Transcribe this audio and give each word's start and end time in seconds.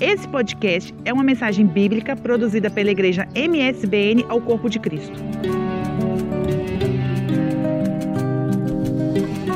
Esse 0.00 0.26
podcast 0.26 0.94
é 1.04 1.12
uma 1.12 1.22
mensagem 1.22 1.66
bíblica 1.66 2.16
produzida 2.16 2.70
pela 2.70 2.90
igreja 2.90 3.28
MSBN 3.34 4.24
ao 4.30 4.40
Corpo 4.40 4.70
de 4.70 4.78
Cristo. 4.78 5.12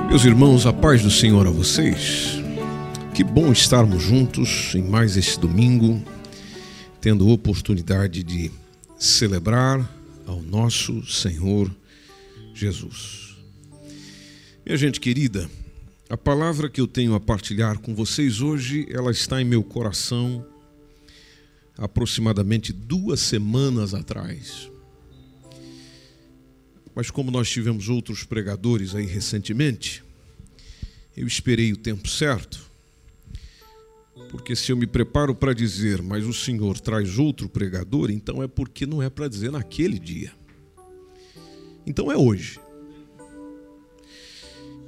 Meus 0.06 0.22
irmãos, 0.26 0.66
a 0.66 0.72
paz 0.72 1.02
do 1.02 1.10
Senhor 1.10 1.46
a 1.46 1.50
vocês. 1.50 2.42
Que 3.14 3.24
bom 3.24 3.52
estarmos 3.52 4.02
juntos 4.02 4.74
em 4.74 4.82
mais 4.82 5.16
esse 5.16 5.40
domingo, 5.40 6.02
tendo 7.00 7.30
oportunidade 7.30 8.22
de 8.22 8.50
celebrar 8.98 9.80
ao 10.26 10.42
nosso 10.42 11.06
Senhor 11.06 11.74
Jesus. 12.52 13.34
Minha 14.66 14.76
gente 14.76 15.00
querida, 15.00 15.48
a 16.08 16.16
palavra 16.16 16.68
que 16.68 16.80
eu 16.80 16.86
tenho 16.86 17.14
a 17.14 17.20
partilhar 17.20 17.78
com 17.78 17.94
vocês 17.94 18.40
hoje, 18.40 18.86
ela 18.90 19.10
está 19.10 19.40
em 19.40 19.44
meu 19.44 19.62
coração 19.62 20.46
aproximadamente 21.76 22.72
duas 22.72 23.20
semanas 23.20 23.94
atrás. 23.94 24.70
Mas 26.94 27.10
como 27.10 27.30
nós 27.30 27.50
tivemos 27.50 27.88
outros 27.88 28.22
pregadores 28.22 28.94
aí 28.94 29.06
recentemente, 29.06 30.04
eu 31.16 31.26
esperei 31.26 31.72
o 31.72 31.76
tempo 31.76 32.08
certo 32.08 32.64
porque 34.34 34.56
se 34.56 34.72
eu 34.72 34.76
me 34.76 34.84
preparo 34.84 35.32
para 35.32 35.54
dizer, 35.54 36.02
mas 36.02 36.26
o 36.26 36.32
Senhor 36.32 36.80
traz 36.80 37.18
outro 37.18 37.48
pregador, 37.48 38.10
então 38.10 38.42
é 38.42 38.48
porque 38.48 38.84
não 38.84 39.00
é 39.00 39.08
para 39.08 39.28
dizer 39.28 39.52
naquele 39.52 39.96
dia. 39.96 40.32
Então 41.86 42.10
é 42.10 42.16
hoje. 42.16 42.58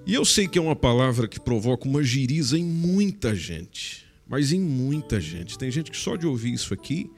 E 0.07 0.15
eu 0.15 0.25
sei 0.25 0.47
que 0.47 0.57
é 0.57 0.63
uma 0.63 0.77
palavra 0.77 1.27
que 1.27 1.41
provoca 1.41 1.89
uma 1.89 2.01
giriza 2.01 2.57
em 2.57 2.65
muita 2.65 3.35
gente, 3.35 4.07
mas 4.25 4.53
em 4.53 4.61
muita 4.61 5.21
gente. 5.21 5.59
Tem 5.59 5.69
gente 5.69 5.91
que 5.91 5.97
só 5.97 6.15
de 6.15 6.25
ouvir 6.25 6.53
isso 6.53 6.73
aqui 6.73 7.11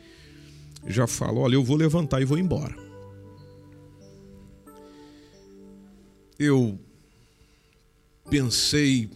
já 0.86 1.06
fala: 1.06 1.38
olha, 1.38 1.54
eu 1.54 1.62
vou 1.62 1.76
levantar 1.76 2.22
e 2.22 2.24
vou 2.24 2.38
embora. 2.38 2.74
Eu 6.38 6.80
pensei 8.30 9.10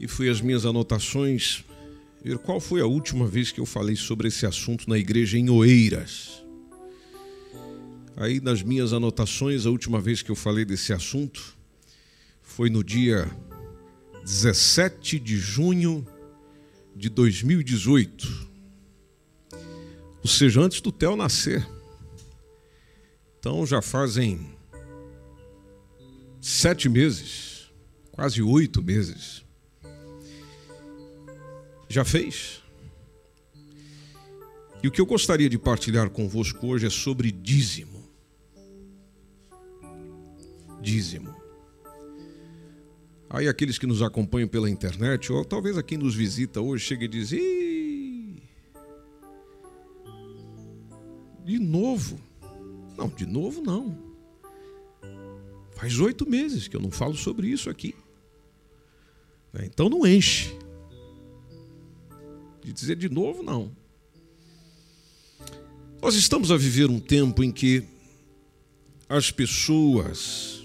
e 0.00 0.08
fui 0.08 0.30
às 0.30 0.40
minhas 0.40 0.64
anotações 0.64 1.64
ver 2.24 2.38
qual 2.38 2.58
foi 2.58 2.80
a 2.80 2.86
última 2.86 3.26
vez 3.26 3.52
que 3.52 3.60
eu 3.60 3.66
falei 3.66 3.94
sobre 3.94 4.28
esse 4.28 4.46
assunto 4.46 4.88
na 4.88 4.96
igreja 4.96 5.36
em 5.36 5.50
Oeiras. 5.50 6.42
Aí 8.16 8.40
nas 8.40 8.62
minhas 8.62 8.94
anotações, 8.94 9.66
a 9.66 9.70
última 9.70 10.00
vez 10.00 10.22
que 10.22 10.30
eu 10.30 10.36
falei 10.36 10.64
desse 10.64 10.94
assunto 10.94 11.55
foi 12.56 12.70
no 12.70 12.82
dia 12.82 13.30
17 14.24 15.18
de 15.18 15.36
junho 15.36 16.06
de 16.96 17.10
2018. 17.10 18.48
Ou 20.22 20.26
seja, 20.26 20.62
antes 20.62 20.80
do 20.80 20.90
Theo 20.90 21.16
nascer. 21.16 21.68
Então 23.38 23.66
já 23.66 23.82
fazem 23.82 24.56
sete 26.40 26.88
meses, 26.88 27.70
quase 28.10 28.40
oito 28.40 28.82
meses 28.82 29.44
já 31.90 32.06
fez? 32.06 32.62
E 34.82 34.88
o 34.88 34.90
que 34.90 35.02
eu 35.02 35.04
gostaria 35.04 35.50
de 35.50 35.58
partilhar 35.58 36.08
convosco 36.08 36.68
hoje 36.68 36.86
é 36.86 36.90
sobre 36.90 37.30
dízimo. 37.30 38.02
Dízimo. 40.80 41.35
Aí 43.36 43.48
aqueles 43.48 43.76
que 43.76 43.86
nos 43.86 44.00
acompanham 44.00 44.48
pela 44.48 44.70
internet, 44.70 45.30
ou 45.30 45.44
talvez 45.44 45.76
a 45.76 45.82
quem 45.82 45.98
nos 45.98 46.14
visita 46.14 46.58
hoje, 46.58 46.86
chega 46.86 47.04
e 47.04 47.08
diz: 47.08 47.32
Ih, 47.32 48.42
de 51.44 51.58
novo. 51.58 52.18
Não, 52.96 53.08
de 53.08 53.26
novo 53.26 53.60
não. 53.60 53.94
Faz 55.74 56.00
oito 56.00 56.26
meses 56.26 56.66
que 56.66 56.74
eu 56.74 56.80
não 56.80 56.90
falo 56.90 57.14
sobre 57.14 57.48
isso 57.48 57.68
aqui. 57.68 57.94
Então 59.64 59.90
não 59.90 60.06
enche. 60.06 60.56
De 62.64 62.72
dizer 62.72 62.96
de 62.96 63.10
novo, 63.10 63.42
não. 63.42 63.70
Nós 66.00 66.14
estamos 66.14 66.50
a 66.50 66.56
viver 66.56 66.88
um 66.88 66.98
tempo 66.98 67.44
em 67.44 67.52
que 67.52 67.84
as 69.06 69.30
pessoas, 69.30 70.55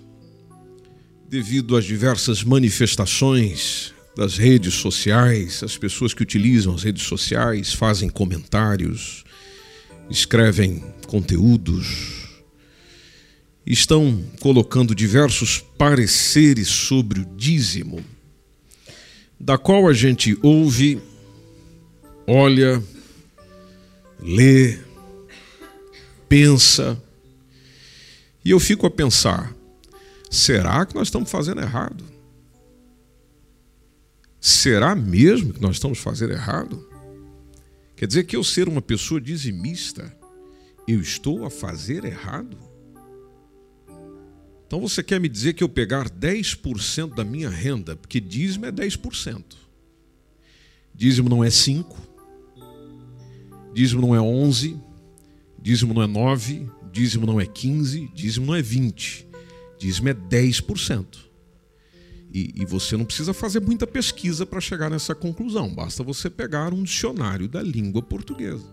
devido 1.31 1.77
às 1.77 1.85
diversas 1.85 2.43
manifestações 2.43 3.93
das 4.17 4.37
redes 4.37 4.73
sociais, 4.73 5.63
as 5.63 5.77
pessoas 5.77 6.13
que 6.13 6.21
utilizam 6.21 6.75
as 6.75 6.83
redes 6.83 7.03
sociais 7.03 7.71
fazem 7.71 8.09
comentários, 8.09 9.23
escrevem 10.09 10.83
conteúdos, 11.07 12.41
estão 13.65 14.21
colocando 14.41 14.93
diversos 14.93 15.63
pareceres 15.77 16.67
sobre 16.67 17.21
o 17.21 17.25
dízimo, 17.37 18.03
da 19.39 19.57
qual 19.57 19.87
a 19.87 19.93
gente 19.93 20.37
ouve 20.43 21.01
olha, 22.27 22.83
lê, 24.21 24.79
pensa. 26.27 27.01
E 28.43 28.51
eu 28.51 28.59
fico 28.59 28.85
a 28.85 28.91
pensar: 28.91 29.55
será 30.31 30.85
que 30.85 30.95
nós 30.95 31.07
estamos 31.07 31.29
fazendo 31.29 31.61
errado? 31.61 32.03
Será 34.39 34.95
mesmo 34.95 35.53
que 35.53 35.61
nós 35.61 35.75
estamos 35.75 35.99
fazendo 35.99 36.33
errado? 36.33 36.87
Quer 37.95 38.07
dizer 38.07 38.23
que 38.23 38.35
eu 38.35 38.43
ser 38.43 38.67
uma 38.67 38.81
pessoa 38.81 39.21
dizimista, 39.21 40.15
eu 40.87 40.99
estou 40.99 41.45
a 41.45 41.51
fazer 41.51 42.03
errado? 42.03 42.57
Então 44.65 44.81
você 44.81 45.03
quer 45.03 45.19
me 45.19 45.29
dizer 45.29 45.53
que 45.53 45.63
eu 45.63 45.69
pegar 45.69 46.09
10% 46.09 47.13
da 47.13 47.23
minha 47.23 47.49
renda, 47.49 47.95
porque 47.95 48.19
dízimo 48.19 48.65
é 48.65 48.71
10%. 48.71 49.43
Dízimo 50.95 51.29
não 51.29 51.43
é 51.43 51.49
5, 51.49 52.11
Dízimo 53.73 54.01
não 54.01 54.13
é 54.13 54.19
11, 54.19 54.77
dízimo 55.61 55.93
não 55.93 56.01
é 56.01 56.07
9, 56.07 56.69
dízimo 56.91 57.25
não 57.25 57.39
é 57.39 57.45
15, 57.45 58.11
dízimo 58.13 58.45
não 58.47 58.55
é 58.55 58.61
20. 58.61 59.27
Dízimo 59.81 60.09
é 60.09 60.13
10%. 60.13 61.17
E, 62.31 62.53
e 62.61 62.65
você 62.65 62.95
não 62.95 63.03
precisa 63.03 63.33
fazer 63.33 63.59
muita 63.59 63.87
pesquisa 63.87 64.45
para 64.45 64.61
chegar 64.61 64.91
nessa 64.91 65.15
conclusão, 65.15 65.73
basta 65.73 66.03
você 66.03 66.29
pegar 66.29 66.71
um 66.71 66.83
dicionário 66.83 67.47
da 67.47 67.63
língua 67.63 67.99
portuguesa. 67.99 68.63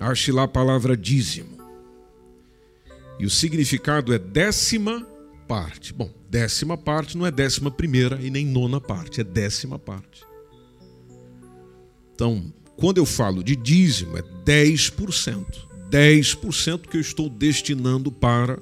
Ache 0.00 0.32
lá 0.32 0.44
a 0.44 0.48
palavra 0.48 0.96
dízimo. 0.96 1.58
E 3.20 3.26
o 3.26 3.30
significado 3.30 4.14
é 4.14 4.18
décima 4.18 5.06
parte. 5.46 5.92
Bom, 5.92 6.10
décima 6.30 6.78
parte 6.78 7.18
não 7.18 7.26
é 7.26 7.30
décima 7.30 7.70
primeira 7.70 8.18
e 8.22 8.30
nem 8.30 8.46
nona 8.46 8.80
parte, 8.80 9.20
é 9.20 9.24
décima 9.24 9.78
parte. 9.78 10.24
Então, 12.14 12.50
quando 12.74 12.96
eu 12.96 13.04
falo 13.04 13.44
de 13.44 13.54
dízimo, 13.54 14.16
é 14.16 14.22
10%. 14.22 15.44
10% 15.90 16.88
que 16.88 16.96
eu 16.96 17.00
estou 17.02 17.28
destinando 17.28 18.10
para 18.10 18.58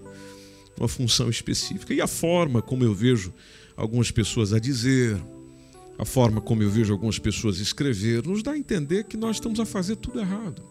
uma 0.79 0.89
função 0.89 1.29
específica. 1.29 1.95
E 1.95 2.01
a 2.01 2.07
forma 2.07 2.61
como 2.61 2.85
eu 2.85 2.95
vejo 2.95 3.33
algumas 3.77 4.11
pessoas 4.11 4.53
a 4.53 4.59
dizer, 4.59 5.21
a 5.99 6.05
forma 6.05 6.41
como 6.41 6.63
eu 6.63 6.71
vejo 6.71 6.93
algumas 6.93 7.19
pessoas 7.19 7.59
escrever, 7.59 8.27
nos 8.27 8.43
dá 8.43 8.53
a 8.53 8.59
entender 8.59 9.05
que 9.05 9.17
nós 9.17 9.37
estamos 9.37 9.61
a 9.61 9.65
fazer 9.65 9.97
tudo 9.97 10.21
errado. 10.21 10.63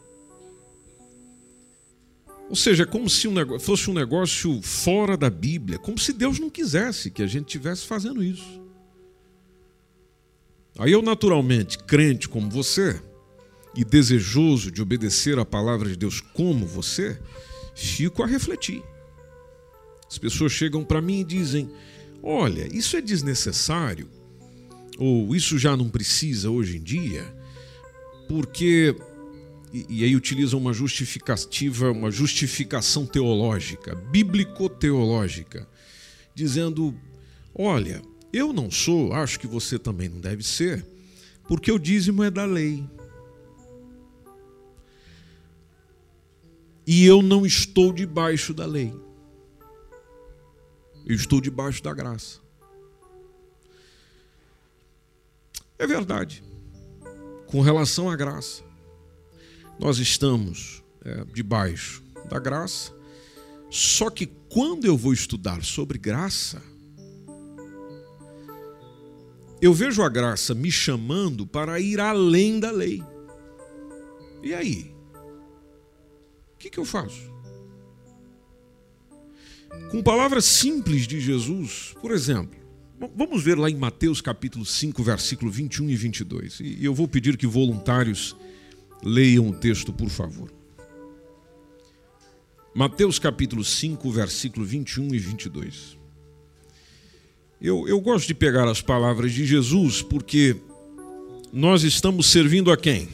Ou 2.49 2.55
seja, 2.55 2.83
é 2.83 2.85
como 2.85 3.09
se 3.09 3.27
um 3.27 3.33
negócio, 3.33 3.65
fosse 3.65 3.89
um 3.89 3.93
negócio 3.93 4.61
fora 4.61 5.17
da 5.17 5.29
Bíblia, 5.29 5.79
como 5.79 5.97
se 5.97 6.13
Deus 6.13 6.39
não 6.39 6.49
quisesse 6.49 7.09
que 7.09 7.23
a 7.23 7.27
gente 7.27 7.47
estivesse 7.47 7.85
fazendo 7.85 8.23
isso. 8.23 8.61
Aí 10.77 10.91
eu, 10.91 11.01
naturalmente, 11.01 11.77
crente 11.77 12.27
como 12.27 12.49
você, 12.49 13.01
e 13.75 13.83
desejoso 13.83 14.71
de 14.71 14.81
obedecer 14.81 15.39
a 15.39 15.45
palavra 15.45 15.89
de 15.89 15.95
Deus 15.95 16.21
como 16.21 16.65
você, 16.65 17.19
fico 17.73 18.21
a 18.21 18.27
refletir. 18.27 18.83
As 20.13 20.19
pessoas 20.19 20.51
chegam 20.51 20.85
para 20.85 21.01
mim 21.01 21.21
e 21.21 21.23
dizem: 21.23 21.71
Olha, 22.21 22.67
isso 22.71 22.95
é 22.95 23.01
desnecessário, 23.01 24.07
ou 24.99 25.35
isso 25.35 25.57
já 25.57 25.75
não 25.75 25.89
precisa 25.89 26.51
hoje 26.51 26.77
em 26.77 26.83
dia, 26.83 27.25
porque. 28.29 28.95
E, 29.89 30.03
aí 30.03 30.15
utilizam 30.15 30.59
uma 30.59 30.71
justificativa, 30.71 31.89
uma 31.89 32.11
justificação 32.11 33.07
teológica, 33.07 33.95
bíblico-teológica, 33.95 35.67
dizendo: 36.35 36.93
Olha, 37.55 37.99
eu 38.31 38.53
não 38.53 38.69
sou, 38.69 39.13
acho 39.13 39.39
que 39.39 39.47
você 39.47 39.79
também 39.79 40.09
não 40.09 40.19
deve 40.19 40.43
ser, 40.43 40.85
porque 41.47 41.71
o 41.71 41.79
dízimo 41.79 42.21
é 42.21 42.29
da 42.29 42.45
lei. 42.45 42.83
E 46.85 47.03
eu 47.03 47.23
não 47.23 47.47
estou 47.47 47.91
debaixo 47.91 48.53
da 48.53 48.67
lei. 48.67 48.93
Eu 51.05 51.15
estou 51.15 51.41
debaixo 51.41 51.83
da 51.83 51.93
graça. 51.93 52.39
É 55.77 55.87
verdade. 55.87 56.43
com 57.47 57.61
relação 57.61 58.09
à 58.09 58.15
graça. 58.15 58.63
Nós 59.79 59.97
estamos 59.97 60.83
é, 61.03 61.25
debaixo 61.25 62.01
da 62.29 62.39
graça, 62.39 62.93
só 63.69 64.09
que 64.09 64.25
quando 64.25 64.85
eu 64.85 64.97
vou 64.97 65.13
estudar 65.13 65.63
sobre 65.63 65.97
graça, 65.97 66.61
eu 69.61 69.73
vejo 69.73 70.01
a 70.03 70.09
graça 70.09 70.53
me 70.53 70.71
chamando 70.71 71.45
para 71.45 71.79
ir 71.79 71.99
além 71.99 72.59
da 72.59 72.71
lei. 72.71 73.03
E 74.41 74.53
aí? 74.53 74.95
O 76.53 76.57
que, 76.57 76.69
que 76.69 76.79
eu 76.79 76.85
faço? 76.85 77.32
Com 79.91 80.01
palavras 80.01 80.45
simples 80.45 81.05
de 81.07 81.19
Jesus, 81.19 81.93
por 82.01 82.11
exemplo, 82.11 82.59
vamos 83.15 83.43
ver 83.43 83.57
lá 83.57 83.69
em 83.69 83.75
Mateus 83.75 84.21
capítulo 84.21 84.65
5, 84.65 85.03
versículo 85.03 85.51
21 85.51 85.89
e 85.89 85.95
22. 85.95 86.59
E 86.61 86.83
eu 86.83 86.93
vou 86.93 87.07
pedir 87.07 87.37
que 87.37 87.45
voluntários 87.45 88.35
leiam 89.03 89.49
o 89.49 89.53
texto, 89.53 89.93
por 89.93 90.09
favor. 90.09 90.51
Mateus 92.73 93.19
capítulo 93.19 93.63
5, 93.63 94.11
versículo 94.11 94.65
21 94.65 95.13
e 95.13 95.19
22. 95.19 95.97
Eu, 97.61 97.87
eu 97.87 98.01
gosto 98.01 98.27
de 98.27 98.33
pegar 98.33 98.67
as 98.67 98.81
palavras 98.81 99.31
de 99.31 99.45
Jesus 99.45 100.01
porque 100.01 100.55
nós 101.51 101.83
estamos 101.83 102.25
servindo 102.25 102.71
a 102.71 102.77
quem? 102.77 103.07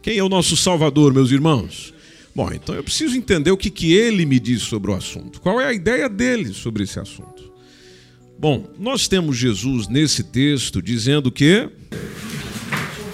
Quem 0.00 0.18
é 0.18 0.22
o 0.22 0.28
nosso 0.28 0.56
Salvador, 0.56 1.12
meus 1.12 1.32
irmãos? 1.32 1.92
Bom, 2.34 2.52
então 2.52 2.74
eu 2.74 2.84
preciso 2.84 3.16
entender 3.16 3.50
o 3.50 3.56
que, 3.56 3.70
que 3.70 3.92
ele 3.92 4.24
me 4.24 4.38
diz 4.38 4.62
sobre 4.62 4.90
o 4.90 4.94
assunto. 4.94 5.40
Qual 5.40 5.60
é 5.60 5.66
a 5.66 5.72
ideia 5.72 6.08
dele 6.08 6.52
sobre 6.52 6.84
esse 6.84 6.98
assunto? 7.00 7.52
Bom, 8.38 8.68
nós 8.78 9.08
temos 9.08 9.36
Jesus 9.36 9.88
nesse 9.88 10.22
texto 10.22 10.80
dizendo 10.80 11.32
que. 11.32 11.68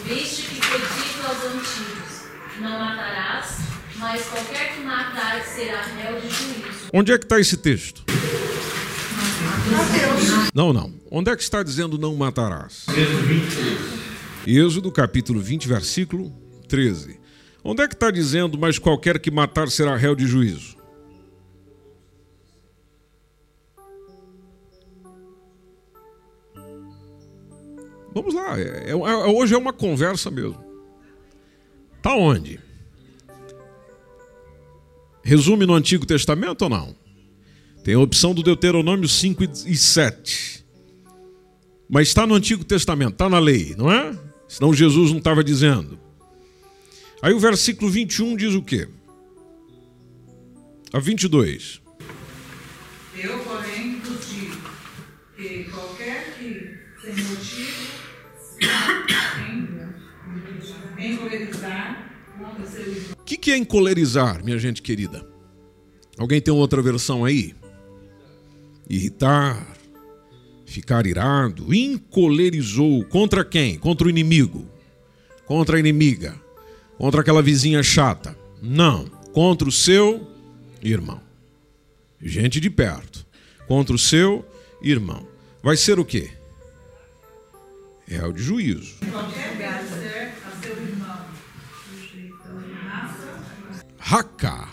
Ouviste 0.01 0.43
que 0.43 0.61
foi 0.63 0.79
dito 0.79 1.27
aos 1.27 1.39
antigos: 1.47 2.25
Não 2.61 2.79
matarás, 2.79 3.59
mas 3.97 4.23
qualquer 4.27 4.75
que 4.75 4.81
matar 4.83 5.43
será 5.45 5.83
réu 5.83 6.21
de 6.21 6.29
juízo. 6.29 6.91
Onde 6.93 7.13
é 7.13 7.19
que 7.19 7.25
está 7.25 7.41
esse 7.41 7.57
texto? 7.57 8.05
Não, 10.55 10.73
não. 10.73 10.93
Onde 11.11 11.31
é 11.31 11.37
que 11.37 11.43
está 11.43 11.63
dizendo 11.63 11.99
não 11.99 12.15
matarás? 12.15 12.85
Êxodo 14.47 14.93
capítulo 14.93 15.41
20, 15.41 15.67
versículo 15.67 16.31
13. 16.69 17.19
Onde 17.65 17.83
é 17.83 17.89
que 17.89 17.95
está 17.95 18.11
dizendo, 18.11 18.59
mas 18.59 18.79
qualquer 18.79 19.19
que 19.19 19.31
matar 19.31 19.71
será 19.71 19.97
réu 19.97 20.15
de 20.15 20.27
juízo? 20.27 20.77
Vamos 28.13 28.35
lá, 28.35 28.61
é, 28.61 28.63
é, 28.63 28.91
é, 28.91 28.95
hoje 28.95 29.55
é 29.55 29.59
uma 29.59 29.73
conversa 29.73 30.31
mesmo. 30.31 30.63
Está 31.97 32.15
onde? 32.15 32.61
Resume 35.23 35.65
no 35.65 35.75
Antigo 35.75 36.05
Testamento 36.05 36.63
ou 36.63 36.69
não? 36.69 36.95
Tem 37.83 37.95
a 37.95 37.99
opção 37.99 38.35
do 38.35 38.43
Deuteronômio 38.43 39.09
5 39.09 39.43
e 39.67 39.77
7. 39.77 40.65
Mas 41.89 42.09
está 42.09 42.27
no 42.27 42.35
Antigo 42.35 42.63
Testamento, 42.63 43.15
está 43.15 43.29
na 43.29 43.39
lei, 43.39 43.75
não 43.77 43.91
é? 43.91 44.17
Senão 44.47 44.73
Jesus 44.73 45.11
não 45.11 45.19
estava 45.19 45.43
dizendo. 45.43 46.04
Aí 47.25 47.33
o 47.33 47.41
versículo 47.41 47.91
21 47.91 48.37
diz 48.37 48.53
o 48.53 48.61
quê? 48.61 48.87
A 50.93 50.99
22. 50.99 51.81
Eu, 53.17 53.39
porém, 53.39 53.99
vos 54.01 54.29
digo 54.29 54.61
que 55.35 55.65
qualquer 55.71 56.37
que, 56.37 56.75
sem 57.01 57.25
motivo, 57.25 57.95
encolerizar 60.99 62.15
contra 62.39 62.67
seu 62.67 62.83
irmão. 62.83 63.17
O 63.19 63.25
que, 63.25 63.39
que 63.39 63.53
é 63.53 63.57
encolerizar, 63.57 64.45
minha 64.45 64.59
gente 64.59 64.83
querida? 64.83 65.27
Alguém 66.19 66.43
tem 66.43 66.53
outra 66.53 66.83
versão 66.83 67.25
aí? 67.25 67.55
irritar, 68.87 69.67
ficar 70.67 71.07
irado, 71.07 71.75
encolerizou 71.75 73.03
contra 73.07 73.43
quem? 73.43 73.79
Contra 73.79 74.07
o 74.07 74.11
inimigo, 74.11 74.69
contra 75.47 75.79
a 75.79 75.81
inimiga, 75.81 76.44
contra 76.99 77.21
aquela 77.21 77.43
vizinha 77.43 77.83
chata. 77.83 78.37
Não, 78.63 79.07
contra 79.33 79.69
o 79.69 79.73
seu 79.73 80.27
irmão. 80.83 81.21
Gente 82.21 82.61
de 82.61 82.71
perto, 82.71 83.27
contra 83.67 83.95
o 83.95 83.99
seu 83.99 84.45
irmão. 84.81 85.27
Vai 85.63 85.77
ser 85.77 85.99
o 85.99 86.05
quê? 86.05 86.31
É 88.09 88.25
o 88.25 88.33
de 88.33 88.43
juízo. 88.43 88.97
Raca. 93.99 94.69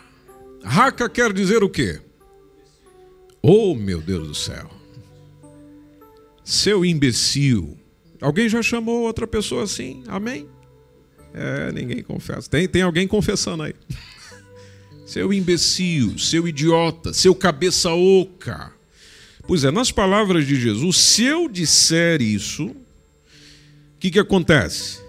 Raca 0.64 1.10
quer 1.10 1.34
dizer 1.34 1.64
o 1.64 1.70
quê? 1.70 2.02
Oh, 3.42 3.74
meu 3.74 4.02
Deus 4.02 4.28
do 4.28 4.36
céu. 4.36 4.70
Seu 6.44 6.86
imbecil. 6.86 7.78
Alguém 8.20 8.48
já 8.48 8.62
chamou 8.62 9.02
outra 9.02 9.26
pessoa 9.26 9.64
assim? 9.64 10.04
Amém? 10.08 10.48
É, 11.34 11.72
ninguém 11.72 12.04
confessa. 12.04 12.50
Tem, 12.50 12.68
tem 12.68 12.82
alguém 12.82 13.08
confessando 13.08 13.64
aí. 13.64 13.74
Seu 15.06 15.34
imbecil, 15.34 16.18
seu 16.18 16.48
idiota, 16.48 17.12
seu 17.12 17.36
cabeça 17.36 17.92
oca. 17.92 18.72
Pois 19.46 19.66
é, 19.66 19.72
nas 19.72 19.92
palavras 19.92 20.48
de 20.48 20.56
Jesus, 20.56 20.96
se 20.96 21.24
eu 21.26 21.50
disser 21.50 22.22
isso, 22.22 22.68
o 22.68 22.76
que, 24.00 24.10
que 24.10 24.20
acontece? 24.20 25.02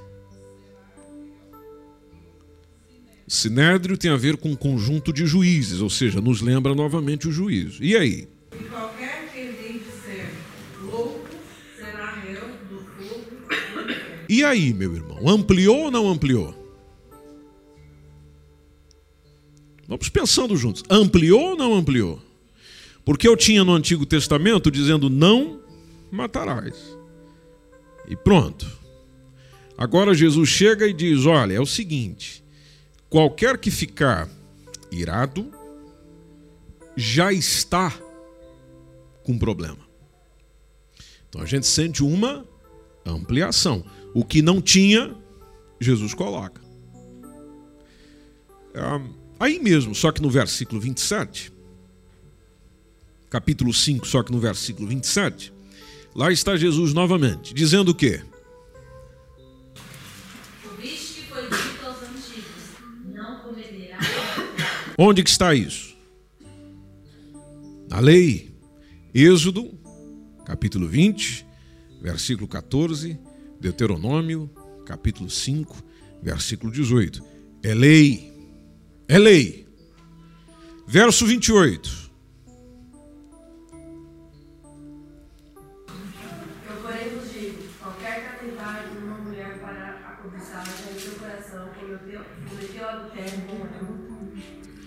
Sinédrio 3.28 3.96
tem 3.96 4.10
a 4.10 4.16
ver 4.16 4.36
com 4.36 4.50
um 4.50 4.54
conjunto 4.54 5.10
de 5.10 5.24
juízes, 5.24 5.80
ou 5.80 5.88
seja, 5.88 6.20
nos 6.20 6.42
lembra 6.42 6.74
novamente 6.74 7.26
o 7.28 7.32
juízo. 7.32 7.82
E 7.82 7.96
aí? 7.96 8.28
E 8.52 8.64
qualquer 8.64 9.30
que 9.32 9.40
lhe 9.40 9.78
disser 9.78 10.30
louco 10.82 11.30
será 11.74 12.10
réu 12.10 12.42
do 12.68 12.78
fogo 12.78 13.24
do 13.30 14.21
E 14.32 14.42
aí, 14.42 14.72
meu 14.72 14.94
irmão, 14.94 15.28
ampliou 15.28 15.78
ou 15.78 15.90
não 15.90 16.08
ampliou? 16.08 16.54
Vamos 19.86 20.08
pensando 20.08 20.56
juntos. 20.56 20.82
Ampliou 20.88 21.50
ou 21.50 21.56
não 21.56 21.74
ampliou? 21.74 22.18
Porque 23.04 23.28
eu 23.28 23.36
tinha 23.36 23.62
no 23.62 23.74
Antigo 23.74 24.06
Testamento 24.06 24.70
dizendo 24.70 25.10
não 25.10 25.60
matarás. 26.10 26.96
E 28.08 28.16
pronto. 28.16 28.66
Agora 29.76 30.14
Jesus 30.14 30.48
chega 30.48 30.86
e 30.86 30.94
diz: 30.94 31.26
olha, 31.26 31.52
é 31.52 31.60
o 31.60 31.66
seguinte 31.66 32.42
Qualquer 33.10 33.58
que 33.58 33.70
ficar 33.70 34.30
irado 34.90 35.52
já 36.96 37.30
está 37.30 37.92
com 39.24 39.38
problema. 39.38 39.86
Então 41.28 41.42
a 41.42 41.44
gente 41.44 41.66
sente 41.66 42.02
uma 42.02 42.46
ampliação. 43.04 43.84
O 44.14 44.24
que 44.24 44.42
não 44.42 44.60
tinha, 44.60 45.14
Jesus 45.80 46.14
coloca. 46.14 46.60
Aí 49.38 49.58
mesmo, 49.58 49.94
só 49.94 50.12
que 50.12 50.22
no 50.22 50.30
versículo 50.30 50.80
27, 50.80 51.52
capítulo 53.28 53.72
5, 53.72 54.06
só 54.06 54.22
que 54.22 54.30
no 54.30 54.38
versículo 54.38 54.88
27, 54.88 55.52
lá 56.14 56.30
está 56.30 56.56
Jesus 56.56 56.92
novamente, 56.92 57.52
dizendo 57.52 57.90
o 57.90 57.94
quê? 57.94 58.22
Onde 64.96 65.22
que 65.22 65.30
está 65.30 65.54
isso? 65.54 65.96
Na 67.88 67.98
lei. 67.98 68.52
Êxodo, 69.14 69.70
capítulo 70.44 70.86
20, 70.86 71.46
versículo 72.00 72.46
14, 72.46 73.18
Deuteronômio, 73.62 74.50
capítulo 74.84 75.30
5, 75.30 75.84
versículo 76.20 76.72
18. 76.72 77.22
É 77.62 77.72
lei. 77.72 78.32
É 79.06 79.18
lei. 79.20 79.68
Verso 80.84 81.24
28. 81.24 82.02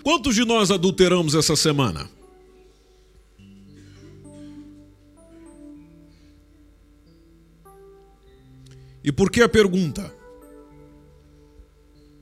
Quantos 0.02 0.34
de 0.34 0.44
nós 0.44 0.70
adulteramos 0.70 1.34
essa 1.34 1.56
semana? 1.56 2.08
E 9.06 9.12
por 9.12 9.30
que 9.30 9.40
a 9.40 9.48
pergunta? 9.48 10.12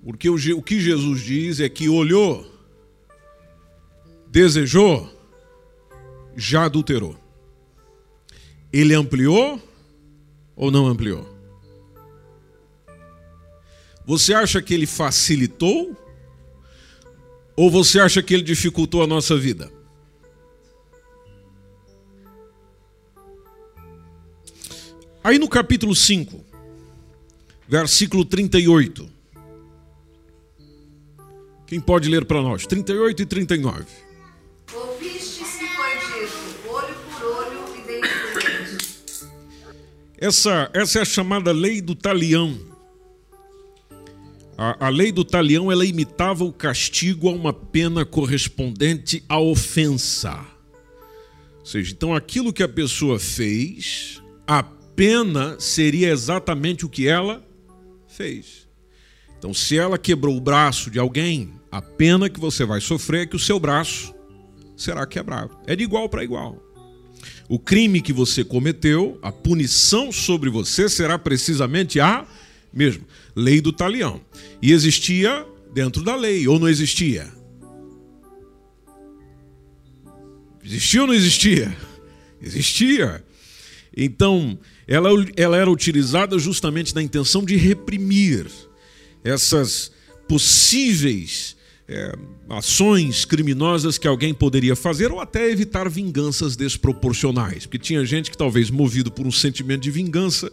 Porque 0.03 0.29
o 0.29 0.62
que 0.62 0.79
Jesus 0.79 1.23
diz 1.23 1.59
é 1.59 1.67
que 1.67 1.88
olhou, 1.88 2.47
desejou, 4.29 5.11
já 6.37 6.67
adulterou. 6.67 7.17
Ele 8.71 8.93
ampliou 8.93 9.59
ou 10.55 10.71
não 10.71 10.87
ampliou? 10.87 11.26
Você 14.05 14.35
acha 14.35 14.61
que 14.61 14.75
ele 14.75 14.87
facilitou? 14.87 15.97
Ou 17.57 17.71
você 17.71 17.99
acha 17.99 18.23
que 18.23 18.35
ele 18.35 18.43
dificultou 18.43 19.03
a 19.03 19.07
nossa 19.07 19.38
vida? 19.38 19.73
Aí 25.23 25.38
no 25.38 25.49
capítulo 25.49 25.95
5, 25.95 26.45
versículo 27.68 28.25
38. 28.25 29.09
Quem 31.66 31.80
pode 31.80 32.09
ler 32.09 32.25
para 32.25 32.42
nós? 32.42 32.66
38 32.66 33.23
e 33.23 33.26
39. 33.26 33.85
Ouvistes 34.73 35.56
que 35.56 35.66
foi 35.66 35.97
dito, 35.97 36.68
olho 36.68 36.94
por 36.94 37.26
olho 37.26 37.76
e 37.76 37.87
dente 37.87 38.09
por 38.33 38.42
dente. 38.42 39.25
Essa, 40.18 40.71
essa 40.73 40.99
é 40.99 41.02
a 41.02 41.06
chamada 41.06 41.52
lei 41.52 41.80
do 41.80 41.94
talião. 41.94 42.59
A, 44.56 44.87
a 44.87 44.88
lei 44.88 45.11
do 45.11 45.25
talião 45.25 45.73
ela 45.73 45.85
imitava 45.85 46.44
o 46.44 46.52
castigo 46.52 47.28
a 47.28 47.33
uma 47.33 47.52
pena 47.52 48.04
correspondente 48.04 49.25
à 49.28 49.40
ofensa. 49.40 50.47
Ou 51.59 51.66
seja, 51.66 51.92
então 51.92 52.14
aquilo 52.14 52.52
que 52.52 52.62
a 52.62 52.68
pessoa 52.68 53.18
fez, 53.18 54.23
a 54.47 54.62
pena 54.62 55.59
seria 55.59 56.11
exatamente 56.11 56.87
o 56.87 56.88
que 56.88 57.09
ela 57.09 57.44
fez. 58.14 58.68
Então, 59.38 59.52
se 59.52 59.76
ela 59.76 59.99
quebrou 59.99 60.37
o 60.37 60.40
braço 60.40 60.90
de 60.90 60.99
alguém, 60.99 61.52
a 61.71 61.83
pena 61.83 62.30
que 62.30 62.40
você 62.40 62.64
vai 62.64 62.80
sofrer 62.80 63.23
é 63.23 63.26
que 63.26 63.37
o 63.37 63.38
seu 63.38 63.59
braço 63.59 64.14
será 64.76 65.06
quebrado. 65.06 65.56
É 65.66 65.76
de 65.76 65.85
igual 65.85 66.09
para 66.09 66.25
igual. 66.25 66.62
O 67.49 67.59
crime 67.59 68.00
que 68.00 68.12
você 68.12 68.42
cometeu, 68.42 69.18
a 69.21 69.30
punição 69.30 70.11
sobre 70.11 70.49
você 70.49 70.88
será 70.88 71.18
precisamente 71.18 72.00
a 72.00 72.26
mesma. 72.73 73.04
Lei 73.37 73.61
do 73.61 73.73
talião. 73.73 74.21
E 74.62 74.73
existia 74.73 75.47
dentro 75.73 76.02
da 76.02 76.16
lei, 76.16 76.49
ou 76.49 76.59
não 76.59 76.68
existia? 76.68 77.30
Existia 80.64 81.02
ou 81.02 81.06
não 81.06 81.14
existia? 81.14 81.76
Existia. 82.40 83.23
Então, 83.94 84.59
ela, 84.87 85.11
ela 85.37 85.57
era 85.57 85.71
utilizada 85.71 86.38
justamente 86.38 86.95
na 86.95 87.03
intenção 87.03 87.45
de 87.45 87.57
reprimir 87.57 88.47
essas 89.23 89.91
possíveis 90.29 91.57
é, 91.87 92.17
ações 92.49 93.25
criminosas 93.25 93.99
que 93.99 94.09
alguém 94.09 94.33
poderia 94.33 94.75
fazer 94.75 95.12
ou 95.12 95.21
até 95.21 95.50
evitar 95.50 95.88
vinganças 95.88 96.57
desproporcionais. 96.57 97.67
Porque 97.67 97.79
tinha 97.79 98.05
gente 98.05 98.31
que, 98.31 98.38
talvez 98.38 98.71
movido 98.71 99.11
por 99.11 99.26
um 99.26 99.33
sentimento 99.33 99.83
de 99.83 99.91
vingança, 99.91 100.50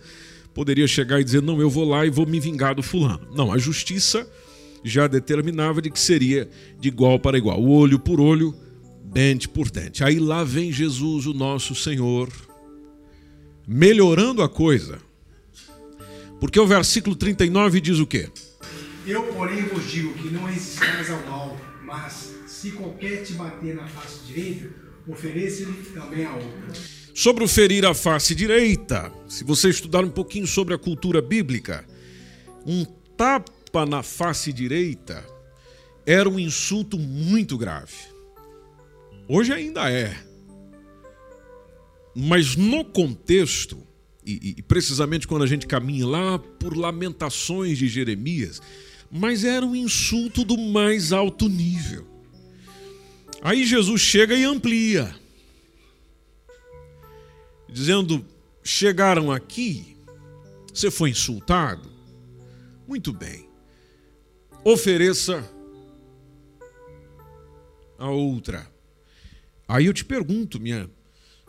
poderia 0.54 0.88
chegar 0.88 1.20
e 1.20 1.24
dizer: 1.24 1.42
Não, 1.42 1.62
eu 1.62 1.70
vou 1.70 1.88
lá 1.88 2.06
e 2.06 2.10
vou 2.10 2.26
me 2.26 2.40
vingar 2.40 2.76
do 2.76 2.84
fulano. 2.84 3.28
Não, 3.34 3.52
a 3.52 3.58
justiça 3.58 4.28
já 4.84 5.08
determinava 5.08 5.82
de 5.82 5.90
que 5.90 6.00
seria 6.00 6.50
de 6.80 6.88
igual 6.88 7.20
para 7.20 7.38
igual, 7.38 7.64
olho 7.64 8.00
por 8.00 8.20
olho, 8.20 8.54
dente 9.06 9.48
por 9.48 9.70
dente. 9.70 10.04
Aí 10.04 10.20
lá 10.20 10.44
vem 10.44 10.72
Jesus, 10.72 11.28
o 11.28 11.34
nosso 11.34 11.76
Senhor, 11.76 12.30
melhorando 13.72 14.44
a 14.44 14.50
coisa. 14.50 15.00
Porque 16.42 16.60
o 16.60 16.68
versículo 16.68 17.16
39 17.16 17.80
diz 17.80 18.00
o 18.00 18.06
quê? 18.06 18.30
Eu, 19.08 19.24
porém, 19.34 19.64
vos 19.64 19.90
digo 19.90 20.14
que 20.14 20.30
não 20.30 20.44
resistais 20.44 21.10
ao 21.10 21.26
mal, 21.26 21.58
mas 21.86 22.34
se 22.48 22.72
qualquer 22.72 23.24
te 23.24 23.34
bater 23.34 23.74
na 23.74 23.88
face 23.88 24.26
direita, 24.26 24.70
ofereça-lhe 25.08 25.72
também 25.94 26.26
a 26.26 26.34
outra. 26.34 26.74
Sobre 27.16 27.46
o 27.46 27.48
ferir 27.48 27.86
a 27.86 27.94
face 27.94 28.36
direita, 28.36 29.10
se 29.30 29.46
você 29.46 29.70
estudar 29.70 30.04
um 30.04 30.10
pouquinho 30.10 30.46
sobre 30.46 30.74
a 30.74 30.78
cultura 30.78 31.22
bíblica, 31.22 31.86
um 32.66 32.84
tapa 33.16 33.86
na 33.86 34.04
face 34.04 34.52
direita 34.52 35.26
era 36.06 36.28
um 36.28 36.38
insulto 36.38 37.00
muito 37.00 37.58
grave. 37.58 37.94
Hoje 39.30 39.54
ainda 39.54 39.90
é. 39.90 40.31
Mas 42.16 42.56
no 42.56 42.84
contexto, 42.84 43.78
e, 44.26 44.56
e, 44.58 44.62
precisamente 44.62 45.28
quando 45.28 45.44
a 45.44 45.48
gente 45.48 45.66
caminha 45.66 46.06
lá 46.06 46.40
por 46.40 46.76
lamentações 46.76 47.78
de 47.78 47.88
Jeremias, 47.88 48.62
mas 49.10 49.44
era 49.44 49.66
um 49.66 49.76
insulto 49.76 50.44
do 50.44 50.58
mais 50.58 51.12
alto 51.12 51.50
nível. 51.50 52.08
Aí 53.42 53.66
Jesus 53.66 54.02
chega 54.02 54.36
e 54.36 54.44
amplia, 54.44 55.16
dizendo: 57.68 58.26
chegaram 58.64 59.32
aqui, 59.32 59.98
você 60.72 60.92
foi 60.92 61.10
insultado? 61.10 61.90
Muito 62.88 63.12
bem, 63.12 63.48
ofereça 64.64 65.50
a 67.98 68.10
outra. 68.10 68.70
Aí 69.68 69.86
eu 69.86 69.94
te 69.94 70.04
pergunto, 70.04 70.60
minha 70.60 70.90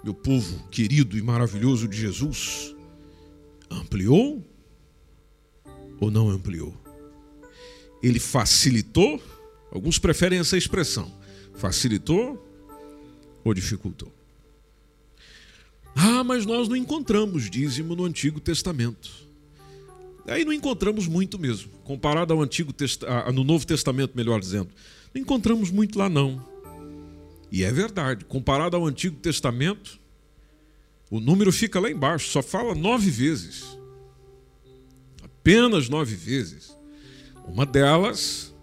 meu 0.03 0.15
povo 0.15 0.67
querido 0.69 1.17
e 1.17 1.23
maravilhoso 1.23 1.87
de 1.87 1.97
Jesus, 1.97 2.75
ampliou 3.71 4.45
ou 6.01 6.11
não 6.11 6.29
ampliou? 6.29 6.75
Ele 8.03 8.19
facilitou? 8.19 9.23
Alguns 9.71 9.99
preferem 9.99 10.39
essa 10.39 10.57
expressão. 10.57 11.11
Facilitou 11.55 12.45
ou 13.45 13.55
dificultou? 13.55 14.13
Ah, 15.95 16.25
mas 16.25 16.45
nós 16.45 16.69
não 16.69 16.77
encontramos 16.77 17.49
dízimo 17.49 17.95
no 17.95 18.05
Antigo 18.05 18.41
Testamento. 18.41 19.11
Aí 20.27 20.45
não 20.45 20.53
encontramos 20.53 21.07
muito 21.07 21.39
mesmo, 21.39 21.71
comparado 21.85 22.33
ao 22.33 22.41
Antigo 22.41 22.73
Test... 22.73 23.03
no 23.35 23.45
Novo 23.45 23.67
Testamento, 23.67 24.17
melhor 24.17 24.41
dizendo. 24.41 24.71
Não 25.15 25.21
encontramos 25.21 25.71
muito 25.71 25.99
lá 25.99 26.09
não. 26.09 26.52
E 27.53 27.65
é 27.65 27.71
verdade, 27.71 28.25
comparado 28.25 28.75
ao 28.79 28.87
Antigo 28.87 29.17
Testamento, 29.17 30.01
o 31.11 31.21
número 31.21 31.53
fica 31.53 31.79
lá 31.79 31.91
embaixo, 31.91 32.31
só 32.31 32.43
fala 32.43 32.75
nove 32.75 33.11
vezes. 33.11 33.79
Apenas 35.23 35.87
nove 35.87 36.17
vezes. 36.17 36.75
Uma 37.47 37.67
delas 37.67 38.55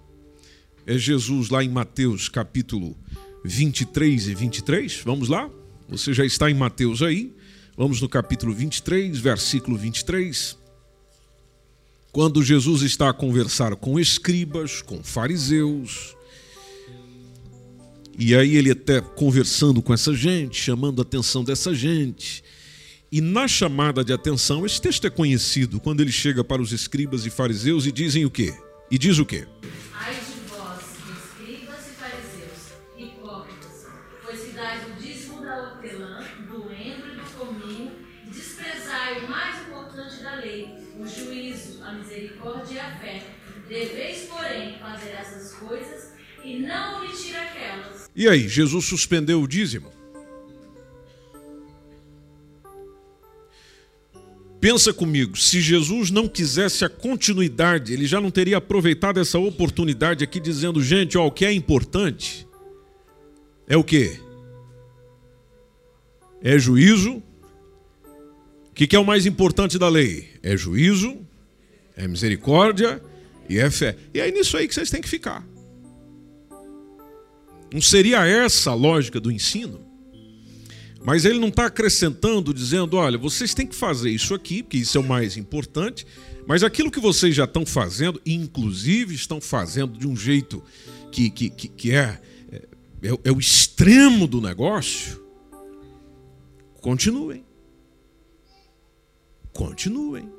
é 0.88 0.98
Jesus 0.98 1.50
lá 1.50 1.64
em 1.64 1.70
Mateus 1.70 2.30
capítulo 2.30 2.98
23 3.46 4.30
e 4.30 4.34
23. 4.34 5.02
Vamos 5.06 5.30
lá? 5.30 5.48
Você 5.88 6.12
já 6.12 6.26
está 6.26 6.50
em 6.50 6.56
Mateus 6.56 7.04
aí. 7.04 7.32
Vamos 7.78 8.02
no 8.02 8.10
capítulo 8.10 8.52
23, 8.56 9.20
versículo 9.20 9.78
23. 9.78 10.58
Quando 12.12 12.42
Jesus 12.42 12.82
está 12.82 13.10
a 13.10 13.14
conversar 13.14 13.76
com 13.76 14.00
escribas, 14.00 14.82
com 14.82 15.04
fariseus, 15.04 16.18
e 18.20 18.36
aí 18.36 18.58
ele 18.58 18.72
até 18.72 19.00
conversando 19.00 19.82
com 19.82 19.94
essa 19.94 20.14
gente, 20.14 20.62
chamando 20.62 21.02
a 21.02 21.04
atenção 21.04 21.42
dessa 21.42 21.74
gente. 21.74 22.44
E 23.10 23.22
na 23.22 23.48
chamada 23.48 24.04
de 24.04 24.12
atenção, 24.12 24.66
esse 24.66 24.82
texto 24.82 25.08
é 25.08 25.10
conhecido 25.10 25.80
quando 25.80 26.02
ele 26.02 26.12
chega 26.12 26.44
para 26.44 26.62
os 26.62 26.74
escribas 26.74 27.26
e 27.26 27.30
fariseus 27.30 27.86
e 27.86 27.94
dizem 27.94 28.26
o 28.26 28.30
quê? 28.30 28.54
E 28.92 28.98
diz 28.98 29.20
o 29.20 29.26
quê? 29.26 29.48
Ai 29.94 30.16
de 30.16 30.50
vós, 30.50 30.82
escribas 31.18 31.80
e 31.88 31.92
fariseus, 31.94 32.60
hipócritas, 32.98 33.88
pois 34.26 34.38
se 34.38 34.52
dais 34.52 34.82
o 34.90 35.02
dízimo 35.02 35.42
da 35.42 35.58
hortelã, 35.58 36.22
do 36.52 36.74
endro 36.74 37.14
e 37.14 37.16
do 37.16 37.38
cominho, 37.38 37.92
e 38.28 38.32
desprezai 38.32 39.24
o 39.24 39.30
mais 39.30 39.66
importante 39.66 40.22
da 40.22 40.36
lei, 40.36 40.68
o 41.00 41.08
juízo, 41.08 41.82
a 41.86 41.94
misericórdia 41.94 42.76
e 42.76 42.80
a 42.80 43.00
fé. 43.00 43.24
Deveis, 43.70 44.28
porém, 44.28 44.78
fazer 44.78 45.12
essas 45.12 45.54
coisas 45.54 45.99
e 46.50 46.60
não 46.60 46.98
omitir 46.98 47.36
aquelas. 47.36 48.10
E 48.16 48.28
aí, 48.28 48.48
Jesus 48.48 48.86
suspendeu 48.86 49.42
o 49.42 49.48
dízimo? 49.48 49.92
Pensa 54.60 54.92
comigo, 54.92 55.38
se 55.38 55.62
Jesus 55.62 56.12
não 56.12 56.28
quisesse 56.28 56.84
a 56.84 56.90
continuidade, 56.90 57.94
ele 57.94 58.06
já 58.06 58.20
não 58.20 58.30
teria 58.30 58.58
aproveitado 58.58 59.20
essa 59.20 59.40
oportunidade 59.40 60.22
aqui 60.22 60.38
dizendo, 60.38 60.84
gente, 60.84 61.18
ó, 61.18 61.28
o 61.28 61.32
que 61.32 61.46
é 61.46 61.54
importante 61.54 62.46
é 63.68 63.78
o 63.78 63.84
quê? 63.84 64.20
É 66.42 66.58
juízo. 66.60 67.24
O 68.70 68.74
que 68.74 68.96
é 68.96 69.00
o 69.00 69.06
mais 69.06 69.26
importante 69.26 69.78
da 69.78 69.88
lei? 69.88 70.30
É 70.42 70.58
juízo, 70.58 71.18
é 71.96 72.08
misericórdia 72.08 73.02
e 73.48 73.60
é 73.60 73.70
fé. 73.70 73.96
E 74.14 74.20
é 74.20 74.30
nisso 74.32 74.58
aí 74.58 74.68
que 74.68 74.74
vocês 74.74 74.90
têm 74.90 75.02
que 75.02 75.10
ficar. 75.10 75.46
Não 77.72 77.82
seria 77.82 78.26
essa 78.26 78.72
a 78.72 78.74
lógica 78.74 79.20
do 79.20 79.32
ensino? 79.32 79.90
Mas 81.04 81.24
ele 81.24 81.40
não 81.40 81.48
está 81.48 81.68
acrescentando, 81.68 82.54
dizendo: 82.54 82.98
olha, 82.98 83.18
vocês 83.18 83.54
têm 83.54 83.66
que 83.66 83.76
fazer 83.76 84.10
isso 84.10 84.34
aqui, 84.34 84.62
porque 84.62 84.78
isso 84.78 84.98
é 84.98 85.02
o 85.02 85.04
mais 85.04 85.38
importante, 85.38 86.06
mas 86.46 86.64
aquilo 86.64 86.92
que 86.92 87.00
vocês 87.00 87.36
já 87.36 87.46
estão 87.46 87.66
fazendo, 87.66 88.22
inclusive 88.26 89.16
estão 89.16 89.40
fazendo 89.40 89.98
de 89.98 90.08
um 90.08 90.16
jeito 90.16 90.64
que, 91.12 91.30
que, 91.30 91.50
que, 91.50 91.68
que 91.68 91.92
é, 91.92 92.20
é, 93.02 93.10
é 93.24 93.32
o 93.32 93.40
extremo 93.40 94.28
do 94.28 94.42
negócio, 94.42 95.24
continuem. 96.82 97.46
Continuem. 99.54 100.30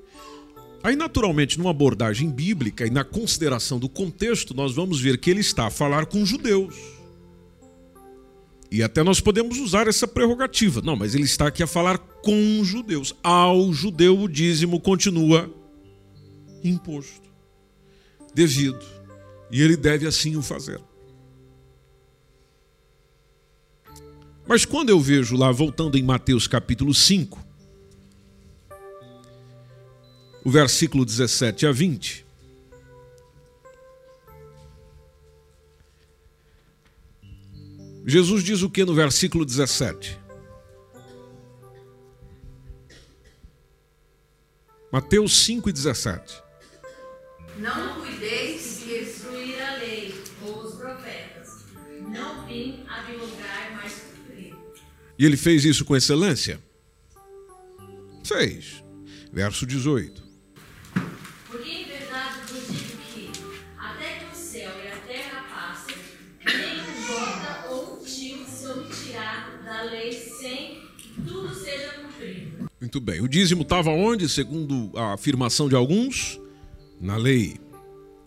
Aí, 0.83 0.97
naturalmente, 0.97 1.59
numa 1.59 1.71
abordagem 1.71 2.31
bíblica 2.31 2.87
e 2.87 2.91
na 2.91 3.05
consideração 3.05 3.79
do 3.79 3.89
contexto, 3.89 4.55
nós 4.55 4.75
vamos 4.75 5.01
ver 5.01 5.19
que 5.19 5.31
ele 5.31 5.41
está 5.41 5.67
a 5.67 5.71
falar 5.71 6.07
com 6.07 6.25
judeus. 6.25 6.75
E 8.71 8.83
até 8.83 9.03
nós 9.03 9.21
podemos 9.21 9.59
usar 9.59 9.89
essa 9.89 10.07
prerrogativa. 10.07 10.81
Não, 10.81 10.95
mas 10.95 11.15
ele 11.15 11.25
está 11.25 11.49
aqui 11.49 11.63
a 11.63 11.67
falar 11.67 11.99
com 11.99 12.63
judeus. 12.63 13.15
Ao 13.23 13.73
judeu 13.73 14.19
o 14.19 14.29
dízimo 14.29 14.81
continua 14.81 15.53
imposto, 16.63 17.29
devido. 18.33 18.85
E 19.51 19.61
ele 19.61 19.77
deve 19.77 20.07
assim 20.07 20.37
o 20.37 20.43
fazer. 20.43 20.81
Mas 24.47 24.65
quando 24.65 24.91
eu 24.91 25.01
vejo 25.01 25.37
lá, 25.37 25.51
voltando 25.51 25.99
em 25.99 26.03
Mateus 26.03 26.47
capítulo 26.47 26.95
5, 26.95 27.45
o 30.45 30.51
versículo 30.51 31.05
17 31.05 31.67
a 31.67 31.73
20. 31.73 32.30
Jesus 38.11 38.43
diz 38.43 38.63
o 38.63 38.69
que 38.69 38.85
no 38.85 38.93
versículo 38.93 39.45
17? 39.45 40.19
Mateus 44.91 45.45
5 45.45 45.69
e 45.69 45.73
17. 45.73 46.43
Não 47.59 48.01
cuideis 48.01 48.81
que 48.83 49.05
Destruir 49.05 49.63
a 49.63 49.77
lei 49.77 50.15
ou 50.43 50.65
os 50.65 50.75
profetas. 50.75 51.65
Não 52.09 52.45
vim 52.49 52.85
abrogar, 52.89 53.81
mas 53.81 53.93
cumprir. 53.93 54.57
E 55.17 55.25
ele 55.25 55.37
fez 55.37 55.65
isso 55.65 55.85
com 55.85 55.95
excelência? 55.95 56.61
Fez. 58.25 58.83
Verso 59.33 59.65
18. 59.65 60.30
Muito 72.91 73.01
bem. 73.01 73.21
O 73.21 73.29
dízimo 73.29 73.63
estava 73.63 73.91
onde, 73.91 74.29
segundo 74.29 74.91
a 74.97 75.13
afirmação 75.13 75.69
de 75.69 75.77
alguns? 75.77 76.41
Na 77.01 77.17
lei. 77.17 77.57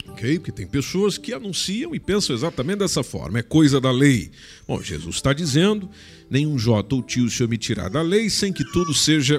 Ok? 0.07 0.39
Porque 0.39 0.53
tem 0.53 0.65
pessoas 0.65 1.17
que 1.17 1.33
anunciam 1.33 1.93
e 1.93 1.99
pensam 1.99 2.33
exatamente 2.33 2.79
dessa 2.79 3.03
forma. 3.03 3.39
É 3.39 3.43
coisa 3.43 3.81
da 3.81 3.91
lei. 3.91 4.31
Bom, 4.65 4.81
Jesus 4.81 5.17
está 5.17 5.33
dizendo: 5.33 5.89
nenhum 6.29 6.57
jota 6.57 6.95
ou 6.95 7.03
tio 7.03 7.29
se 7.29 7.43
omitirá 7.43 7.89
da 7.89 8.01
lei 8.01 8.29
sem 8.29 8.53
que 8.53 8.63
tudo 8.63 8.93
seja 8.93 9.37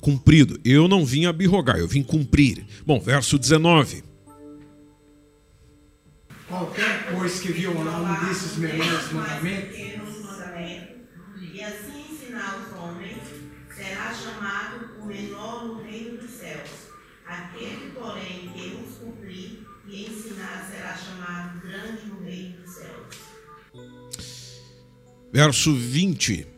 cumprido. 0.00 0.58
Eu 0.64 0.88
não 0.88 1.04
vim 1.04 1.26
abirrogar, 1.26 1.76
eu 1.76 1.86
vim 1.86 2.02
cumprir. 2.02 2.64
Bom, 2.86 2.98
verso 2.98 3.38
19. 3.38 4.02
Qualquer 6.48 7.12
pois 7.12 7.40
que 7.40 7.52
violar 7.52 8.00
um 8.00 8.26
desses 8.26 8.56
menores 8.56 9.12
mandamentos, 9.12 9.91
será 14.12 14.14
chamado 14.14 14.90
o 15.00 15.06
menor 15.06 15.64
no 15.66 15.82
reino 15.82 16.18
dos 16.18 16.30
céus. 16.30 16.68
Aquele, 17.26 17.92
porém, 17.92 18.52
que 18.54 18.76
os 18.84 18.98
cumprir 18.98 19.66
e 19.86 20.06
ensinar 20.06 20.68
será 20.70 20.96
chamado 20.96 21.60
grande 21.60 22.06
no 22.06 22.22
reino 22.22 22.60
dos 22.60 22.74
céus. 22.74 23.16
Verso 25.32 25.74
20. 25.74 26.52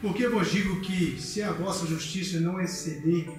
porque 0.00 0.26
vos 0.26 0.50
digo 0.50 0.80
que, 0.80 1.16
se 1.20 1.42
a 1.42 1.52
vossa 1.52 1.86
justiça 1.86 2.40
não 2.40 2.60
exceder 2.60 3.30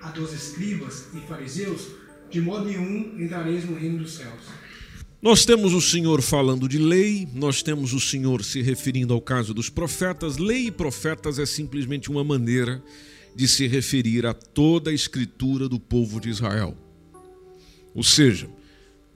a 0.00 0.10
dos 0.10 0.32
escribas 0.32 1.08
e 1.12 1.20
fariseus, 1.28 1.88
de 2.30 2.40
modo 2.40 2.64
nenhum 2.64 3.20
entrareis 3.20 3.66
no 3.66 3.76
reino 3.76 3.98
dos 3.98 4.14
céus. 4.14 4.46
Nós 5.26 5.44
temos 5.44 5.74
o 5.74 5.80
Senhor 5.80 6.22
falando 6.22 6.68
de 6.68 6.78
lei, 6.78 7.26
nós 7.34 7.60
temos 7.60 7.92
o 7.92 7.98
Senhor 7.98 8.44
se 8.44 8.62
referindo 8.62 9.12
ao 9.12 9.20
caso 9.20 9.52
dos 9.52 9.68
profetas. 9.68 10.36
Lei 10.36 10.68
e 10.68 10.70
profetas 10.70 11.40
é 11.40 11.44
simplesmente 11.44 12.08
uma 12.08 12.22
maneira 12.22 12.80
de 13.34 13.48
se 13.48 13.66
referir 13.66 14.24
a 14.24 14.32
toda 14.32 14.88
a 14.92 14.94
escritura 14.94 15.68
do 15.68 15.80
povo 15.80 16.20
de 16.20 16.28
Israel. 16.28 16.78
Ou 17.92 18.04
seja, 18.04 18.48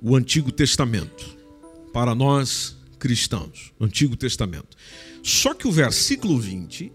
o 0.03 0.17
Antigo 0.17 0.51
Testamento. 0.51 1.39
Para 1.93 2.13
nós 2.13 2.77
cristãos, 2.99 3.73
Antigo 3.81 4.17
Testamento. 4.17 4.77
Só 5.23 5.55
que 5.55 5.69
o 5.69 5.71
versículo 5.71 6.41
20, 6.41 6.91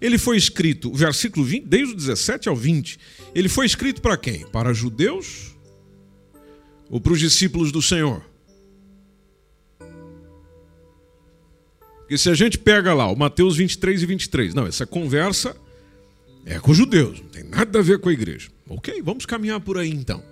ele 0.00 0.16
foi 0.16 0.36
escrito, 0.36 0.92
o 0.92 0.94
versículo 0.94 1.44
20, 1.44 1.66
desde 1.66 1.92
o 1.92 1.96
17 1.96 2.48
ao 2.48 2.54
20, 2.54 3.00
ele 3.34 3.48
foi 3.48 3.66
escrito 3.66 4.00
para 4.00 4.16
quem? 4.16 4.46
Para 4.46 4.72
judeus 4.72 5.53
ou 6.90 7.00
para 7.00 7.12
os 7.12 7.18
discípulos 7.18 7.72
do 7.72 7.82
Senhor? 7.82 8.22
Porque 12.00 12.18
se 12.18 12.28
a 12.28 12.34
gente 12.34 12.58
pega 12.58 12.92
lá 12.92 13.10
o 13.10 13.16
Mateus 13.16 13.56
23 13.56 14.02
e 14.02 14.06
23, 14.06 14.54
não, 14.54 14.66
essa 14.66 14.86
conversa 14.86 15.56
é 16.44 16.58
com 16.58 16.70
os 16.70 16.76
judeus, 16.76 17.20
não 17.20 17.28
tem 17.28 17.42
nada 17.42 17.78
a 17.78 17.82
ver 17.82 17.98
com 17.98 18.08
a 18.08 18.12
igreja. 18.12 18.50
Ok, 18.68 19.00
vamos 19.02 19.24
caminhar 19.24 19.58
por 19.60 19.78
aí 19.78 19.90
então. 19.90 20.22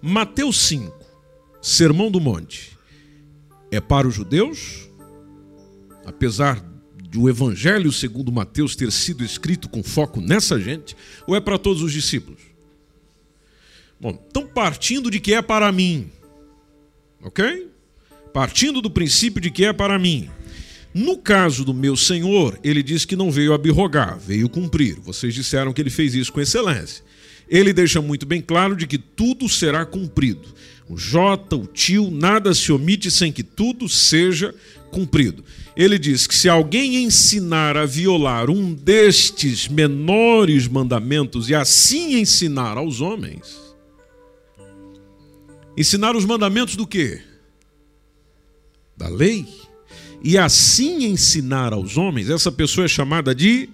Mateus 0.00 0.58
5, 0.62 0.92
Sermão 1.60 2.10
do 2.10 2.20
Monte, 2.20 2.76
é 3.70 3.80
para 3.80 4.08
os 4.08 4.14
judeus, 4.14 4.88
apesar 6.04 6.60
do 7.10 7.28
Evangelho 7.28 7.92
segundo 7.92 8.32
Mateus 8.32 8.74
ter 8.74 8.90
sido 8.90 9.22
escrito 9.22 9.68
com 9.68 9.82
foco 9.82 10.20
nessa 10.20 10.58
gente, 10.58 10.96
ou 11.26 11.36
é 11.36 11.40
para 11.40 11.58
todos 11.58 11.82
os 11.82 11.92
discípulos? 11.92 12.51
Bom, 14.02 14.18
então 14.28 14.44
partindo 14.44 15.08
de 15.08 15.20
que 15.20 15.32
é 15.32 15.40
para 15.40 15.70
mim, 15.70 16.10
ok? 17.22 17.68
Partindo 18.34 18.82
do 18.82 18.90
princípio 18.90 19.40
de 19.40 19.48
que 19.48 19.64
é 19.64 19.72
para 19.72 19.96
mim. 19.96 20.28
No 20.92 21.16
caso 21.16 21.64
do 21.64 21.72
meu 21.72 21.96
Senhor, 21.96 22.58
ele 22.64 22.82
diz 22.82 23.04
que 23.04 23.14
não 23.14 23.30
veio 23.30 23.52
abirrogar, 23.52 24.18
veio 24.18 24.48
cumprir. 24.48 24.98
Vocês 24.98 25.32
disseram 25.32 25.72
que 25.72 25.80
ele 25.80 25.88
fez 25.88 26.16
isso 26.16 26.32
com 26.32 26.40
excelência. 26.40 27.04
Ele 27.48 27.72
deixa 27.72 28.02
muito 28.02 28.26
bem 28.26 28.40
claro 28.42 28.74
de 28.74 28.88
que 28.88 28.98
tudo 28.98 29.48
será 29.48 29.86
cumprido. 29.86 30.48
O 30.88 30.98
J, 30.98 31.54
o 31.54 31.64
tio, 31.64 32.10
nada 32.10 32.52
se 32.54 32.72
omite 32.72 33.08
sem 33.08 33.30
que 33.30 33.44
tudo 33.44 33.88
seja 33.88 34.52
cumprido. 34.90 35.44
Ele 35.76 35.96
diz 35.96 36.26
que 36.26 36.34
se 36.34 36.48
alguém 36.48 37.04
ensinar 37.04 37.76
a 37.76 37.86
violar 37.86 38.50
um 38.50 38.74
destes 38.74 39.68
menores 39.68 40.66
mandamentos 40.66 41.48
e 41.48 41.54
assim 41.54 42.18
ensinar 42.18 42.76
aos 42.76 43.00
homens, 43.00 43.71
ensinar 45.76 46.16
os 46.16 46.24
mandamentos 46.24 46.76
do 46.76 46.86
quê? 46.86 47.20
Da 48.96 49.08
lei. 49.08 49.46
E 50.22 50.38
assim 50.38 51.04
ensinar 51.04 51.72
aos 51.72 51.96
homens, 51.96 52.30
essa 52.30 52.52
pessoa 52.52 52.84
é 52.84 52.88
chamada 52.88 53.34
de 53.34 53.68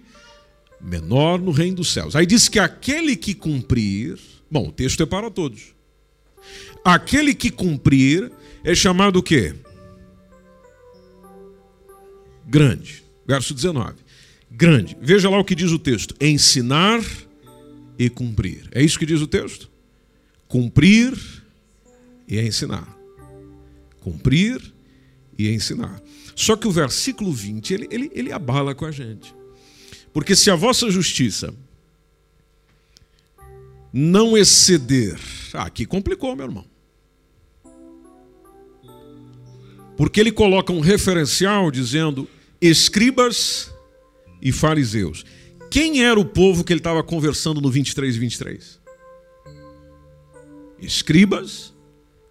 menor 0.81 1.39
no 1.41 1.51
reino 1.51 1.77
dos 1.77 1.93
céus. 1.93 2.17
Aí 2.17 2.25
diz 2.25 2.49
que 2.49 2.59
aquele 2.59 3.17
que 3.17 3.35
cumprir, 3.35 4.19
bom, 4.51 4.69
o 4.69 4.73
texto 4.73 5.03
é 5.03 5.07
para 5.07 5.31
todos. 5.31 5.75
Aquele 6.85 7.35
que 7.35 7.51
cumprir 7.51 8.31
é 8.65 8.75
chamado 8.75 9.19
o 9.19 9.23
quê? 9.23 9.55
Grande. 12.47 13.05
Verso 13.27 13.53
19. 13.53 13.95
Grande. 14.51 14.97
Veja 15.03 15.29
lá 15.29 15.39
o 15.39 15.45
que 15.45 15.55
diz 15.55 15.71
o 15.71 15.79
texto: 15.79 16.15
ensinar 16.19 17.03
e 17.99 18.09
cumprir. 18.09 18.69
É 18.73 18.83
isso 18.83 18.99
que 18.99 19.05
diz 19.05 19.21
o 19.21 19.27
texto? 19.27 19.69
Cumprir 20.47 21.13
e 22.29 22.39
ensinar. 22.41 22.97
Cumprir 24.01 24.61
e 25.39 25.49
ensinar. 25.49 26.03
Só 26.37 26.55
que 26.55 26.69
o 26.69 26.71
versículo 26.71 27.33
20, 27.33 27.75
ele, 27.75 27.89
ele, 27.91 28.11
ele 28.15 28.33
abala 28.33 28.75
com 28.75 28.85
a 28.85 28.91
gente. 28.91 29.35
Porque 30.13 30.37
se 30.37 30.51
a 30.51 30.55
vossa 30.55 30.91
justiça 30.91 31.55
não 33.93 34.37
exceder. 34.37 35.19
Ah, 35.55 35.65
aqui 35.65 35.87
complicou, 35.87 36.37
meu 36.37 36.47
irmão. 36.47 36.65
Porque 39.97 40.21
ele 40.21 40.31
coloca 40.31 40.73
um 40.73 40.81
referencial 40.81 41.71
dizendo 41.71 42.29
escribas 42.61 43.73
e 44.41 44.53
fariseus. 44.53 45.25
Quem 45.71 46.05
era 46.05 46.19
o 46.19 46.25
povo 46.25 46.63
que 46.63 46.73
ele 46.73 46.81
estava 46.81 47.03
conversando 47.03 47.61
no 47.61 47.71
23 47.71 48.15
e 48.15 48.19
23? 48.19 48.81
Escribas 50.81 51.75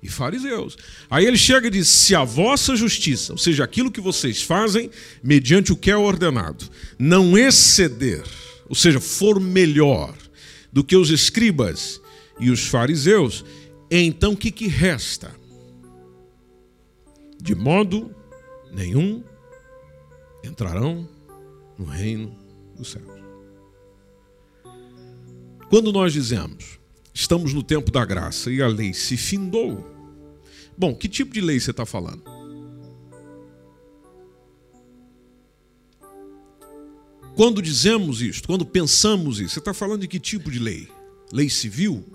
e 0.02 0.10
fariseus. 0.10 0.78
Aí 1.10 1.26
ele 1.26 1.38
chega 1.38 1.68
e 1.68 1.72
diz: 1.72 1.88
se 1.88 2.16
a 2.16 2.24
vossa 2.24 2.76
justiça, 2.76 3.34
ou 3.34 3.38
seja, 3.38 3.64
aquilo 3.64 3.92
que 3.92 4.02
vocês 4.02 4.42
fazem 4.42 4.90
mediante 5.24 5.72
o 5.72 5.76
que 5.76 5.92
é 5.92 5.98
ordenado, 5.98 6.66
não 6.98 7.38
exceder, 7.38 8.24
ou 8.68 8.76
seja, 8.76 9.00
for 9.00 9.40
melhor 9.40 10.16
do 10.72 10.84
que 10.84 10.96
os 10.96 11.10
escribas 11.10 12.02
e 12.40 12.50
os 12.52 12.68
fariseus, 12.68 13.44
então 13.90 14.34
o 14.34 14.38
que, 14.38 14.52
que 14.52 14.68
resta? 14.68 15.36
De 17.42 17.56
modo 17.56 18.14
nenhum 18.72 19.24
entrarão 20.44 21.08
no 21.78 21.86
reino 21.86 22.36
dos 22.76 22.92
céus. 22.92 23.18
Quando 25.70 25.92
nós 25.92 26.14
dizemos, 26.14 26.77
estamos 27.18 27.52
no 27.52 27.64
tempo 27.64 27.92
da 27.92 28.06
graça 28.06 28.52
e 28.52 28.62
a 28.62 28.68
lei 28.68 28.94
se 28.94 29.18
findou, 29.18 29.84
bom, 30.78 30.94
que 30.94 31.10
tipo 31.10 31.34
de 31.34 31.42
lei 31.42 31.60
você 31.60 31.72
está 31.72 31.84
falando? 31.84 32.24
Quando 37.36 37.60
dizemos 37.60 38.22
isto, 38.22 38.48
quando 38.48 38.66
pensamos 38.66 39.40
isso, 39.40 39.56
você 39.56 39.60
está 39.60 39.74
falando 39.74 40.02
de 40.02 40.08
que 40.08 40.20
tipo 40.20 40.52
de 40.52 40.60
lei? 40.60 40.88
Lei 41.32 41.50
civil? 41.50 42.06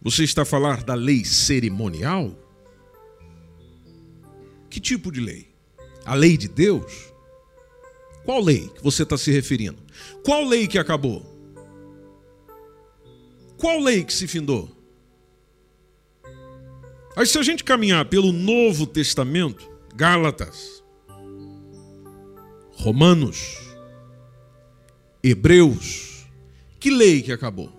Você 0.00 0.22
está 0.22 0.42
a 0.42 0.46
falar 0.46 0.84
da 0.84 0.94
lei 0.94 1.24
cerimonial? 1.24 2.38
Que 4.68 4.78
tipo 4.78 5.10
de 5.10 5.20
lei? 5.20 5.48
A 6.04 6.14
lei 6.14 6.36
de 6.36 6.46
Deus? 6.46 7.12
Qual 8.24 8.40
lei 8.40 8.68
que 8.68 8.82
você 8.82 9.02
está 9.02 9.18
se 9.18 9.32
referindo? 9.32 9.78
Qual 10.24 10.44
lei 10.44 10.68
que 10.68 10.78
acabou? 10.78 11.29
Qual 13.60 13.78
lei 13.78 14.02
que 14.02 14.12
se 14.12 14.26
findou? 14.26 14.74
Aí, 17.14 17.26
se 17.26 17.38
a 17.38 17.42
gente 17.42 17.62
caminhar 17.62 18.06
pelo 18.06 18.32
Novo 18.32 18.86
Testamento, 18.86 19.70
Gálatas, 19.94 20.82
Romanos, 22.72 23.58
Hebreus, 25.22 26.24
que 26.80 26.90
lei 26.90 27.20
que 27.20 27.32
acabou? 27.32 27.70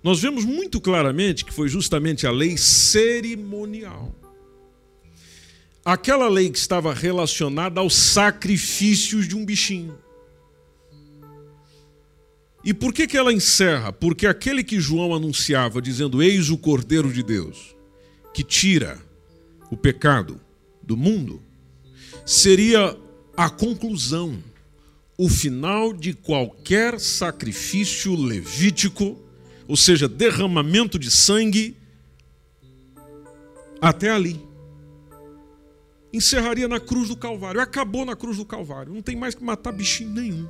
Nós 0.00 0.20
vemos 0.20 0.44
muito 0.44 0.80
claramente 0.80 1.44
que 1.44 1.52
foi 1.52 1.68
justamente 1.68 2.24
a 2.24 2.30
lei 2.30 2.56
cerimonial. 2.56 4.14
Aquela 5.84 6.28
lei 6.28 6.48
que 6.50 6.58
estava 6.58 6.94
relacionada 6.94 7.80
aos 7.80 7.96
sacrifícios 7.96 9.26
de 9.26 9.34
um 9.34 9.44
bichinho. 9.44 9.98
E 12.62 12.74
por 12.74 12.92
que, 12.92 13.06
que 13.06 13.16
ela 13.16 13.32
encerra? 13.32 13.92
Porque 13.92 14.26
aquele 14.26 14.62
que 14.62 14.80
João 14.80 15.14
anunciava, 15.14 15.80
dizendo: 15.80 16.22
Eis 16.22 16.50
o 16.50 16.58
Cordeiro 16.58 17.12
de 17.12 17.22
Deus, 17.22 17.74
que 18.34 18.44
tira 18.44 18.98
o 19.70 19.76
pecado 19.76 20.40
do 20.82 20.96
mundo, 20.96 21.42
seria 22.26 22.96
a 23.36 23.48
conclusão, 23.48 24.42
o 25.16 25.28
final 25.28 25.92
de 25.92 26.12
qualquer 26.12 27.00
sacrifício 27.00 28.14
levítico, 28.14 29.18
ou 29.66 29.76
seja, 29.76 30.08
derramamento 30.08 30.98
de 30.98 31.10
sangue, 31.10 31.76
até 33.80 34.10
ali. 34.10 34.40
Encerraria 36.12 36.66
na 36.66 36.80
cruz 36.80 37.08
do 37.08 37.16
Calvário. 37.16 37.60
Acabou 37.60 38.04
na 38.04 38.16
cruz 38.16 38.36
do 38.36 38.44
Calvário. 38.44 38.92
Não 38.92 39.00
tem 39.00 39.16
mais 39.16 39.34
que 39.34 39.44
matar 39.44 39.72
bichinho 39.72 40.10
nenhum. 40.10 40.48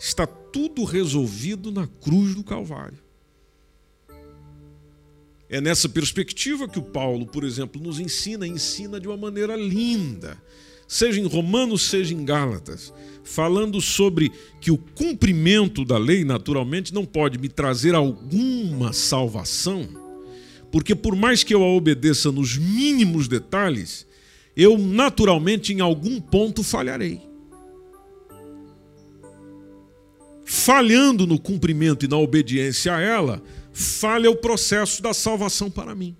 Está 0.00 0.26
tudo 0.26 0.82
resolvido 0.82 1.70
na 1.70 1.86
cruz 1.86 2.34
do 2.34 2.42
Calvário. 2.42 2.96
É 5.46 5.60
nessa 5.60 5.90
perspectiva 5.90 6.66
que 6.66 6.78
o 6.78 6.82
Paulo, 6.82 7.26
por 7.26 7.44
exemplo, 7.44 7.82
nos 7.82 8.00
ensina, 8.00 8.46
ensina 8.46 8.98
de 8.98 9.06
uma 9.06 9.16
maneira 9.16 9.54
linda, 9.56 10.40
seja 10.88 11.20
em 11.20 11.26
Romanos, 11.26 11.82
seja 11.82 12.14
em 12.14 12.24
Gálatas, 12.24 12.94
falando 13.24 13.78
sobre 13.78 14.32
que 14.58 14.70
o 14.70 14.78
cumprimento 14.78 15.84
da 15.84 15.98
lei, 15.98 16.24
naturalmente, 16.24 16.94
não 16.94 17.04
pode 17.04 17.36
me 17.36 17.50
trazer 17.50 17.94
alguma 17.94 18.94
salvação, 18.94 19.86
porque 20.72 20.94
por 20.94 21.14
mais 21.14 21.44
que 21.44 21.54
eu 21.54 21.62
a 21.62 21.68
obedeça 21.68 22.32
nos 22.32 22.56
mínimos 22.56 23.28
detalhes, 23.28 24.06
eu 24.56 24.78
naturalmente 24.78 25.74
em 25.74 25.80
algum 25.80 26.18
ponto 26.22 26.62
falharei. 26.62 27.29
Falhando 30.52 31.28
no 31.28 31.38
cumprimento 31.38 32.04
e 32.04 32.08
na 32.08 32.16
obediência 32.16 32.92
a 32.92 33.00
ela, 33.00 33.40
falha 33.72 34.28
o 34.28 34.34
processo 34.34 35.00
da 35.00 35.14
salvação 35.14 35.70
para 35.70 35.94
mim. 35.94 36.16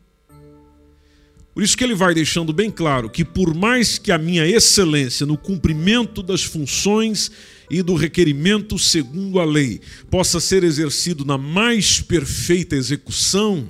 Por 1.53 1.65
isso 1.65 1.77
que 1.77 1.83
ele 1.83 1.97
vai 1.97 2.15
deixando 2.15 2.53
bem 2.53 2.71
claro 2.71 3.11
que 3.11 3.25
por 3.25 3.53
mais 3.53 3.99
que 3.99 4.13
a 4.13 4.17
minha 4.17 4.47
excelência 4.47 5.27
no 5.27 5.37
cumprimento 5.37 6.23
das 6.23 6.45
funções 6.45 7.29
e 7.69 7.83
do 7.83 7.97
requerimento 7.97 8.79
segundo 8.79 9.41
a 9.41 9.45
lei 9.45 9.81
possa 10.09 10.39
ser 10.39 10.63
exercido 10.63 11.25
na 11.25 11.37
mais 11.37 12.01
perfeita 12.01 12.77
execução, 12.77 13.69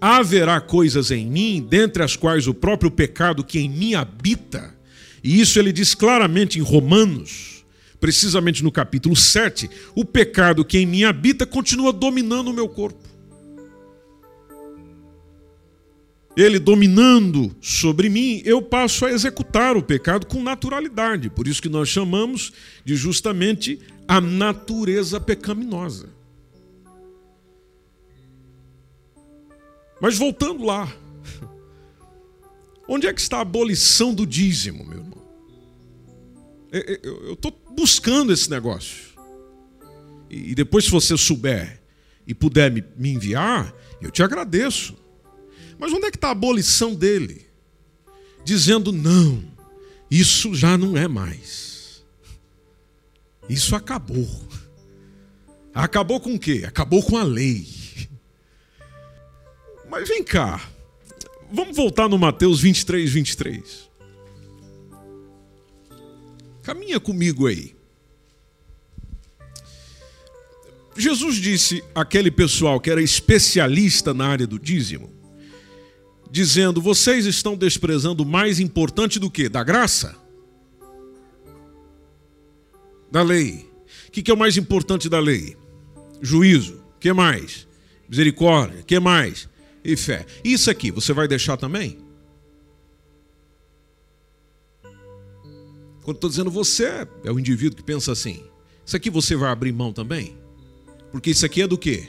haverá 0.00 0.62
coisas 0.62 1.10
em 1.10 1.26
mim, 1.26 1.66
dentre 1.68 2.02
as 2.02 2.16
quais 2.16 2.46
o 2.46 2.54
próprio 2.54 2.90
pecado 2.90 3.44
que 3.44 3.58
em 3.58 3.68
mim 3.68 3.94
habita, 3.94 4.74
e 5.22 5.42
isso 5.42 5.58
ele 5.58 5.74
diz 5.74 5.94
claramente 5.94 6.58
em 6.58 6.62
Romanos, 6.62 7.53
precisamente 8.04 8.62
no 8.62 8.70
capítulo 8.70 9.16
7, 9.16 9.70
o 9.94 10.04
pecado 10.04 10.62
que 10.62 10.76
em 10.76 10.84
mim 10.84 11.04
habita 11.04 11.46
continua 11.46 11.90
dominando 11.90 12.48
o 12.48 12.52
meu 12.52 12.68
corpo. 12.68 13.02
Ele 16.36 16.58
dominando 16.58 17.56
sobre 17.62 18.10
mim, 18.10 18.42
eu 18.44 18.60
passo 18.60 19.06
a 19.06 19.10
executar 19.10 19.74
o 19.74 19.82
pecado 19.82 20.26
com 20.26 20.42
naturalidade. 20.42 21.30
Por 21.30 21.48
isso 21.48 21.62
que 21.62 21.68
nós 21.70 21.88
chamamos 21.88 22.52
de 22.84 22.94
justamente 22.94 23.80
a 24.06 24.20
natureza 24.20 25.18
pecaminosa. 25.18 26.10
Mas 29.98 30.18
voltando 30.18 30.62
lá, 30.62 30.94
onde 32.86 33.06
é 33.06 33.14
que 33.14 33.20
está 33.22 33.38
a 33.38 33.40
abolição 33.40 34.12
do 34.12 34.26
dízimo, 34.26 34.84
meu 34.84 34.98
irmão? 34.98 35.24
Eu 36.70 37.32
estou 37.32 37.63
buscando 37.74 38.32
esse 38.32 38.50
negócio. 38.50 39.14
E 40.30 40.54
depois, 40.54 40.84
se 40.84 40.90
você 40.90 41.16
souber 41.16 41.80
e 42.26 42.34
puder 42.34 42.70
me 42.70 43.10
enviar, 43.10 43.74
eu 44.00 44.10
te 44.10 44.22
agradeço. 44.22 44.96
Mas 45.78 45.92
onde 45.92 46.06
é 46.06 46.10
que 46.10 46.16
está 46.16 46.28
a 46.28 46.32
abolição 46.32 46.94
dele? 46.94 47.46
Dizendo, 48.44 48.92
não, 48.92 49.44
isso 50.10 50.54
já 50.54 50.76
não 50.76 50.96
é 50.96 51.08
mais. 51.08 52.04
Isso 53.48 53.76
acabou. 53.76 54.28
Acabou 55.74 56.20
com 56.20 56.34
o 56.34 56.38
quê? 56.38 56.64
Acabou 56.66 57.02
com 57.02 57.16
a 57.16 57.22
lei. 57.22 57.66
Mas 59.90 60.08
vem 60.08 60.24
cá, 60.24 60.60
vamos 61.52 61.76
voltar 61.76 62.08
no 62.08 62.18
Mateus 62.18 62.60
23, 62.60 63.12
23. 63.12 63.83
Caminha 66.64 66.98
comigo 66.98 67.46
aí. 67.46 67.76
Jesus 70.96 71.36
disse 71.36 71.84
àquele 71.94 72.30
pessoal 72.30 72.80
que 72.80 72.90
era 72.90 73.02
especialista 73.02 74.14
na 74.14 74.26
área 74.26 74.46
do 74.46 74.58
dízimo: 74.58 75.12
dizendo: 76.30 76.80
Vocês 76.80 77.26
estão 77.26 77.54
desprezando 77.54 78.22
o 78.22 78.26
mais 78.26 78.58
importante 78.58 79.18
do 79.18 79.30
que? 79.30 79.46
Da 79.46 79.62
graça? 79.62 80.16
Da 83.12 83.22
lei. 83.22 83.70
O 84.08 84.10
que 84.10 84.30
é 84.30 84.34
o 84.34 84.38
mais 84.38 84.56
importante 84.56 85.08
da 85.08 85.20
lei? 85.20 85.56
Juízo. 86.22 86.82
O 86.96 86.98
que 86.98 87.12
mais? 87.12 87.68
Misericórdia. 88.08 88.80
O 88.80 88.84
que 88.84 88.98
mais? 88.98 89.48
E 89.84 89.96
fé. 89.96 90.24
Isso 90.42 90.70
aqui, 90.70 90.90
você 90.90 91.12
vai 91.12 91.28
deixar 91.28 91.58
também? 91.58 92.03
Quando 96.04 96.18
estou 96.18 96.28
dizendo 96.28 96.50
você, 96.50 97.08
é 97.24 97.32
o 97.32 97.38
indivíduo 97.38 97.76
que 97.76 97.82
pensa 97.82 98.12
assim. 98.12 98.44
Isso 98.84 98.94
aqui 98.94 99.08
você 99.08 99.34
vai 99.34 99.50
abrir 99.50 99.72
mão 99.72 99.92
também? 99.92 100.36
Porque 101.10 101.30
isso 101.30 101.46
aqui 101.46 101.62
é 101.62 101.66
do 101.66 101.78
quê? 101.78 102.08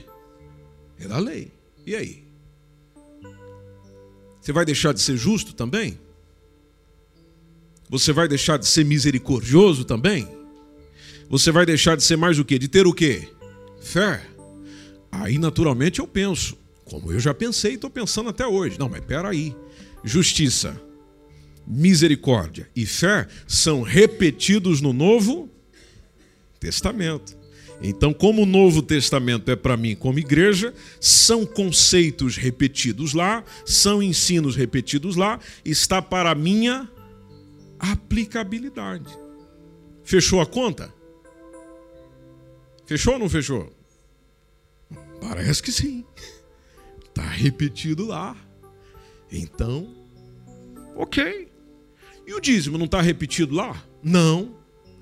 É 1.00 1.08
da 1.08 1.18
lei. 1.18 1.52
E 1.86 1.96
aí? 1.96 2.26
Você 4.42 4.52
vai 4.52 4.66
deixar 4.66 4.94
de 4.94 5.02
ser 5.02 5.16
justo 5.16 5.56
também? 5.56 5.98
Você 7.90 8.12
vai 8.12 8.28
deixar 8.28 8.58
de 8.58 8.68
ser 8.68 8.84
misericordioso 8.84 9.86
também? 9.86 10.28
Você 11.30 11.52
vai 11.52 11.66
deixar 11.66 11.96
de 11.96 12.04
ser 12.04 12.18
mais 12.18 12.38
o 12.38 12.44
quê? 12.44 12.60
De 12.60 12.68
ter 12.68 12.86
o 12.86 12.94
quê? 12.94 13.30
Fé. 13.80 14.22
Aí 15.12 15.38
naturalmente 15.38 16.00
eu 16.00 16.08
penso, 16.08 16.58
como 16.84 17.12
eu 17.14 17.20
já 17.20 17.34
pensei 17.34 17.72
e 17.72 17.76
estou 17.76 17.90
pensando 17.90 18.30
até 18.30 18.46
hoje. 18.46 18.78
Não, 18.78 18.90
mas 18.90 19.00
espera 19.00 19.30
aí. 19.30 19.56
Justiça, 20.04 20.80
misericórdia 21.68 22.70
e 22.76 22.86
fé 22.86 23.28
são 23.48 23.82
repetidos 23.82 24.82
no 24.82 24.94
Novo 24.94 25.50
Testamento. 26.60 27.36
Então, 27.82 28.14
como 28.14 28.44
o 28.44 28.46
Novo 28.46 28.82
Testamento 28.82 29.52
é 29.52 29.56
para 29.56 29.76
mim 29.76 29.96
como 29.96 30.20
igreja, 30.20 30.74
são 31.00 31.46
conceitos 31.46 32.38
repetidos 32.38 33.14
lá, 33.14 33.44
são 33.66 34.02
ensinos 34.02 34.56
repetidos 34.56 35.16
lá, 35.16 35.40
está 35.64 36.02
para 36.02 36.32
a 36.32 36.36
minha 36.36 36.90
aplicabilidade. 37.78 39.12
Fechou 40.04 40.40
a 40.40 40.46
conta? 40.46 40.94
Fechou 42.86 43.14
ou 43.14 43.20
não 43.20 43.30
fechou? 43.30 43.72
Parece 45.20 45.62
que 45.62 45.72
sim. 45.72 46.06
Está 47.04 47.28
repetido 47.28 48.06
lá. 48.06 48.36
Então, 49.32 49.94
ok. 50.96 51.55
E 52.26 52.34
o 52.34 52.40
dízimo 52.40 52.78
não 52.78 52.86
está 52.86 53.02
repetido 53.02 53.56
lá? 53.56 53.84
Não, 54.02 54.56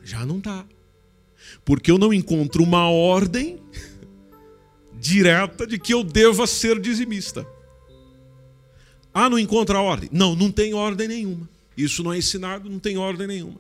já 0.04 0.26
não 0.26 0.38
está. 0.38 0.66
Porque 1.64 1.90
eu 1.90 1.98
não 1.98 2.14
encontro 2.14 2.64
uma 2.64 2.90
ordem 2.90 3.60
direta 5.00 5.66
de 5.66 5.80
que 5.80 5.94
eu 5.94 6.04
deva 6.04 6.46
ser 6.46 6.80
dizimista. 6.80 7.48
Ah, 9.14 9.30
não 9.30 9.38
encontra 9.38 9.80
ordem? 9.80 10.10
Não, 10.12 10.36
não 10.36 10.52
tem 10.52 10.74
ordem 10.74 11.08
nenhuma. 11.08 11.48
Isso 11.78 12.04
não 12.04 12.12
é 12.12 12.18
ensinado, 12.18 12.70
não 12.70 12.80
tem 12.80 12.98
ordem 12.98 13.28
nenhuma. 13.28 13.60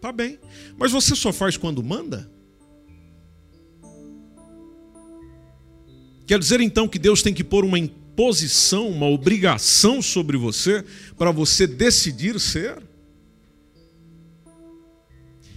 Tá 0.00 0.12
bem. 0.12 0.38
Mas 0.78 0.92
você 0.92 1.14
só 1.14 1.32
faz 1.32 1.56
quando 1.56 1.82
manda? 1.82 2.30
Quer 6.26 6.38
dizer 6.38 6.60
então 6.60 6.86
que 6.86 6.98
Deus 6.98 7.22
tem 7.22 7.34
que 7.34 7.42
pôr 7.42 7.64
uma 7.64 7.78
imposição, 8.10 8.88
uma 8.88 9.06
obrigação 9.06 10.02
sobre 10.02 10.36
você 10.36 10.84
para 11.16 11.30
você 11.30 11.66
decidir 11.66 12.38
ser? 12.40 12.82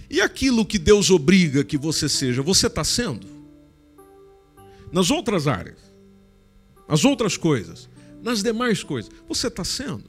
E 0.08 0.20
aquilo 0.20 0.64
que 0.64 0.78
Deus 0.78 1.10
obriga 1.10 1.64
que 1.64 1.76
você 1.76 2.08
seja, 2.08 2.40
você 2.40 2.68
está 2.68 2.84
sendo? 2.84 3.26
Nas 4.92 5.10
outras 5.10 5.48
áreas, 5.48 5.78
nas 6.88 7.04
outras 7.04 7.36
coisas, 7.36 7.88
nas 8.22 8.42
demais 8.42 8.82
coisas, 8.84 9.10
você 9.28 9.48
está 9.48 9.64
sendo? 9.64 10.04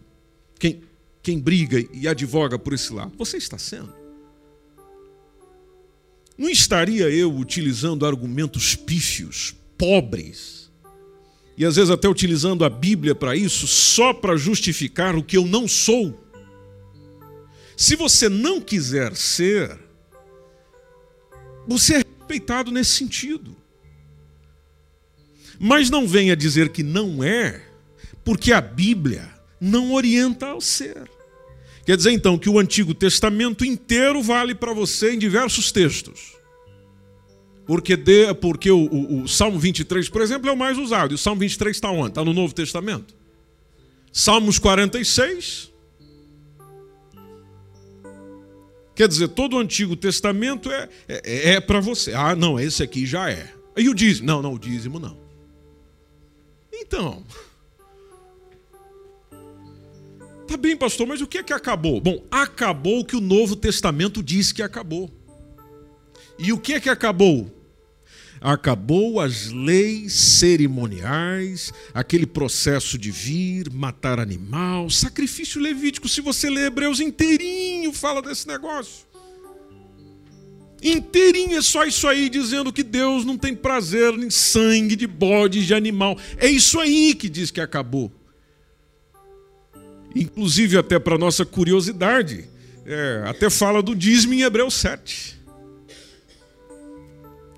Quem, 0.60 0.82
quem 1.24 1.40
briga 1.40 1.84
e 1.92 2.08
advoga 2.08 2.60
por 2.60 2.74
esse 2.74 2.94
lado, 2.94 3.14
você 3.18 3.38
está 3.38 3.58
sendo? 3.58 3.94
Não 6.38 6.50
estaria 6.50 7.10
eu 7.10 7.34
utilizando 7.36 8.06
argumentos 8.06 8.76
pífios, 8.76 9.56
pobres, 9.78 10.65
e 11.58 11.66
às 11.66 11.76
vezes 11.76 11.90
até 11.90 12.08
utilizando 12.08 12.66
a 12.66 12.70
Bíblia 12.70 13.16
para 13.16 13.36
isso, 13.36 13.66
só 13.68 14.14
para 14.14 14.36
justificar 14.36 15.16
o 15.16 15.24
que 15.24 15.38
eu 15.38 15.46
não 15.46 15.68
sou? 15.68 16.22
Se 17.78 17.96
você 17.96 18.28
não 18.30 18.60
quiser 18.60 19.16
ser, 19.16 19.78
você 21.68 21.96
é 21.96 21.98
respeitado 21.98 22.72
nesse 22.72 22.92
sentido. 22.92 23.56
Mas 25.60 25.90
não 25.90 26.08
venha 26.08 26.36
dizer 26.36 26.70
que 26.70 26.84
não 26.84 27.24
é, 27.24 27.62
porque 28.24 28.52
a 28.52 28.60
Bíblia 28.60 29.30
não 29.60 29.94
orienta 29.94 30.48
ao 30.48 30.60
ser. 30.60 31.10
Quer 31.86 31.96
dizer 31.96 32.12
então 32.12 32.38
que 32.38 32.50
o 32.50 32.60
Antigo 32.60 32.94
Testamento 32.94 33.64
inteiro 33.64 34.22
vale 34.22 34.56
para 34.56 34.74
você 34.74 35.14
em 35.14 35.20
diversos 35.20 35.72
textos. 35.72 36.35
Porque, 37.66 37.96
de, 37.96 38.34
porque 38.36 38.70
o, 38.70 38.86
o, 38.86 39.24
o, 39.24 39.28
Salmo 39.28 39.58
23, 39.58 40.08
por 40.10 40.22
exemplo, 40.22 40.50
é 40.50 40.52
o 40.52 40.58
mais 40.58 40.78
usado. 40.78 41.14
E 41.14 41.16
o 41.16 41.18
Salmo 41.18 41.40
23 41.40 41.76
está 41.76 41.90
onde? 41.90 42.10
Está 42.10 42.24
no 42.24 42.34
Novo 42.34 42.54
Testamento. 42.54 43.16
Salmos 44.12 44.60
46, 44.60 45.74
Quer 48.96 49.10
dizer, 49.10 49.28
todo 49.28 49.58
o 49.58 49.60
Antigo 49.60 49.94
Testamento 49.96 50.72
é, 50.72 50.88
é, 51.08 51.54
é 51.54 51.60
para 51.60 51.82
você. 51.82 52.14
Ah, 52.14 52.34
não, 52.34 52.58
esse 52.58 52.82
aqui 52.82 53.06
já 53.06 53.30
é. 53.30 53.54
E 53.76 53.90
o 53.90 53.94
dízimo? 53.94 54.26
Não, 54.26 54.42
não, 54.42 54.54
o 54.54 54.60
dízimo 54.60 55.00
não. 55.00 55.18
Então. 56.72 57.22
Tá 60.48 60.56
bem, 60.56 60.78
pastor, 60.78 61.06
mas 61.06 61.20
o 61.20 61.28
que 61.28 61.40
é 61.40 61.44
que 61.44 61.52
acabou? 61.52 62.00
Bom, 62.00 62.24
acabou 62.32 63.02
o 63.02 63.06
que 63.06 63.18
o 63.18 63.22
Novo 63.22 63.56
Testamento 63.58 64.24
diz 64.24 64.54
que 64.54 64.62
acabou. 64.62 65.12
E 66.38 66.52
o 66.52 66.58
que 66.58 66.74
é 66.74 66.80
que 66.80 66.90
acabou? 66.90 67.56
acabou 68.52 69.20
as 69.20 69.52
leis 69.52 70.14
cerimoniais, 70.14 71.74
aquele 71.94 72.28
processo 72.28 72.96
de 72.98 73.10
vir, 73.10 73.72
matar 73.72 74.20
animal, 74.20 74.88
sacrifício 74.90 75.60
levítico. 75.60 76.08
Se 76.08 76.22
você 76.22 76.48
ler 76.50 76.68
Hebreus 76.68 77.00
inteirinho, 77.00 77.92
fala 77.92 78.22
desse 78.22 78.48
negócio. 78.48 79.06
Inteirinho 80.84 81.58
é 81.58 81.62
só 81.62 81.86
isso 81.86 82.08
aí, 82.08 82.30
dizendo 82.30 82.72
que 82.72 82.84
Deus 82.84 83.26
não 83.26 83.36
tem 83.38 83.56
prazer 83.56 84.14
em 84.14 84.30
sangue 84.30 84.96
de 84.96 85.08
bode, 85.08 85.66
de 85.66 85.74
animal. 85.74 86.16
É 86.38 86.48
isso 86.48 86.80
aí 86.80 87.16
que 87.16 87.28
diz 87.28 87.50
que 87.50 87.60
acabou. 87.60 88.12
Inclusive, 90.16 90.78
até 90.78 91.00
para 91.00 91.18
nossa 91.18 91.44
curiosidade, 91.46 92.48
é, 92.86 93.24
até 93.26 93.50
fala 93.50 93.82
do 93.82 93.96
dízimo 93.96 94.36
em 94.36 94.44
Hebreus 94.44 94.76
7. 94.76 95.35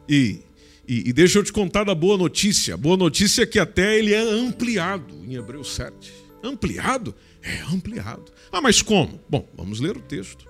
E 0.07 0.47
e, 0.87 1.09
e, 1.09 1.13
deixa 1.13 1.37
eu 1.37 1.43
te 1.43 1.51
contar 1.51 1.83
da 1.83 1.93
boa 1.93 2.17
notícia. 2.17 2.75
A 2.75 2.77
boa 2.77 2.95
notícia 2.95 3.43
é 3.43 3.45
que 3.45 3.59
até 3.59 3.99
ele 3.99 4.13
é 4.13 4.21
ampliado 4.21 5.13
em 5.25 5.35
Hebreus 5.35 5.75
7. 5.75 6.13
Ampliado? 6.41 7.13
É 7.41 7.59
ampliado. 7.73 8.31
Ah, 8.49 8.61
mas 8.61 8.81
como? 8.81 9.21
Bom, 9.27 9.45
vamos 9.53 9.81
ler 9.81 9.97
o 9.97 10.01
texto. 10.01 10.47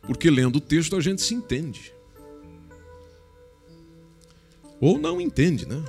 Porque 0.00 0.30
lendo 0.30 0.56
o 0.56 0.60
texto 0.60 0.96
a 0.96 1.00
gente 1.00 1.20
se 1.20 1.34
entende. 1.34 1.92
Ou 4.80 4.98
não 4.98 5.20
entende, 5.20 5.66
né? 5.66 5.84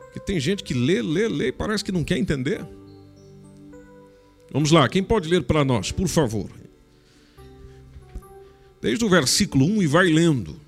Porque 0.00 0.20
tem 0.20 0.38
gente 0.38 0.62
que 0.62 0.74
lê, 0.74 1.00
lê, 1.00 1.26
lê 1.26 1.48
e 1.48 1.52
parece 1.52 1.82
que 1.82 1.92
não 1.92 2.04
quer 2.04 2.18
entender. 2.18 2.66
Vamos 4.50 4.70
lá, 4.70 4.86
quem 4.90 5.02
pode 5.02 5.26
ler 5.28 5.42
para 5.44 5.64
nós, 5.64 5.90
por 5.90 6.08
favor? 6.08 6.50
Desde 8.80 9.04
o 9.04 9.08
versículo 9.08 9.64
1 9.66 9.82
e 9.82 9.86
vai 9.86 10.06
lendo. 10.06 10.60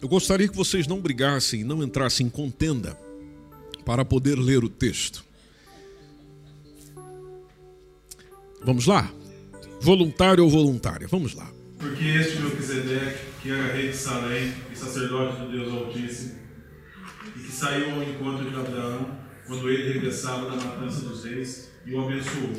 Eu 0.00 0.08
gostaria 0.08 0.48
que 0.48 0.56
vocês 0.56 0.86
não 0.86 1.00
brigassem 1.00 1.64
não 1.64 1.82
entrassem 1.82 2.26
em 2.26 2.30
contenda 2.30 2.96
para 3.84 4.04
poder 4.04 4.38
ler 4.38 4.62
o 4.62 4.68
texto. 4.68 5.24
Vamos 8.62 8.86
lá? 8.86 9.10
Voluntário 9.80 10.44
ou 10.44 10.50
voluntária? 10.50 11.08
Vamos 11.08 11.34
lá. 11.34 11.50
Porque 11.78 12.04
este 12.04 12.40
Melquisedeque, 12.40 13.18
que 13.40 13.50
era 13.50 13.72
rei 13.72 13.90
de 13.90 13.96
Salém 13.96 14.52
e 14.72 14.76
sacerdote 14.76 15.40
do 15.40 15.50
Deus 15.50 15.72
Altíssimo, 15.72 16.34
e 17.36 17.40
que 17.40 17.52
saiu 17.52 17.94
ao 17.94 18.02
encontro 18.02 18.50
de 18.50 18.56
Abraão, 18.56 19.16
quando 19.48 19.68
ele 19.70 19.94
regressava 19.94 20.50
da 20.50 20.56
matança 20.56 21.00
dos 21.00 21.24
reis 21.24 21.70
e 21.86 21.94
o 21.94 22.04
abençoou. 22.04 22.52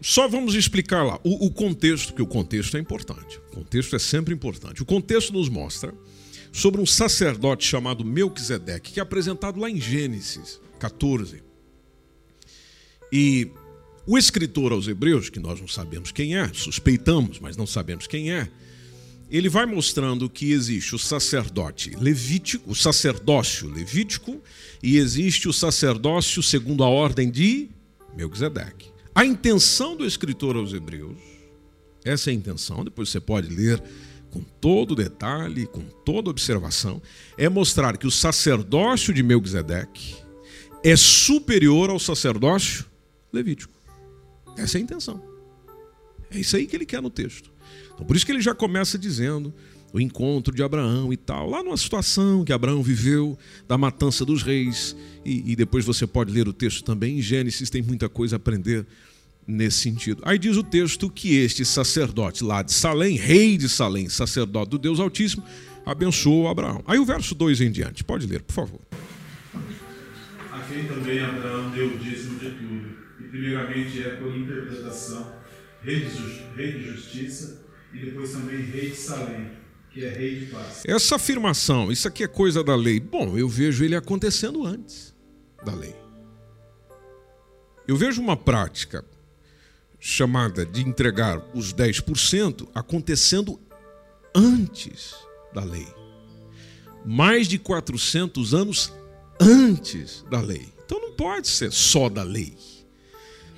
Só 0.00 0.28
vamos 0.28 0.54
explicar 0.54 1.02
lá 1.02 1.18
o, 1.24 1.46
o 1.46 1.50
contexto, 1.50 2.12
que 2.12 2.20
o 2.20 2.26
contexto 2.26 2.76
é 2.76 2.80
importante. 2.80 3.38
O 3.50 3.56
contexto 3.56 3.96
é 3.96 3.98
sempre 3.98 4.34
importante. 4.34 4.82
O 4.82 4.84
contexto 4.84 5.32
nos 5.32 5.48
mostra 5.48 5.94
sobre 6.52 6.80
um 6.80 6.86
sacerdote 6.86 7.66
chamado 7.66 8.04
Melquisedeque, 8.04 8.92
que 8.92 9.00
é 9.00 9.02
apresentado 9.02 9.58
lá 9.58 9.70
em 9.70 9.80
Gênesis 9.80 10.60
14. 10.78 11.42
E 13.10 13.50
o 14.06 14.18
escritor 14.18 14.70
aos 14.70 14.86
Hebreus, 14.86 15.30
que 15.30 15.40
nós 15.40 15.58
não 15.58 15.66
sabemos 15.66 16.12
quem 16.12 16.36
é, 16.36 16.50
suspeitamos, 16.52 17.40
mas 17.40 17.56
não 17.56 17.66
sabemos 17.66 18.06
quem 18.06 18.32
é, 18.32 18.50
ele 19.30 19.48
vai 19.48 19.66
mostrando 19.66 20.28
que 20.28 20.52
existe 20.52 20.94
o 20.94 20.98
sacerdote 20.98 21.90
levítico, 21.98 22.70
o 22.70 22.74
sacerdócio 22.74 23.68
levítico, 23.68 24.40
e 24.82 24.96
existe 24.98 25.48
o 25.48 25.52
sacerdócio 25.52 26.42
segundo 26.42 26.84
a 26.84 26.88
ordem 26.88 27.30
de 27.30 27.68
Melquisedeque. 28.16 28.90
A 29.14 29.24
intenção 29.24 29.96
do 29.96 30.04
escritor 30.06 30.56
aos 30.56 30.72
Hebreus, 30.72 31.16
essa 32.04 32.30
é 32.30 32.32
a 32.32 32.34
intenção, 32.34 32.84
depois 32.84 33.08
você 33.08 33.20
pode 33.20 33.48
ler 33.48 33.82
com 34.30 34.40
todo 34.60 34.96
detalhe, 34.96 35.66
com 35.66 35.82
toda 36.04 36.28
observação, 36.28 37.00
é 37.38 37.48
mostrar 37.48 37.96
que 37.96 38.06
o 38.06 38.10
sacerdócio 38.10 39.14
de 39.14 39.22
Melquisedeque 39.22 40.16
é 40.82 40.96
superior 40.96 41.88
ao 41.88 41.98
sacerdócio 41.98 42.84
levítico. 43.32 43.72
Essa 44.56 44.76
é 44.76 44.80
a 44.80 44.82
intenção. 44.82 45.22
É 46.30 46.38
isso 46.38 46.56
aí 46.56 46.66
que 46.66 46.76
ele 46.76 46.84
quer 46.84 47.00
no 47.00 47.10
texto. 47.10 47.53
Então, 47.94 48.06
por 48.06 48.16
isso 48.16 48.26
que 48.26 48.32
ele 48.32 48.42
já 48.42 48.54
começa 48.54 48.98
dizendo 48.98 49.54
o 49.94 50.00
encontro 50.00 50.52
de 50.52 50.60
Abraão 50.60 51.12
e 51.12 51.16
tal, 51.16 51.48
lá 51.48 51.62
numa 51.62 51.76
situação 51.76 52.44
que 52.44 52.52
Abraão 52.52 52.82
viveu 52.82 53.38
da 53.68 53.78
matança 53.78 54.24
dos 54.24 54.42
reis, 54.42 54.96
e, 55.24 55.52
e, 55.52 55.54
depois 55.54 55.84
você 55.84 56.04
pode 56.04 56.32
ler 56.32 56.48
o 56.48 56.52
texto 56.52 56.82
também 56.82 57.18
em 57.18 57.22
Gênesis, 57.22 57.70
tem 57.70 57.80
muita 57.80 58.08
coisa 58.08 58.34
a 58.34 58.38
aprender 58.38 58.84
nesse 59.46 59.78
sentido. 59.78 60.20
Aí 60.24 60.36
diz 60.36 60.56
o 60.56 60.64
texto 60.64 61.08
que 61.08 61.36
este 61.36 61.64
sacerdote 61.64 62.42
lá 62.42 62.62
de 62.62 62.72
Salém, 62.72 63.16
rei 63.16 63.56
de 63.56 63.68
Salém, 63.68 64.08
sacerdote 64.08 64.70
do 64.70 64.78
Deus 64.78 64.98
Altíssimo, 64.98 65.44
abençoou 65.86 66.48
Abraão. 66.48 66.82
Aí 66.88 66.98
o 66.98 67.04
verso 67.04 67.32
2 67.32 67.60
em 67.60 67.70
diante, 67.70 68.02
pode 68.02 68.26
ler, 68.26 68.42
por 68.42 68.52
favor. 68.52 68.80
A 70.50 70.58
quem 70.62 70.86
também 70.86 71.20
Abraão 71.20 71.70
deu 71.70 71.94
o 71.94 71.98
dízimo 71.98 72.40
de 72.40 72.50
tudo, 72.50 72.96
e 73.20 73.28
primeiramente 73.28 74.02
é 74.02 74.16
por 74.16 74.36
interpretação, 74.36 75.32
rei 75.82 76.00
de, 76.00 76.56
rei 76.56 76.72
de 76.72 76.84
justiça, 76.84 77.63
e 77.94 78.04
depois 78.04 78.32
também 78.32 78.60
rei 78.60 78.90
de 78.90 78.96
Salém, 78.96 79.50
que 79.90 80.04
é 80.04 80.10
rei 80.10 80.40
de 80.40 80.46
paz. 80.46 80.82
Essa 80.84 81.14
afirmação, 81.14 81.92
isso 81.92 82.08
aqui 82.08 82.24
é 82.24 82.28
coisa 82.28 82.64
da 82.64 82.74
lei. 82.74 82.98
Bom, 82.98 83.38
eu 83.38 83.48
vejo 83.48 83.84
ele 83.84 83.94
acontecendo 83.94 84.66
antes 84.66 85.14
da 85.64 85.72
lei. 85.72 85.94
Eu 87.86 87.96
vejo 87.96 88.20
uma 88.20 88.36
prática 88.36 89.04
chamada 90.00 90.66
de 90.66 90.82
entregar 90.82 91.40
os 91.54 91.72
10% 91.72 92.68
acontecendo 92.74 93.60
antes 94.34 95.14
da 95.54 95.62
lei. 95.62 95.86
Mais 97.04 97.46
de 97.46 97.58
400 97.58 98.54
anos 98.54 98.92
antes 99.40 100.24
da 100.30 100.40
lei. 100.40 100.72
Então 100.84 101.00
não 101.00 101.12
pode 101.12 101.46
ser 101.46 101.70
só 101.70 102.08
da 102.08 102.22
lei. 102.22 102.56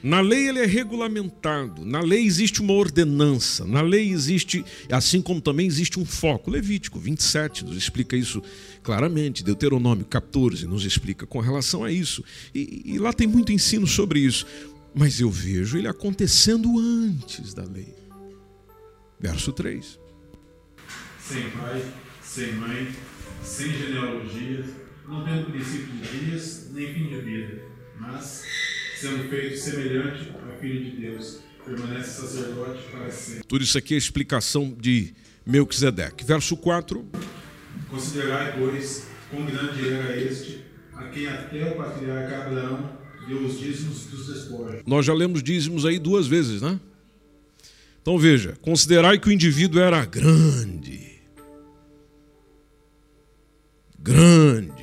Na 0.07 0.21
lei 0.21 0.49
ele 0.49 0.61
é 0.61 0.67
regulamentado, 0.67 1.85
na 1.85 2.01
lei 2.01 2.25
existe 2.25 2.61
uma 2.61 2.75
ordenança, 2.75 3.67
na 3.67 3.83
lei 3.83 4.09
existe, 4.13 4.65
assim 4.89 5.21
como 5.21 5.41
também 5.41 5.67
existe 5.67 5.99
um 5.99 6.05
foco. 6.05 6.49
Levítico 6.49 7.01
27 7.01 7.65
nos 7.65 7.77
explica 7.77 8.17
isso 8.17 8.41
claramente, 8.85 9.43
Deuteronômio 9.43 10.05
14 10.05 10.65
nos 10.65 10.85
explica 10.85 11.27
com 11.27 11.41
relação 11.41 11.83
a 11.83 11.91
isso. 11.91 12.23
E, 12.55 12.83
e 12.85 12.99
lá 13.01 13.13
tem 13.13 13.27
muito 13.27 13.51
ensino 13.51 13.85
sobre 13.85 14.21
isso. 14.21 14.47
Mas 14.95 15.19
eu 15.19 15.29
vejo 15.29 15.77
ele 15.77 15.89
acontecendo 15.89 16.79
antes 16.79 17.53
da 17.53 17.65
lei. 17.65 17.93
Verso 19.19 19.53
3. 19.53 19.99
Sem 21.21 21.51
pai, 21.51 21.85
sem 22.23 22.53
mãe, 22.53 22.95
sem 23.43 23.73
genealogia, 23.73 24.65
não 25.09 25.25
tendo 25.25 25.51
princípio 25.51 25.89
de 25.95 26.27
dias, 26.27 26.71
nem 26.73 26.95
fim 26.95 27.09
de 27.09 27.21
vida, 27.23 27.63
mas 27.99 28.45
sendo 29.07 29.29
feito 29.29 29.57
semelhante 29.57 30.33
ao 30.43 30.59
Filho 30.59 30.85
de 30.85 30.97
Deus, 30.97 31.39
permanece 31.65 32.21
sacerdote 32.21 32.83
para 32.91 33.11
sempre. 33.11 33.45
Tudo 33.47 33.63
isso 33.63 33.79
aqui 33.79 33.95
é 33.95 33.97
a 33.97 33.99
explicação 33.99 34.75
de 34.79 35.15
Melquisedeque. 35.47 36.25
Verso 36.25 36.57
4. 36.57 37.09
Considerai, 37.89 38.59
pois, 38.59 39.07
quão 39.31 39.47
grande 39.47 39.89
era 39.89 40.17
este, 40.17 40.65
a 40.95 41.05
quem 41.05 41.29
até 41.29 41.71
o 41.71 41.77
patriarca 41.77 42.47
Abraão 42.47 42.99
deu 43.29 43.45
os 43.45 43.59
dízimos 43.59 44.07
dos 44.07 44.27
despojos. 44.27 44.83
Nós 44.87 45.07
já 45.07 45.15
lemos 45.15 45.43
dízimos 45.43 45.87
aí 45.87 45.99
duas 45.99 46.27
vezes, 46.27 46.61
né? 46.63 46.81
Então 48.03 48.19
veja, 48.19 48.57
considerai 48.61 49.19
que 49.19 49.29
o 49.29 49.33
indivíduo 49.33 49.81
era 49.81 50.05
grande. 50.05 51.17
Grande. 53.99 54.76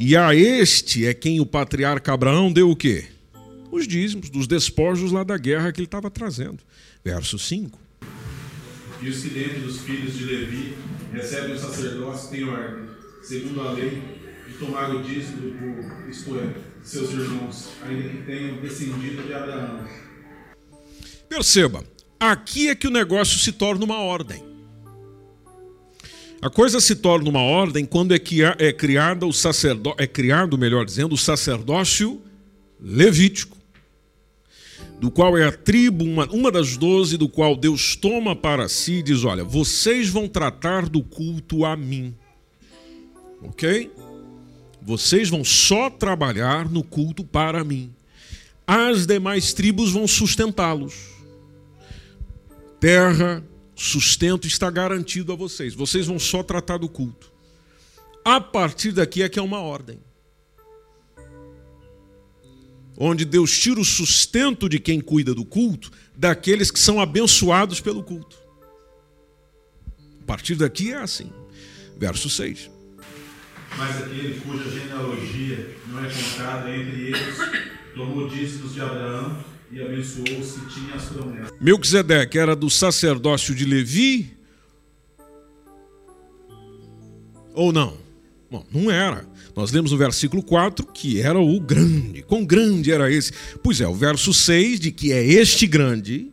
E 0.00 0.16
a 0.16 0.32
este 0.32 1.06
é 1.06 1.12
quem 1.12 1.40
o 1.40 1.46
patriarca 1.46 2.12
Abraão 2.12 2.52
deu 2.52 2.70
o 2.70 2.76
quê? 2.76 3.06
Os 3.68 3.88
dízimos 3.88 4.30
dos 4.30 4.46
despojos 4.46 5.10
lá 5.10 5.24
da 5.24 5.36
guerra 5.36 5.72
que 5.72 5.80
ele 5.80 5.86
estava 5.86 6.08
trazendo. 6.08 6.58
Verso 7.04 7.36
5. 7.36 7.76
E 9.02 9.08
os 9.08 9.20
que 9.20 9.30
dentre 9.30 9.58
dos 9.58 9.80
filhos 9.80 10.16
de 10.16 10.24
Levi 10.24 10.74
recebem 11.12 11.56
o 11.56 11.58
sacerdócio 11.58 12.30
têm 12.30 12.44
ordem, 12.44 12.84
segundo 13.24 13.60
a 13.60 13.72
lei, 13.72 14.00
de 14.46 14.54
tomar 14.54 14.94
o 14.94 15.02
dízimo 15.02 15.40
do 15.40 15.58
povo, 15.58 16.08
isto 16.08 16.38
é, 16.38 16.54
seus 16.80 17.10
irmãos, 17.10 17.68
ainda 17.82 18.08
que 18.08 18.22
tenham 18.22 18.56
descendido 18.60 19.24
de 19.24 19.34
Abraão. 19.34 19.84
Perceba, 21.28 21.84
aqui 22.20 22.68
é 22.68 22.74
que 22.76 22.86
o 22.86 22.90
negócio 22.90 23.36
se 23.36 23.50
torna 23.50 23.84
uma 23.84 23.98
ordem. 23.98 24.47
A 26.40 26.48
coisa 26.48 26.80
se 26.80 26.94
torna 26.94 27.28
uma 27.28 27.42
ordem 27.42 27.84
quando 27.84 28.14
é, 28.14 28.20
é 28.58 28.72
criada 28.72 29.26
o 29.26 29.32
é 29.98 30.06
criado, 30.06 30.56
melhor 30.56 30.84
dizendo, 30.84 31.14
o 31.14 31.18
sacerdócio 31.18 32.22
levítico, 32.80 33.56
do 35.00 35.10
qual 35.10 35.36
é 35.36 35.44
a 35.44 35.52
tribo, 35.52 36.04
uma, 36.04 36.26
uma 36.30 36.52
das 36.52 36.76
doze, 36.76 37.16
do 37.16 37.28
qual 37.28 37.56
Deus 37.56 37.96
toma 37.96 38.36
para 38.36 38.68
si 38.68 38.94
e 38.94 39.02
diz: 39.02 39.24
Olha, 39.24 39.42
vocês 39.42 40.08
vão 40.08 40.28
tratar 40.28 40.88
do 40.88 41.02
culto 41.02 41.64
a 41.64 41.76
mim. 41.76 42.14
Ok? 43.42 43.90
Vocês 44.80 45.28
vão 45.28 45.44
só 45.44 45.90
trabalhar 45.90 46.68
no 46.68 46.84
culto 46.84 47.24
para 47.24 47.64
mim. 47.64 47.92
As 48.66 49.06
demais 49.06 49.52
tribos 49.52 49.92
vão 49.92 50.06
sustentá-los. 50.06 50.94
Terra, 52.78 53.42
sustento 53.78 54.46
está 54.46 54.68
garantido 54.68 55.32
a 55.32 55.36
vocês. 55.36 55.72
Vocês 55.72 56.06
vão 56.06 56.18
só 56.18 56.42
tratar 56.42 56.78
do 56.78 56.88
culto. 56.88 57.32
A 58.24 58.40
partir 58.40 58.92
daqui 58.92 59.22
é 59.22 59.28
que 59.28 59.38
é 59.38 59.42
uma 59.42 59.60
ordem. 59.60 60.00
Onde 62.96 63.24
Deus 63.24 63.56
tira 63.56 63.78
o 63.78 63.84
sustento 63.84 64.68
de 64.68 64.80
quem 64.80 65.00
cuida 65.00 65.32
do 65.32 65.44
culto 65.44 65.92
daqueles 66.16 66.70
que 66.72 66.80
são 66.80 67.00
abençoados 67.00 67.80
pelo 67.80 68.02
culto. 68.02 68.36
A 70.20 70.24
partir 70.26 70.56
daqui 70.56 70.90
é 70.90 70.96
assim. 70.96 71.32
Verso 71.96 72.28
6. 72.28 72.68
Mas 73.76 74.02
aquele 74.02 74.40
cuja 74.40 74.68
genealogia 74.70 75.76
não 75.86 76.04
é 76.04 76.10
contada 76.10 76.76
entre 76.76 77.00
eles, 77.08 77.36
tomou 77.94 78.28
dízimos 78.28 78.74
de 78.74 78.80
Abraão 78.80 79.44
e 79.70 79.82
abençoou 79.82 80.38
os 80.38 80.52
que 80.52 80.74
tinham 80.74 80.94
as 80.94 81.04
promessas. 81.04 81.60
Melquisedeque 81.60 82.38
era 82.38 82.56
do 82.56 82.70
sacerdócio 82.70 83.54
de 83.54 83.64
Levi? 83.64 84.36
Ou 87.54 87.72
não? 87.72 87.96
Bom, 88.50 88.64
não 88.72 88.90
era. 88.90 89.26
Nós 89.54 89.72
lemos 89.72 89.90
no 89.90 89.98
versículo 89.98 90.42
4 90.42 90.86
que 90.86 91.20
era 91.20 91.38
o 91.38 91.60
grande. 91.60 92.22
Quão 92.22 92.44
grande 92.44 92.92
era 92.92 93.12
esse? 93.12 93.32
Pois 93.62 93.80
é, 93.80 93.86
o 93.86 93.94
verso 93.94 94.32
6 94.32 94.80
de 94.80 94.90
que 94.90 95.12
é 95.12 95.22
este 95.24 95.66
grande, 95.66 96.30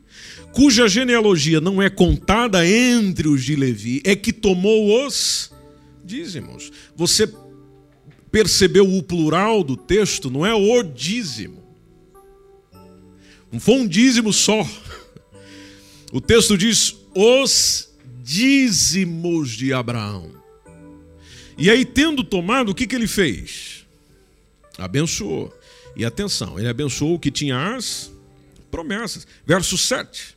cuja 0.54 0.88
genealogia 0.88 1.60
não 1.60 1.82
é 1.82 1.89
contada 1.89 2.65
entre 2.65 3.28
os 3.28 3.43
de 3.43 3.56
Levi, 3.56 4.02
é 4.06 4.15
que 4.15 4.32
tomou 4.32 5.06
os 5.06 5.52
dízimos. 6.06 6.71
Você 6.95 7.28
percebeu 8.32 8.88
o 8.88 9.04
plural 9.04 9.63
do 9.63 9.76
texto? 9.76 10.30
Não 10.30 10.45
é 10.45 10.54
o 10.54 10.84
dízimo. 10.84 11.64
Não 13.56 13.60
foi 13.62 13.76
um 13.76 13.88
dízimo 13.88 14.34
só. 14.34 14.68
O 16.12 16.20
texto 16.20 16.58
diz 16.58 16.94
os 17.15 17.89
dízimos 18.22 19.52
de 19.52 19.72
Abraão. 19.72 20.30
E 21.58 21.70
aí, 21.70 21.86
tendo 21.86 22.22
tomado, 22.22 22.74
o 22.74 22.76
que, 22.76 22.86
que 22.86 22.94
ele 22.94 23.08
fez? 23.08 23.86
Abençoou. 24.78 25.58
E 25.96 26.04
atenção, 26.04 26.60
ele 26.60 26.68
abençoou 26.68 27.15
o 27.15 27.20
que 27.20 27.32
tinha 27.32 27.78
as 27.78 28.12
promessas. 28.70 29.26
Verso 29.48 29.78
7. 29.78 30.36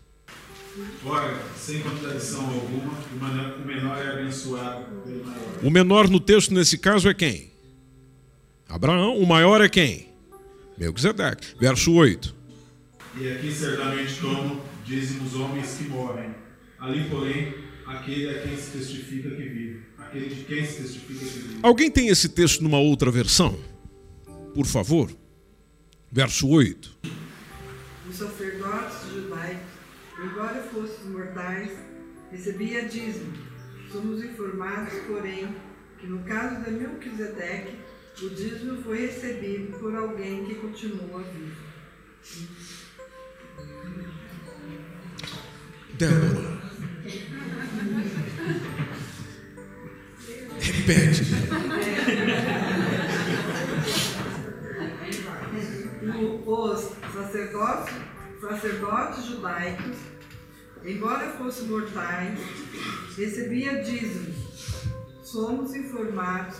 Ora, 1.04 1.42
sem 1.56 1.80
contradição 1.80 2.46
alguma, 2.46 2.92
o 3.60 3.66
menor 3.66 3.98
é 3.98 4.12
abençoado 4.12 4.84
pelo 5.02 5.24
maior. 5.24 5.64
O 5.64 5.70
menor 5.72 6.08
no 6.08 6.20
texto, 6.20 6.54
nesse 6.54 6.78
caso, 6.78 7.08
é 7.08 7.14
quem? 7.14 7.50
Abraão. 8.68 9.18
O 9.18 9.26
maior 9.26 9.60
é 9.60 9.68
quem? 9.68 10.06
Melquisedeque. 10.78 11.56
Verso 11.58 11.92
8. 11.92 12.37
E 13.20 13.32
aqui 13.32 13.52
certamente 13.52 14.20
tomam 14.20 14.62
dízimos 14.84 15.34
homens 15.34 15.74
que 15.76 15.84
morrem. 15.88 16.32
Ali, 16.78 17.10
porém, 17.10 17.52
aquele 17.84 18.30
a 18.30 18.42
quem 18.42 18.56
se 18.56 18.78
testifica 18.78 19.30
que 19.30 19.42
vive. 19.42 19.82
Aquele 19.98 20.28
de 20.28 20.44
quem 20.44 20.64
se 20.64 20.82
testifica 20.82 21.18
que 21.18 21.38
vive. 21.38 21.58
Alguém 21.60 21.90
tem 21.90 22.08
esse 22.08 22.28
texto 22.28 22.62
numa 22.62 22.78
outra 22.78 23.10
versão? 23.10 23.58
Por 24.54 24.66
favor. 24.66 25.10
Verso 26.12 26.48
8. 26.48 26.96
Os 28.08 28.16
sacerdotes 28.16 29.12
judaicos, 29.12 29.66
embora 30.24 30.62
fossem 30.72 31.10
mortais, 31.10 31.72
recebia 32.30 32.88
dízimo. 32.88 33.32
Somos 33.90 34.22
informados, 34.22 34.94
porém, 35.08 35.48
que 35.98 36.06
no 36.06 36.20
caso 36.20 36.62
de 36.62 36.70
Melquisedeque, 36.70 37.78
o 38.22 38.30
dízimo 38.30 38.80
foi 38.82 39.06
recebido 39.06 39.76
por 39.78 39.94
alguém 39.96 40.44
que 40.44 40.54
continua 40.54 41.22
vivo. 41.24 41.68
Débora. 45.98 46.58
Repete. 50.60 51.24
Os 56.46 56.92
sacerdotes, 57.12 57.94
sacerdotes 58.40 59.24
judaicos, 59.24 59.96
embora 60.84 61.32
fossem 61.32 61.66
mortais, 61.66 62.38
recebia 63.16 63.82
dízimos. 63.82 64.86
Somos 65.24 65.74
informados, 65.74 66.58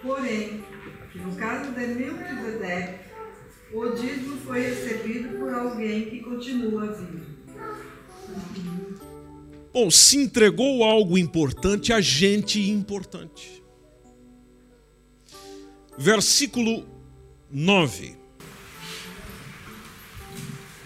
porém, 0.00 0.64
que 1.10 1.18
no 1.18 1.34
caso 1.34 1.72
de 1.72 1.86
Melquisedeque, 1.86 3.00
o 3.72 3.88
dízimo 3.88 4.36
foi 4.42 4.60
recebido 4.60 5.40
por 5.40 5.52
alguém 5.52 6.08
que 6.08 6.20
continua 6.20 6.92
vivo. 6.92 7.35
Bom, 9.72 9.90
se 9.90 10.16
entregou 10.16 10.82
algo 10.82 11.18
importante 11.18 11.92
a 11.92 12.00
gente 12.00 12.70
importante. 12.70 13.62
Versículo 15.98 16.86
9. 17.50 18.16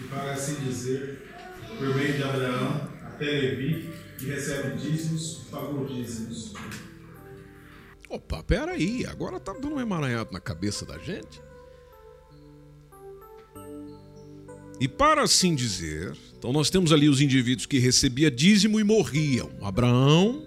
E 0.00 0.08
para 0.08 0.32
assim 0.32 0.54
dizer, 0.64 1.22
por 1.78 1.94
meio 1.94 2.16
de 2.16 2.22
Abraão, 2.22 2.88
até 3.04 3.26
Levi, 3.26 3.92
que 4.18 4.26
recebe 4.26 4.76
dízimos, 4.76 5.44
pagou 5.50 5.86
dízimos. 5.86 6.52
Opa, 8.08 8.42
peraí, 8.42 9.06
agora 9.06 9.38
tá 9.38 9.52
dando 9.52 9.76
um 9.76 9.80
emaranhado 9.80 10.32
na 10.32 10.40
cabeça 10.40 10.84
da 10.84 10.98
gente. 10.98 11.40
E 14.80 14.88
para 14.88 15.22
assim 15.22 15.54
dizer, 15.54 16.16
então 16.40 16.54
nós 16.54 16.70
temos 16.70 16.90
ali 16.90 17.06
os 17.06 17.20
indivíduos 17.20 17.66
que 17.66 17.78
recebia 17.78 18.30
dízimo 18.30 18.80
e 18.80 18.84
morriam. 18.84 19.50
Abraão 19.60 20.42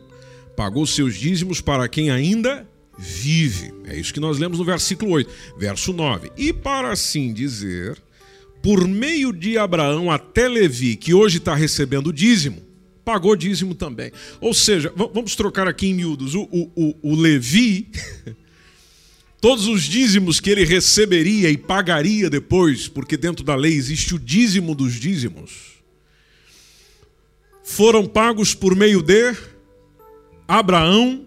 pagou 0.57 0.87
seus 0.87 1.13
dízimos 1.13 1.61
para 1.61 1.87
quem 1.87 2.09
ainda 2.09 2.67
vive. 2.97 3.71
É 3.85 3.95
isso 3.95 4.11
que 4.11 4.19
nós 4.19 4.39
lemos 4.39 4.57
no 4.57 4.65
versículo 4.65 5.11
8, 5.11 5.31
verso 5.55 5.93
9. 5.93 6.31
E 6.35 6.51
para 6.51 6.91
assim 6.91 7.31
dizer, 7.31 8.01
por 8.59 8.87
meio 8.87 9.31
de 9.31 9.55
Abraão 9.55 10.09
até 10.09 10.47
Levi, 10.47 10.95
que 10.95 11.13
hoje 11.13 11.37
está 11.37 11.53
recebendo 11.53 12.11
dízimo, 12.11 12.59
pagou 13.05 13.35
dízimo 13.35 13.75
também. 13.75 14.11
Ou 14.41 14.51
seja, 14.51 14.91
vamos 14.95 15.35
trocar 15.35 15.67
aqui 15.67 15.89
em 15.89 15.93
miúdos, 15.93 16.33
o, 16.33 16.41
o, 16.51 16.71
o, 16.75 17.11
o 17.11 17.15
Levi, 17.15 17.91
todos 19.39 19.67
os 19.67 19.83
dízimos 19.83 20.39
que 20.39 20.49
ele 20.49 20.65
receberia 20.65 21.51
e 21.51 21.57
pagaria 21.57 22.31
depois, 22.31 22.87
porque 22.87 23.15
dentro 23.15 23.45
da 23.45 23.53
lei 23.53 23.75
existe 23.75 24.15
o 24.15 24.19
dízimo 24.19 24.73
dos 24.73 24.93
dízimos, 24.93 25.72
foram 27.63 28.05
pagos 28.05 28.53
por 28.53 28.75
meio 28.75 29.01
de 29.01 29.35
Abraão 30.47 31.25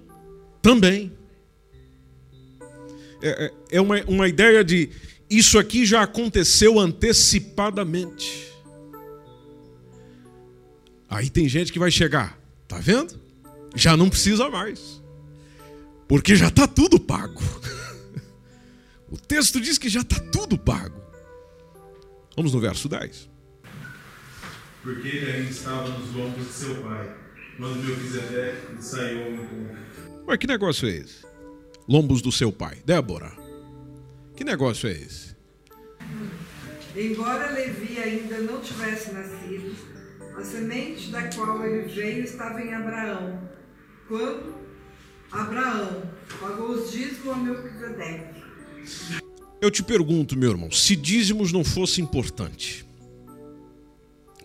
também. 0.61 1.12
É, 3.22 3.47
é, 3.47 3.53
é 3.72 3.80
uma, 3.80 4.01
uma 4.05 4.28
ideia 4.28 4.62
de 4.62 4.91
isso 5.28 5.59
aqui 5.59 5.84
já 5.84 6.03
aconteceu 6.03 6.78
antecipadamente. 6.78 8.53
Aí 11.09 11.30
tem 11.30 11.49
gente 11.49 11.72
que 11.72 11.78
vai 11.78 11.91
chegar, 11.91 12.39
tá 12.68 12.78
vendo? 12.78 13.18
Já 13.74 13.97
não 13.97 14.09
precisa 14.09 14.49
mais, 14.49 15.03
porque 16.07 16.37
já 16.37 16.49
está 16.49 16.66
tudo 16.66 17.01
pago. 17.01 17.43
O 19.09 19.16
texto 19.16 19.61
diz 19.61 19.78
que 19.78 19.89
já 19.89 20.01
está 20.01 20.18
tudo 20.18 20.59
pago. 20.59 21.01
Vamos 22.37 22.53
no 22.53 22.59
verso 22.59 22.89
10. 22.89 23.30
Porque 24.87 25.09
ele 25.09 25.32
ainda 25.32 25.51
estava 25.51 25.89
nos 25.89 26.14
lombos 26.14 26.47
de 26.47 26.53
seu 26.53 26.76
pai, 26.76 27.12
quando 27.57 27.84
Melquisedeque 27.84 28.76
saiu 28.78 29.24
ao 29.24 29.32
encontro. 29.32 29.78
Ué, 30.28 30.39
que 30.39 30.47
negócio 30.47 30.89
é 30.89 30.93
esse? 30.93 31.26
Lombos 31.89 32.22
do 32.22 32.30
seu 32.30 32.53
pai. 32.53 32.78
Débora, 32.87 33.32
que 34.37 34.45
negócio 34.45 34.89
é 34.89 34.93
esse? 34.93 35.34
Embora 36.95 37.51
Levi 37.51 37.99
ainda 37.99 38.39
não 38.39 38.61
tivesse 38.61 39.12
nascido, 39.12 39.74
a 40.39 40.45
semente 40.45 41.11
da 41.11 41.34
qual 41.34 41.66
ele 41.66 41.89
veio 41.93 42.22
estava 42.22 42.62
em 42.62 42.72
Abraão. 42.72 43.51
Quando 44.07 44.55
Abraão 45.32 46.12
pagou 46.39 46.70
os 46.76 46.93
dízimos 46.93 47.26
a 47.26 47.37
Melquisedeque. 47.37 48.41
Eu 49.61 49.68
te 49.68 49.82
pergunto, 49.82 50.39
meu 50.39 50.53
irmão, 50.53 50.70
se 50.70 50.95
dízimos 50.95 51.51
não 51.51 51.64
fosse 51.64 52.01
importante, 52.01 52.86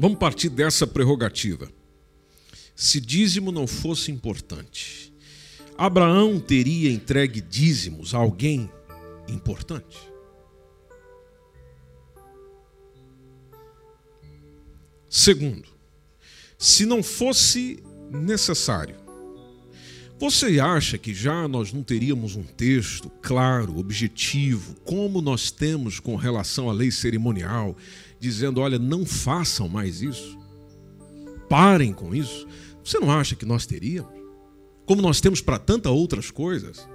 vamos 0.01 0.17
partir 0.17 0.49
dessa 0.49 0.87
prerrogativa. 0.87 1.71
Se 2.75 2.99
dízimo 2.99 3.51
não 3.51 3.67
fosse 3.67 4.11
importante, 4.11 5.13
Abraão 5.77 6.39
teria 6.39 6.91
entregue 6.91 7.39
dízimos 7.39 8.15
a 8.15 8.17
alguém 8.17 8.67
importante? 9.27 9.99
Segundo, 15.07 15.69
se 16.57 16.83
não 16.83 17.03
fosse 17.03 17.83
necessário, 18.09 18.95
você 20.17 20.59
acha 20.59 20.97
que 20.97 21.13
já 21.13 21.47
nós 21.47 21.71
não 21.71 21.83
teríamos 21.83 22.35
um 22.35 22.43
texto 22.43 23.07
claro, 23.21 23.77
objetivo, 23.77 24.75
como 24.83 25.21
nós 25.21 25.51
temos 25.51 25.99
com 25.99 26.15
relação 26.15 26.69
à 26.69 26.73
lei 26.73 26.89
cerimonial, 26.89 27.75
dizendo: 28.21 28.61
olha, 28.61 28.77
não 28.77 29.03
façam 29.03 29.67
mais 29.67 30.01
isso, 30.01 30.37
parem 31.49 31.91
com 31.91 32.13
isso? 32.13 32.47
Você 32.83 32.99
não 32.99 33.11
acha 33.11 33.35
que 33.35 33.45
nós 33.45 33.65
teríamos? 33.65 34.13
Como 34.85 35.01
nós 35.01 35.19
temos 35.19 35.41
para 35.41 35.57
tantas 35.57 35.91
outras 35.91 36.29
coisas? 36.29 36.87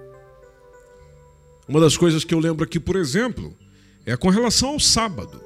Uma 1.69 1.81
das 1.81 1.97
coisas 1.97 2.25
que 2.25 2.33
eu 2.33 2.39
lembro 2.39 2.65
aqui, 2.65 2.79
por 2.79 2.95
exemplo, 2.95 3.57
é 4.05 4.17
com 4.17 4.29
relação 4.29 4.71
ao 4.71 4.81
sábado. 4.81 5.45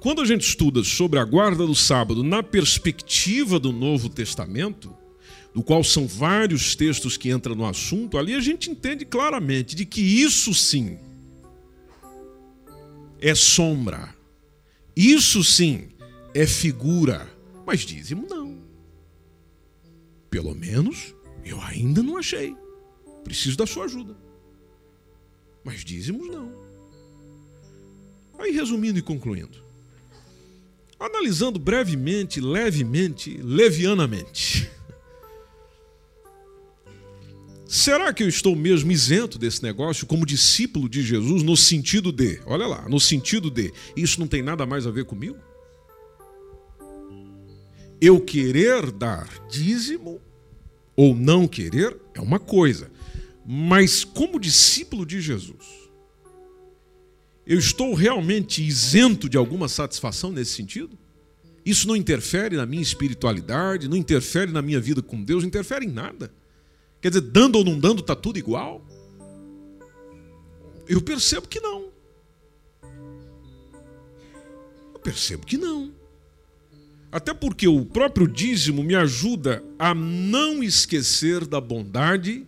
Quando 0.00 0.20
a 0.20 0.24
gente 0.24 0.42
estuda 0.42 0.82
sobre 0.82 1.18
a 1.18 1.24
guarda 1.24 1.66
do 1.66 1.74
sábado 1.74 2.22
na 2.24 2.42
perspectiva 2.42 3.58
do 3.58 3.72
Novo 3.72 4.08
Testamento, 4.08 4.94
do 5.54 5.62
qual 5.62 5.82
são 5.82 6.06
vários 6.06 6.74
textos 6.74 7.16
que 7.16 7.30
entram 7.30 7.54
no 7.54 7.66
assunto, 7.66 8.16
ali 8.16 8.34
a 8.34 8.40
gente 8.40 8.70
entende 8.70 9.04
claramente 9.04 9.74
de 9.74 9.84
que 9.84 10.00
isso 10.00 10.54
sim 10.54 10.98
é 13.20 13.34
sombra, 13.34 14.14
isso 14.96 15.42
sim 15.44 15.88
é 16.34 16.46
figura, 16.46 17.30
mas 17.66 17.80
dízimo 17.80 18.26
não. 18.28 18.58
Pelo 20.30 20.54
menos 20.54 21.14
eu 21.44 21.60
ainda 21.60 22.02
não 22.02 22.16
achei. 22.16 22.54
Preciso 23.24 23.56
da 23.56 23.66
sua 23.66 23.84
ajuda. 23.84 24.16
Mas 25.64 25.84
dízimos 25.84 26.28
não. 26.28 26.52
Aí 28.38 28.52
resumindo 28.52 28.98
e 28.98 29.02
concluindo 29.02 29.68
analisando 30.98 31.58
brevemente, 31.58 32.40
levemente, 32.40 33.38
levianamente. 33.40 34.68
Será 37.70 38.14
que 38.14 38.22
eu 38.22 38.28
estou 38.30 38.56
mesmo 38.56 38.90
isento 38.90 39.38
desse 39.38 39.62
negócio 39.62 40.06
como 40.06 40.24
discípulo 40.24 40.88
de 40.88 41.02
Jesus 41.02 41.42
no 41.42 41.54
sentido 41.54 42.10
de, 42.10 42.40
olha 42.46 42.66
lá, 42.66 42.88
no 42.88 42.98
sentido 42.98 43.50
de, 43.50 43.70
isso 43.94 44.18
não 44.18 44.26
tem 44.26 44.40
nada 44.40 44.64
mais 44.64 44.86
a 44.86 44.90
ver 44.90 45.04
comigo? 45.04 45.36
Eu 48.00 48.22
querer 48.22 48.90
dar 48.90 49.28
dízimo 49.50 50.18
ou 50.96 51.14
não 51.14 51.46
querer 51.46 51.94
é 52.14 52.22
uma 52.22 52.38
coisa, 52.38 52.90
mas 53.46 54.02
como 54.02 54.40
discípulo 54.40 55.04
de 55.04 55.20
Jesus, 55.20 55.90
eu 57.46 57.58
estou 57.58 57.92
realmente 57.92 58.66
isento 58.66 59.28
de 59.28 59.36
alguma 59.36 59.68
satisfação 59.68 60.32
nesse 60.32 60.52
sentido? 60.52 60.98
Isso 61.66 61.86
não 61.86 61.94
interfere 61.94 62.56
na 62.56 62.64
minha 62.64 62.80
espiritualidade, 62.80 63.88
não 63.88 63.96
interfere 63.96 64.50
na 64.50 64.62
minha 64.62 64.80
vida 64.80 65.02
com 65.02 65.22
Deus, 65.22 65.42
não 65.42 65.48
interfere 65.48 65.84
em 65.84 65.90
nada. 65.90 66.32
Quer 67.00 67.10
dizer, 67.10 67.20
dando 67.20 67.56
ou 67.56 67.64
não 67.64 67.78
dando, 67.78 68.00
está 68.00 68.16
tudo 68.16 68.38
igual? 68.38 68.84
Eu 70.88 71.00
percebo 71.00 71.46
que 71.46 71.60
não. 71.60 71.90
Eu 74.94 74.98
percebo 75.00 75.46
que 75.46 75.56
não. 75.56 75.92
Até 77.10 77.32
porque 77.32 77.68
o 77.68 77.86
próprio 77.86 78.26
dízimo 78.26 78.82
me 78.82 78.94
ajuda 78.94 79.62
a 79.78 79.94
não 79.94 80.62
esquecer 80.62 81.46
da 81.46 81.60
bondade, 81.60 82.46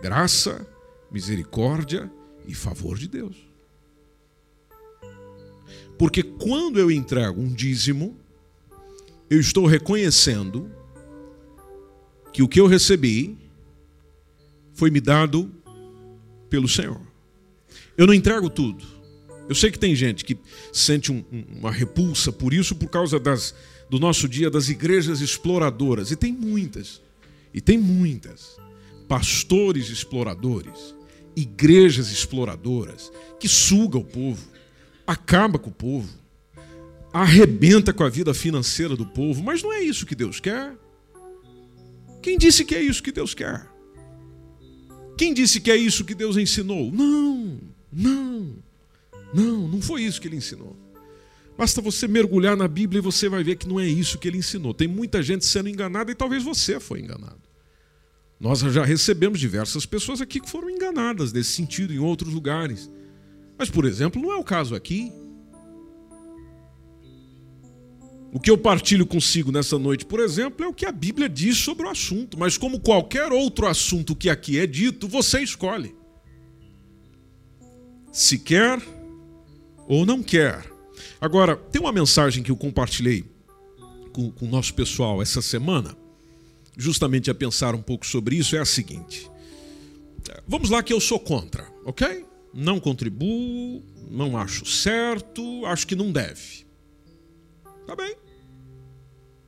graça, 0.00 0.66
misericórdia 1.10 2.10
e 2.46 2.54
favor 2.54 2.98
de 2.98 3.08
Deus. 3.08 3.36
Porque 5.98 6.22
quando 6.22 6.78
eu 6.78 6.90
entrego 6.90 7.40
um 7.40 7.52
dízimo, 7.52 8.16
eu 9.30 9.40
estou 9.40 9.66
reconhecendo 9.66 10.70
que 12.32 12.42
o 12.42 12.48
que 12.48 12.60
eu 12.60 12.66
recebi 12.66 13.43
foi 14.74 14.90
me 14.90 15.00
dado 15.00 15.50
pelo 16.50 16.68
Senhor. 16.68 17.00
Eu 17.96 18.06
não 18.06 18.14
entrego 18.14 18.50
tudo. 18.50 18.84
Eu 19.48 19.54
sei 19.54 19.70
que 19.70 19.78
tem 19.78 19.94
gente 19.94 20.24
que 20.24 20.36
sente 20.72 21.12
um, 21.12 21.24
uma 21.58 21.70
repulsa 21.70 22.32
por 22.32 22.52
isso, 22.52 22.74
por 22.74 22.88
causa 22.88 23.18
das, 23.18 23.54
do 23.88 23.98
nosso 23.98 24.28
dia 24.28 24.50
das 24.50 24.68
igrejas 24.68 25.20
exploradoras. 25.20 26.10
E 26.10 26.16
tem 26.16 26.32
muitas. 26.32 27.00
E 27.52 27.60
tem 27.60 27.78
muitas. 27.78 28.56
Pastores 29.06 29.88
exploradores, 29.90 30.94
igrejas 31.36 32.10
exploradoras, 32.10 33.12
que 33.38 33.48
sugam 33.48 34.00
o 34.00 34.04
povo 34.04 34.54
acaba 35.06 35.58
com 35.58 35.70
o 35.70 35.72
povo, 35.72 36.08
arrebenta 37.12 37.92
com 37.92 38.02
a 38.02 38.08
vida 38.08 38.32
financeira 38.34 38.96
do 38.96 39.06
povo, 39.06 39.42
mas 39.42 39.62
não 39.62 39.72
é 39.72 39.80
isso 39.80 40.06
que 40.06 40.14
Deus 40.14 40.40
quer. 40.40 40.74
Quem 42.22 42.38
disse 42.38 42.64
que 42.64 42.74
é 42.74 42.82
isso 42.82 43.02
que 43.02 43.12
Deus 43.12 43.34
quer? 43.34 43.66
Quem 45.16 45.32
disse 45.32 45.60
que 45.60 45.70
é 45.70 45.76
isso 45.76 46.04
que 46.04 46.14
Deus 46.14 46.36
ensinou? 46.36 46.90
Não, 46.90 47.58
não, 47.92 48.56
não, 49.32 49.68
não 49.68 49.80
foi 49.80 50.02
isso 50.02 50.20
que 50.20 50.28
ele 50.28 50.36
ensinou. 50.36 50.76
Basta 51.56 51.80
você 51.80 52.08
mergulhar 52.08 52.56
na 52.56 52.66
Bíblia 52.66 52.98
e 52.98 53.02
você 53.02 53.28
vai 53.28 53.44
ver 53.44 53.56
que 53.56 53.68
não 53.68 53.78
é 53.78 53.86
isso 53.86 54.18
que 54.18 54.26
ele 54.26 54.38
ensinou. 54.38 54.74
Tem 54.74 54.88
muita 54.88 55.22
gente 55.22 55.44
sendo 55.44 55.68
enganada 55.68 56.10
e 56.10 56.14
talvez 56.14 56.42
você 56.42 56.80
foi 56.80 57.00
enganado. 57.00 57.40
Nós 58.40 58.60
já 58.60 58.84
recebemos 58.84 59.38
diversas 59.38 59.86
pessoas 59.86 60.20
aqui 60.20 60.40
que 60.40 60.50
foram 60.50 60.68
enganadas 60.68 61.32
nesse 61.32 61.52
sentido 61.52 61.94
em 61.94 61.98
outros 61.98 62.32
lugares. 62.32 62.90
Mas, 63.56 63.70
por 63.70 63.84
exemplo, 63.84 64.20
não 64.20 64.32
é 64.32 64.36
o 64.36 64.42
caso 64.42 64.74
aqui. 64.74 65.12
O 68.34 68.40
que 68.40 68.50
eu 68.50 68.58
partilho 68.58 69.06
consigo 69.06 69.52
nessa 69.52 69.78
noite, 69.78 70.04
por 70.04 70.18
exemplo, 70.18 70.64
é 70.64 70.68
o 70.68 70.74
que 70.74 70.84
a 70.84 70.90
Bíblia 70.90 71.28
diz 71.28 71.56
sobre 71.58 71.86
o 71.86 71.88
assunto, 71.88 72.36
mas 72.36 72.58
como 72.58 72.80
qualquer 72.80 73.30
outro 73.30 73.64
assunto 73.64 74.16
que 74.16 74.28
aqui 74.28 74.58
é 74.58 74.66
dito, 74.66 75.06
você 75.06 75.40
escolhe. 75.40 75.94
Se 78.10 78.36
quer 78.36 78.82
ou 79.86 80.04
não 80.04 80.20
quer. 80.20 80.68
Agora, 81.20 81.54
tem 81.54 81.80
uma 81.80 81.92
mensagem 81.92 82.42
que 82.42 82.50
eu 82.50 82.56
compartilhei 82.56 83.24
com, 84.12 84.32
com 84.32 84.46
o 84.46 84.50
nosso 84.50 84.74
pessoal 84.74 85.22
essa 85.22 85.40
semana, 85.40 85.96
justamente 86.76 87.30
a 87.30 87.34
pensar 87.36 87.72
um 87.72 87.82
pouco 87.82 88.04
sobre 88.04 88.34
isso 88.34 88.56
é 88.56 88.58
a 88.58 88.64
seguinte. 88.64 89.30
Vamos 90.44 90.70
lá 90.70 90.82
que 90.82 90.92
eu 90.92 91.00
sou 91.00 91.20
contra, 91.20 91.72
ok? 91.84 92.26
Não 92.52 92.80
contribuo, 92.80 93.80
não 94.10 94.36
acho 94.36 94.66
certo, 94.66 95.64
acho 95.66 95.86
que 95.86 95.94
não 95.94 96.10
deve. 96.10 96.66
Tá 97.86 97.94
bem. 97.94 98.23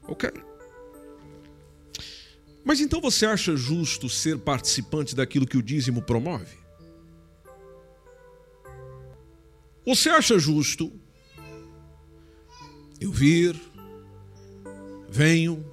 Ok. 0.09 0.31
Mas 2.65 2.81
então 2.81 3.01
você 3.01 3.27
acha 3.27 3.57
justo 3.57 4.09
ser 4.09 4.39
participante 4.39 5.15
daquilo 5.15 5.47
que 5.47 5.57
o 5.57 5.63
dízimo 5.63 6.03
promove? 6.03 6.57
Você 9.85 10.09
acha 10.11 10.39
justo 10.39 10.93
eu 13.01 13.13
vir, 13.13 13.55
venho, 15.09 15.65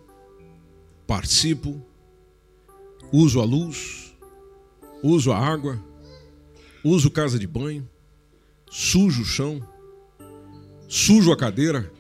participo, 1.07 1.81
uso 3.11 3.39
a 3.39 3.45
luz, 3.45 4.15
uso 5.01 5.31
a 5.31 5.37
água, 5.37 5.83
uso 6.83 7.11
casa 7.11 7.39
de 7.39 7.47
banho, 7.47 7.87
sujo 8.69 9.21
o 9.21 9.25
chão, 9.25 9.67
sujo 10.87 11.31
a 11.31 11.37
cadeira, 11.37 11.92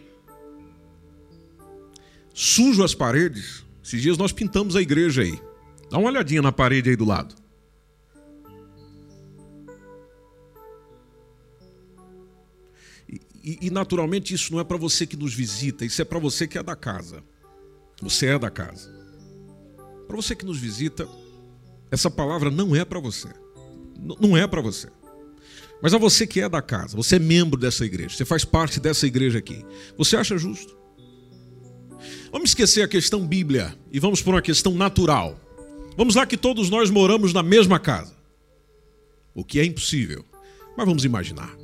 sujo 2.33 2.83
as 2.83 2.95
paredes. 2.95 3.63
Esses 3.83 4.01
dias 4.01 4.17
nós 4.17 4.31
pintamos 4.31 4.75
a 4.75 4.81
igreja 4.81 5.21
aí. 5.21 5.39
Dá 5.89 5.97
uma 5.97 6.09
olhadinha 6.09 6.41
na 6.41 6.51
parede 6.51 6.89
aí 6.89 6.95
do 6.95 7.05
lado. 7.05 7.35
E, 13.43 13.59
e, 13.61 13.69
naturalmente 13.69 14.33
isso 14.33 14.53
não 14.53 14.59
é 14.59 14.63
para 14.63 14.77
você 14.77 15.05
que 15.05 15.17
nos 15.17 15.33
visita, 15.33 15.83
isso 15.83 16.01
é 16.01 16.05
para 16.05 16.17
você 16.17 16.47
que 16.47 16.57
é 16.57 16.63
da 16.63 16.77
casa. 16.77 17.21
Você 18.01 18.27
é 18.27 18.39
da 18.39 18.49
casa. 18.49 18.89
Para 20.07 20.15
você 20.15 20.33
que 20.33 20.45
nos 20.45 20.57
visita, 20.57 21.07
essa 21.91 22.09
palavra 22.09 22.49
não 22.49 22.73
é 22.73 22.85
para 22.85 22.99
você. 22.99 23.27
N 23.99 24.15
não 24.19 24.37
é 24.37 24.47
para 24.47 24.61
você. 24.61 24.89
Mas 25.81 25.93
a 25.93 25.97
você 25.97 26.25
que 26.25 26.39
é 26.39 26.47
da 26.47 26.61
casa, 26.61 26.95
você 26.95 27.17
é 27.17 27.19
membro 27.19 27.59
dessa 27.59 27.83
igreja, 27.83 28.15
você 28.15 28.23
faz 28.23 28.45
parte 28.45 28.79
dessa 28.79 29.05
igreja 29.05 29.39
aqui. 29.39 29.65
Você 29.97 30.15
acha 30.15 30.37
justo? 30.37 30.82
Vamos 32.31 32.49
esquecer 32.49 32.81
a 32.81 32.87
questão 32.87 33.25
Bíblia 33.25 33.77
e 33.91 33.99
vamos 33.99 34.21
por 34.21 34.33
uma 34.33 34.41
questão 34.41 34.73
natural. 34.73 35.39
Vamos 35.95 36.15
lá 36.15 36.25
que 36.25 36.37
todos 36.37 36.69
nós 36.69 36.89
moramos 36.89 37.33
na 37.33 37.43
mesma 37.43 37.79
casa. 37.79 38.15
O 39.35 39.43
que 39.43 39.59
é 39.59 39.65
impossível. 39.65 40.25
Mas 40.75 40.85
vamos 40.85 41.05
imaginar. 41.05 41.55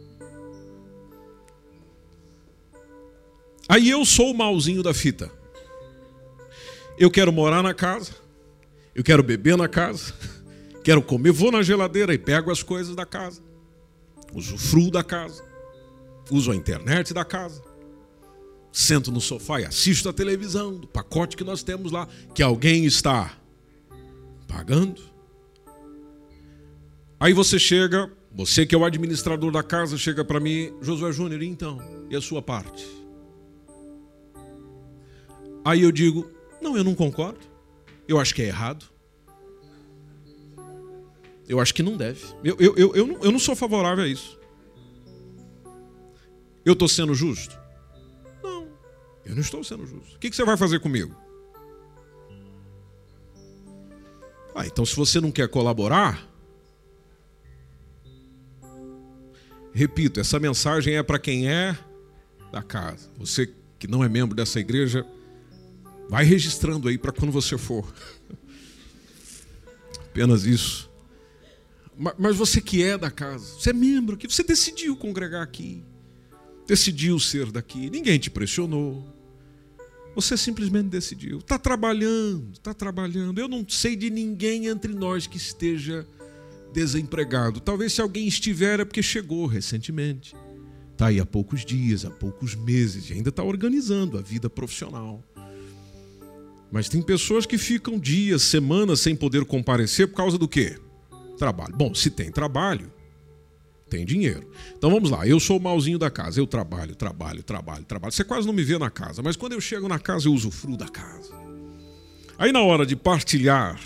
Aí 3.68 3.90
eu 3.90 4.04
sou 4.04 4.32
o 4.32 4.38
malzinho 4.38 4.82
da 4.82 4.94
fita. 4.94 5.32
Eu 6.98 7.10
quero 7.12 7.32
morar 7.32 7.62
na 7.64 7.74
casa, 7.74 8.12
eu 8.94 9.04
quero 9.04 9.24
beber 9.24 9.56
na 9.56 9.70
casa, 9.70 10.14
quero 10.84 11.02
comer, 11.02 11.32
vou 11.32 11.52
na 11.52 11.62
geladeira 11.62 12.14
e 12.14 12.18
pego 12.18 12.52
as 12.52 12.62
coisas 12.62 12.94
da 12.94 13.06
casa, 13.06 13.42
usufruo 14.34 14.92
da 14.92 15.02
casa, 15.02 15.42
uso 16.30 16.52
a 16.52 16.56
internet 16.56 17.14
da 17.14 17.24
casa, 17.24 17.64
sento 18.72 19.11
no 19.11 19.20
sofá 19.20 19.61
e 19.61 19.65
assisto 19.65 20.07
a 20.09 20.13
televisão, 20.13 20.76
do 20.76 20.88
pacote 20.88 21.36
que 21.36 21.43
nós 21.43 21.63
temos 21.63 21.91
lá, 21.91 22.07
que 22.34 22.43
alguém 22.43 22.86
está 22.86 23.38
pagando. 24.47 25.01
Aí 27.20 27.34
você 27.34 27.59
chega, 27.59 28.11
você 28.34 28.65
que 28.65 28.74
é 28.74 28.78
o 28.78 28.86
administrador 28.86 29.51
da 29.51 29.61
casa, 29.61 29.97
chega 29.97 30.24
para 30.24 30.39
mim, 30.39 30.74
Josué 30.82 31.11
Júnior, 31.11 31.43
então, 31.43 31.80
e 32.09 32.15
a 32.15 32.22
sua 32.22 32.41
parte? 32.41 32.88
Aí 35.65 35.82
eu 35.82 35.91
digo: 35.91 36.32
não, 36.61 36.78
eu 36.78 36.84
não 36.84 36.95
concordo. 36.95 37.39
Eu 38.07 38.20
acho 38.20 38.34
que 38.34 38.41
é 38.41 38.45
errado. 38.45 38.86
Eu 41.47 41.59
acho 41.59 41.74
que 41.74 41.84
não 41.84 41.97
deve. 41.97 42.24
Eu, 42.43 42.55
eu, 42.59 42.76
eu, 42.76 42.95
eu, 42.95 43.07
não, 43.07 43.24
eu 43.24 43.32
não 43.32 43.39
sou 43.39 43.55
favorável 43.55 44.03
a 44.03 44.07
isso. 44.07 44.39
Eu 46.63 46.74
estou 46.74 46.88
sendo 46.88 47.13
justo? 47.13 47.59
Eu 49.30 49.36
não 49.36 49.42
estou 49.42 49.64
sendo 49.64 49.86
justo. 49.86 50.16
O 50.16 50.20
que 50.20 50.34
você 50.34 50.44
vai 50.44 50.58
fazer 50.58 50.80
comigo? 50.80 51.16
Ah, 54.54 54.66
então 54.66 54.86
se 54.86 54.96
você 54.96 55.22
não 55.22 55.32
quer 55.32 55.48
colaborar, 55.48 56.28
repito, 59.72 60.20
essa 60.20 60.40
mensagem 60.40 60.98
é 60.98 61.04
para 61.04 61.20
quem 61.20 61.50
é 61.50 61.78
da 62.52 62.62
casa. 62.62 63.10
Você 63.18 63.54
que 63.78 63.88
não 63.88 64.04
é 64.04 64.10
membro 64.10 64.36
dessa 64.36 64.60
igreja, 64.60 65.06
Vai 66.10 66.26
registrando 66.26 66.88
aí 66.88 66.98
para 66.98 67.12
quando 67.12 67.32
você 67.32 67.56
for. 67.56 67.88
Apenas 70.10 70.44
isso. 70.44 70.90
Mas 72.18 72.36
você 72.36 72.60
que 72.60 72.82
é 72.82 72.98
da 72.98 73.12
casa, 73.12 73.46
você 73.46 73.70
é 73.70 73.74
membro 73.74 74.16
aqui, 74.16 74.26
você 74.26 74.42
decidiu 74.42 74.96
congregar 74.96 75.44
aqui, 75.44 75.84
decidiu 76.66 77.20
ser 77.20 77.52
daqui, 77.52 77.90
ninguém 77.90 78.18
te 78.18 78.32
pressionou. 78.32 79.06
Você 80.16 80.36
simplesmente 80.36 80.88
decidiu. 80.88 81.38
Está 81.39 81.57
trabalhando, 81.57 82.53
está 82.53 82.74
trabalhando. 82.74 83.39
Eu 83.39 83.47
não 83.47 83.66
sei 83.68 83.95
de 83.95 84.10
ninguém 84.10 84.68
entre 84.68 84.93
nós 84.93 85.28
que 85.28 85.38
esteja 85.38 86.05
desempregado. 86.74 87.60
Talvez 87.60 87.93
se 87.93 88.01
alguém 88.01 88.28
estiver 88.28 88.80
é 88.80 88.86
porque 88.86 89.03
chegou 89.03 89.45
recentemente. 89.45 90.36
Está 90.91 91.07
aí 91.07 91.20
há 91.20 91.26
poucos 91.26 91.64
dias, 91.64 92.03
há 92.03 92.10
poucos 92.10 92.55
meses, 92.55 93.10
e 93.10 93.14
ainda 93.14 93.30
está 93.30 93.41
organizando 93.41 94.18
a 94.18 94.22
vida 94.22 94.49
profissional. 94.49 95.24
Mas 96.72 96.89
tem 96.89 97.01
pessoas 97.01 97.45
que 97.45 97.57
ficam 97.57 97.97
dias, 97.97 98.41
semanas 98.43 98.99
sem 98.99 99.16
poder 99.16 99.45
comparecer 99.45 100.07
por 100.10 100.16
causa 100.16 100.38
do 100.38 100.47
quê? 100.47 100.78
Trabalho. 101.38 101.76
Bom, 101.76 101.95
se 101.95 102.10
tem 102.10 102.30
trabalho, 102.30 102.91
tem 103.90 104.06
dinheiro. 104.06 104.50
Então 104.78 104.90
vamos 104.90 105.10
lá, 105.10 105.28
eu 105.28 105.40
sou 105.40 105.58
o 105.58 105.62
malzinho 105.62 105.98
da 105.98 106.10
casa, 106.10 106.40
eu 106.40 106.48
trabalho, 106.48 106.96
trabalho, 106.96 107.44
trabalho, 107.44 107.84
trabalho. 107.84 108.14
Você 108.14 108.24
quase 108.24 108.48
não 108.48 108.54
me 108.54 108.64
vê 108.64 108.78
na 108.78 108.90
casa, 108.90 109.22
mas 109.22 109.36
quando 109.36 109.54
eu 109.54 109.62
chego 109.62 109.88
na 109.88 110.00
casa 110.00 110.28
eu 110.28 110.34
usufruo 110.34 110.78
da 110.78 110.88
casa. 110.88 111.34
Aí 112.38 112.52
na 112.52 112.62
hora 112.62 112.86
de 112.86 112.96
partilhar 112.96 113.80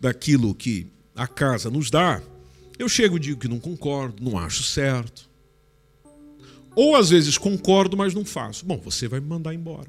daquilo 0.00 0.54
que 0.54 0.86
a 1.14 1.26
casa 1.26 1.70
nos 1.70 1.90
dá, 1.90 2.20
eu 2.78 2.88
chego 2.88 3.16
e 3.16 3.20
digo 3.20 3.40
que 3.40 3.48
não 3.48 3.58
concordo, 3.58 4.22
não 4.22 4.38
acho 4.38 4.62
certo. 4.62 5.28
Ou 6.76 6.94
às 6.94 7.10
vezes 7.10 7.36
concordo, 7.36 7.96
mas 7.96 8.14
não 8.14 8.24
faço. 8.24 8.64
Bom, 8.64 8.78
você 8.78 9.08
vai 9.08 9.20
me 9.20 9.26
mandar 9.26 9.54
embora. 9.54 9.88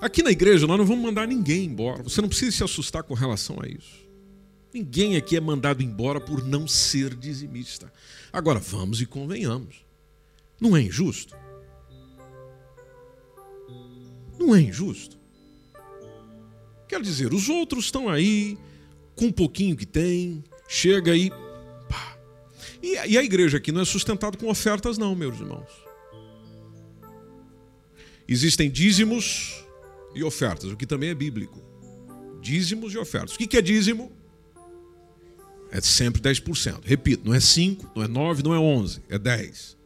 Aqui 0.00 0.22
na 0.22 0.30
igreja 0.30 0.66
nós 0.66 0.78
não 0.78 0.86
vamos 0.86 1.04
mandar 1.04 1.28
ninguém 1.28 1.64
embora. 1.64 2.02
Você 2.02 2.20
não 2.20 2.28
precisa 2.28 2.56
se 2.56 2.64
assustar 2.64 3.02
com 3.02 3.14
relação 3.14 3.58
a 3.60 3.68
isso. 3.68 4.09
Ninguém 4.72 5.16
aqui 5.16 5.36
é 5.36 5.40
mandado 5.40 5.82
embora 5.82 6.20
por 6.20 6.44
não 6.44 6.68
ser 6.68 7.14
dizimista. 7.14 7.92
Agora, 8.32 8.60
vamos 8.60 9.00
e 9.00 9.06
convenhamos. 9.06 9.84
Não 10.60 10.76
é 10.76 10.82
injusto? 10.82 11.36
Não 14.38 14.54
é 14.54 14.60
injusto? 14.60 15.18
Quer 16.88 17.02
dizer, 17.02 17.32
os 17.32 17.48
outros 17.48 17.86
estão 17.86 18.08
aí, 18.08 18.56
com 19.14 19.26
um 19.26 19.32
pouquinho 19.32 19.76
que 19.76 19.86
tem, 19.86 20.44
chega 20.68 21.12
aí. 21.12 21.30
Pá. 21.88 22.18
E, 22.82 22.94
e 22.94 23.18
a 23.18 23.24
igreja 23.24 23.58
aqui 23.58 23.72
não 23.72 23.80
é 23.80 23.84
sustentada 23.84 24.36
com 24.36 24.48
ofertas, 24.48 24.96
não, 24.98 25.14
meus 25.14 25.38
irmãos. 25.38 25.70
Existem 28.26 28.70
dízimos 28.70 29.64
e 30.14 30.22
ofertas, 30.22 30.70
o 30.70 30.76
que 30.76 30.86
também 30.86 31.10
é 31.10 31.14
bíblico. 31.14 31.60
Dízimos 32.40 32.94
e 32.94 32.98
ofertas. 32.98 33.34
O 33.34 33.38
que 33.38 33.56
é 33.56 33.62
dízimo? 33.62 34.19
É 35.72 35.80
sempre 35.80 36.20
10%. 36.20 36.80
Repito, 36.84 37.26
não 37.26 37.34
é 37.34 37.40
5, 37.40 37.92
não 37.94 38.02
é 38.02 38.08
9, 38.08 38.42
não 38.42 38.54
é 38.54 38.58
11, 38.58 39.02
é 39.08 39.18
10. 39.18 39.76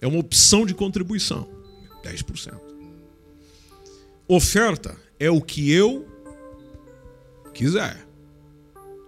É 0.00 0.06
uma 0.06 0.18
opção 0.18 0.66
de 0.66 0.74
contribuição. 0.74 1.48
10%. 2.02 2.58
Oferta 4.28 4.96
é 5.18 5.30
o 5.30 5.40
que 5.40 5.70
eu 5.72 6.06
quiser. 7.52 8.06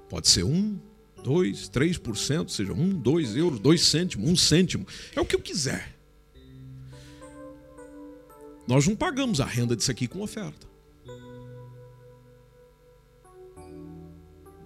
Pode 0.08 0.28
ser 0.28 0.44
1, 0.44 0.78
2, 1.22 1.70
3%, 1.70 2.48
seja 2.48 2.72
1, 2.72 3.00
2 3.00 3.36
euros, 3.36 3.60
2 3.60 3.82
cêntimos, 3.82 4.30
1 4.30 4.36
cêntimo. 4.36 4.86
É 5.14 5.20
o 5.20 5.24
que 5.24 5.36
eu 5.36 5.40
quiser. 5.40 5.96
Nós 8.66 8.86
não 8.86 8.96
pagamos 8.96 9.40
a 9.40 9.44
renda 9.44 9.76
disso 9.76 9.90
aqui 9.90 10.06
com 10.06 10.20
oferta. 10.20 10.71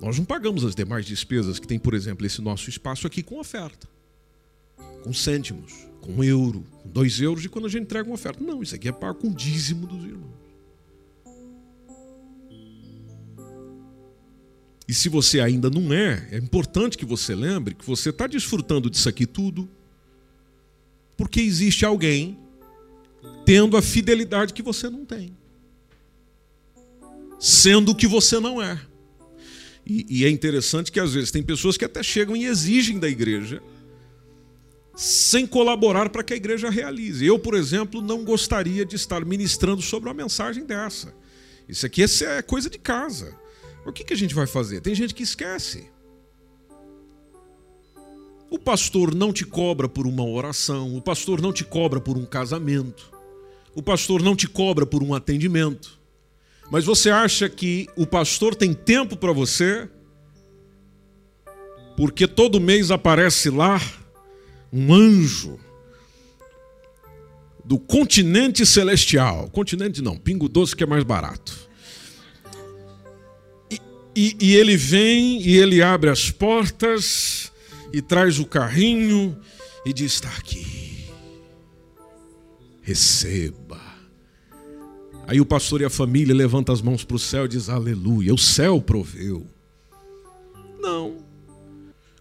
Nós 0.01 0.19
não 0.19 0.25
pagamos 0.25 0.65
as 0.65 0.75
demais 0.75 1.07
despesas 1.07 1.59
que 1.59 1.67
tem, 1.67 1.79
por 1.79 1.95
exemplo, 1.95 2.27
esse 2.27 2.43
nosso 2.43 2.69
espaço 2.69 3.07
aqui 3.07 3.23
com 3.23 3.39
oferta. 3.41 3.89
Com 5.03 5.13
cêntimos, 5.13 5.73
com 6.01 6.13
um 6.13 6.25
euro, 6.25 6.65
com 6.83 6.89
dois 6.89 7.21
euros 7.21 7.45
e 7.45 7.49
quando 7.49 7.67
a 7.67 7.69
gente 7.69 7.85
entrega 7.85 8.09
uma 8.09 8.15
oferta. 8.15 8.43
Não, 8.43 8.63
isso 8.63 8.75
aqui 8.75 8.89
é 8.89 8.93
pago 8.93 9.19
com 9.21 9.33
dízimo 9.33 9.87
dos 9.87 10.05
irmãos. 10.05 10.37
E 14.89 14.95
se 14.95 15.09
você 15.09 15.41
ainda 15.41 15.69
não 15.69 15.93
é, 15.93 16.29
é 16.31 16.39
importante 16.39 16.97
que 16.97 17.05
você 17.05 17.35
lembre 17.35 17.75
que 17.75 17.85
você 17.85 18.11
está 18.11 18.27
desfrutando 18.27 18.89
disso 18.89 19.09
aqui 19.09 19.27
tudo, 19.27 19.69
porque 21.17 21.41
existe 21.41 21.85
alguém 21.85 22.39
tendo 23.45 23.77
a 23.77 23.83
fidelidade 23.83 24.53
que 24.53 24.63
você 24.63 24.89
não 24.89 25.05
tem. 25.05 25.37
sendo 27.39 27.93
o 27.93 27.95
que 27.95 28.07
você 28.07 28.41
não 28.41 28.63
é. 28.63 28.81
E, 29.87 30.05
e, 30.09 30.25
é 30.25 30.29
interessante 30.29 30.91
que 30.91 30.99
às 30.99 31.15
vezes 31.15 31.31
tem 31.31 31.43
pessoas 31.43 31.77
que 31.77 31.85
até 31.85 32.03
chegam 32.03 32.37
e 32.37 32.45
exigem 32.45 32.99
da 32.99 33.09
igreja 33.09 33.63
sem 34.97 35.47
colaborar 35.47 36.09
para 36.09 36.25
que 36.25 36.33
a 36.33 36.37
igreja 36.37 36.69
realize. 36.69 37.25
Eu, 37.25 37.39
por 37.39 37.55
exemplo, 37.55 38.03
não 38.03 38.25
gostaria 38.25 38.85
de 38.85 38.97
estar 38.97 39.25
ministrando 39.25 39.83
sobre 39.83 40.09
uma 40.09 40.15
mensagem 40.15 40.65
dessa. 40.65 41.15
Isso 41.69 41.87
aqui 41.87 42.03
é 42.03 42.43
coisa 42.43 42.69
de 42.69 42.79
casa. 42.79 43.37
O 43.87 43.93
que, 43.93 44.03
que 44.03 44.13
a 44.13 44.17
gente 44.17 44.35
vai 44.35 44.47
fazer? 44.47 44.81
Tem 44.81 44.95
gente 44.95 45.15
que 45.15 45.23
esquece. 45.23 45.89
O 48.51 48.59
pastor 48.59 49.15
não 49.15 49.33
te 49.33 49.45
cobra 49.45 49.89
por 49.89 50.07
uma 50.07 50.25
oração, 50.25 50.97
o 50.97 51.03
pastor 51.03 51.41
não 51.41 51.53
te 51.53 51.65
cobra 51.65 52.01
por 52.01 52.17
um 52.17 52.25
casamento, 52.25 53.13
o 53.75 53.83
pastor 53.83 54.23
não 54.23 54.35
te 54.35 54.49
cobra 54.49 54.87
por 54.87 55.03
um 55.03 55.15
atendimento. 55.15 55.99
Mas 56.71 56.85
você 56.85 57.11
acha 57.11 57.49
que 57.49 57.89
o 57.97 58.07
pastor 58.07 58.55
tem 58.55 58.73
tempo 58.75 59.17
para 59.17 59.33
você? 59.33 59.89
Porque 61.97 62.27
todo 62.27 62.61
mês 62.61 62.91
aparece 62.91 63.51
lá 63.51 63.81
um 64.73 64.93
anjo 64.93 65.59
do 67.65 67.79
continente 67.79 68.67
celestial. 68.67 69.49
Continente 69.51 70.03
não, 70.03 70.17
Pingo 70.17 70.49
Doce 70.49 70.75
que 70.75 70.85
é 70.85 70.87
mais 70.87 71.05
barato. 71.05 71.57
E, 73.71 73.81
e, 74.15 74.37
e 74.41 74.55
ele 74.55 74.77
vem 74.77 75.41
e 75.43 75.57
ele 75.57 75.83
abre 75.83 76.11
as 76.11 76.31
portas 76.31 77.53
e 77.93 78.03
traz 78.03 78.39
o 78.39 78.47
carrinho 78.47 79.39
e 79.85 79.93
diz: 79.93 80.15
Está 80.15 80.29
aqui. 80.29 81.07
Receba. 82.83 83.86
Aí 85.27 85.41
o 85.41 85.47
pastor 85.47 85.81
e 85.81 85.85
a 85.85 85.91
família 85.91 86.35
levanta 86.35 86.73
as 86.73 86.81
mãos 86.81 87.05
para 87.05 87.17
o 87.17 87.19
céu 87.19 87.47
e 87.47 87.49
diz: 87.49 87.69
Aleluia, 87.69 88.33
o 88.33 88.39
céu 88.39 88.81
proveu. 88.81 89.47
Não. 90.81 91.27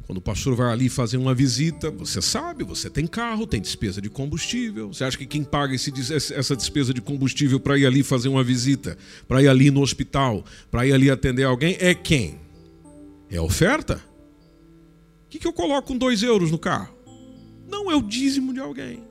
Quando 0.05 0.19
o 0.19 0.21
pastor 0.21 0.55
vai 0.55 0.71
ali 0.71 0.87
fazer 0.87 1.17
uma 1.17 1.33
visita, 1.33 1.89
você 1.89 2.21
sabe, 2.21 2.63
você 2.63 2.91
tem 2.91 3.07
carro, 3.07 3.47
tem 3.47 3.59
despesa 3.59 3.99
de 3.99 4.09
combustível. 4.09 4.93
Você 4.93 5.03
acha 5.03 5.17
que 5.17 5.25
quem 5.25 5.43
paga 5.43 5.73
esse, 5.73 5.91
essa 6.13 6.55
despesa 6.55 6.93
de 6.93 7.01
combustível 7.01 7.59
para 7.59 7.77
ir 7.77 7.87
ali 7.87 8.03
fazer 8.03 8.29
uma 8.29 8.43
visita, 8.43 8.97
para 9.27 9.41
ir 9.41 9.47
ali 9.47 9.71
no 9.71 9.81
hospital, 9.81 10.45
para 10.69 10.85
ir 10.85 10.93
ali 10.93 11.09
atender 11.09 11.43
alguém, 11.43 11.75
é 11.79 11.95
quem? 11.95 12.39
É 13.31 13.37
a 13.37 13.41
oferta? 13.41 13.99
O 15.25 15.29
que, 15.29 15.39
que 15.39 15.47
eu 15.47 15.53
coloco 15.53 15.87
com 15.87 15.97
dois 15.97 16.21
euros 16.21 16.51
no 16.51 16.59
carro? 16.59 16.95
Não, 17.67 17.91
é 17.91 17.95
o 17.95 18.01
dízimo 18.01 18.53
de 18.53 18.59
alguém. 18.59 19.03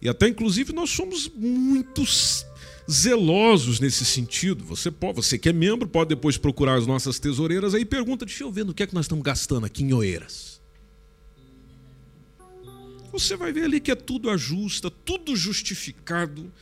E 0.00 0.08
até, 0.08 0.28
inclusive, 0.28 0.72
nós 0.72 0.90
somos 0.90 1.30
muitos 1.34 2.44
zelosos 2.90 3.80
nesse 3.80 4.04
sentido. 4.04 4.64
Você 4.64 4.90
pode, 4.90 5.16
você 5.16 5.38
que 5.38 5.48
é 5.48 5.52
membro, 5.52 5.88
pode 5.88 6.08
depois 6.08 6.36
procurar 6.36 6.74
as 6.74 6.86
nossas 6.86 7.18
tesoureiras 7.18 7.74
aí 7.74 7.84
pergunta: 7.84 8.24
deixa 8.24 8.44
eu 8.44 8.52
ver 8.52 8.64
no 8.64 8.74
que 8.74 8.82
é 8.82 8.86
que 8.86 8.94
nós 8.94 9.06
estamos 9.06 9.24
gastando 9.24 9.66
aqui 9.66 9.82
em 9.82 9.92
Oeiras. 9.92 10.60
Você 13.12 13.34
vai 13.34 13.52
ver 13.52 13.64
ali 13.64 13.80
que 13.80 13.90
é 13.90 13.94
tudo 13.94 14.28
ajusta, 14.28 14.90
tudo 14.90 15.34
justificado. 15.34 16.52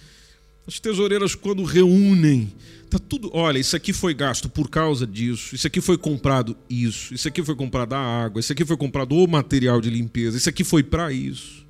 As 0.66 0.78
tesoureiras, 0.78 1.34
quando 1.34 1.62
reúnem, 1.62 2.50
tá 2.88 2.98
tudo. 2.98 3.30
Olha, 3.34 3.58
isso 3.58 3.74
aqui 3.76 3.92
foi 3.92 4.14
gasto 4.14 4.48
por 4.48 4.70
causa 4.70 5.06
disso, 5.06 5.54
isso 5.54 5.66
aqui 5.66 5.80
foi 5.80 5.98
comprado 5.98 6.56
isso, 6.70 7.12
isso 7.12 7.28
aqui 7.28 7.42
foi 7.42 7.54
comprado 7.54 7.94
a 7.94 7.98
água, 7.98 8.40
isso 8.40 8.52
aqui 8.52 8.64
foi 8.64 8.76
comprado 8.76 9.14
o 9.14 9.26
material 9.26 9.80
de 9.80 9.90
limpeza, 9.90 10.38
isso 10.38 10.48
aqui 10.48 10.64
foi 10.64 10.82
para 10.82 11.12
isso. 11.12 11.63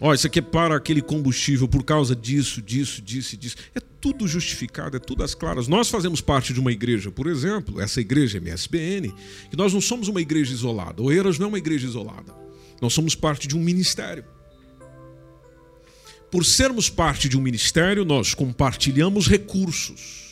Ó, 0.00 0.12
isso 0.12 0.26
aqui 0.26 0.40
é 0.40 0.42
para 0.42 0.76
aquele 0.76 1.00
combustível 1.00 1.68
por 1.68 1.84
causa 1.84 2.16
disso, 2.16 2.60
disso, 2.60 3.00
disso, 3.00 3.36
disso. 3.36 3.56
É 3.74 3.80
tudo 3.80 4.26
justificado, 4.26 4.96
é 4.96 5.00
tudo 5.00 5.22
às 5.22 5.34
claras. 5.34 5.68
Nós 5.68 5.88
fazemos 5.88 6.20
parte 6.20 6.52
de 6.52 6.60
uma 6.60 6.72
igreja, 6.72 7.10
por 7.10 7.26
exemplo, 7.26 7.80
essa 7.80 8.00
igreja 8.00 8.38
MSBN, 8.38 9.14
que 9.50 9.56
nós 9.56 9.72
não 9.72 9.80
somos 9.80 10.08
uma 10.08 10.20
igreja 10.20 10.52
isolada. 10.52 11.02
Oeiras 11.02 11.38
não 11.38 11.46
é 11.46 11.48
uma 11.50 11.58
igreja 11.58 11.86
isolada. 11.86 12.34
Nós 12.80 12.92
somos 12.92 13.14
parte 13.14 13.46
de 13.46 13.56
um 13.56 13.60
ministério. 13.60 14.24
Por 16.30 16.44
sermos 16.44 16.90
parte 16.90 17.28
de 17.28 17.38
um 17.38 17.40
ministério, 17.40 18.04
nós 18.04 18.34
compartilhamos 18.34 19.28
recursos. 19.28 20.24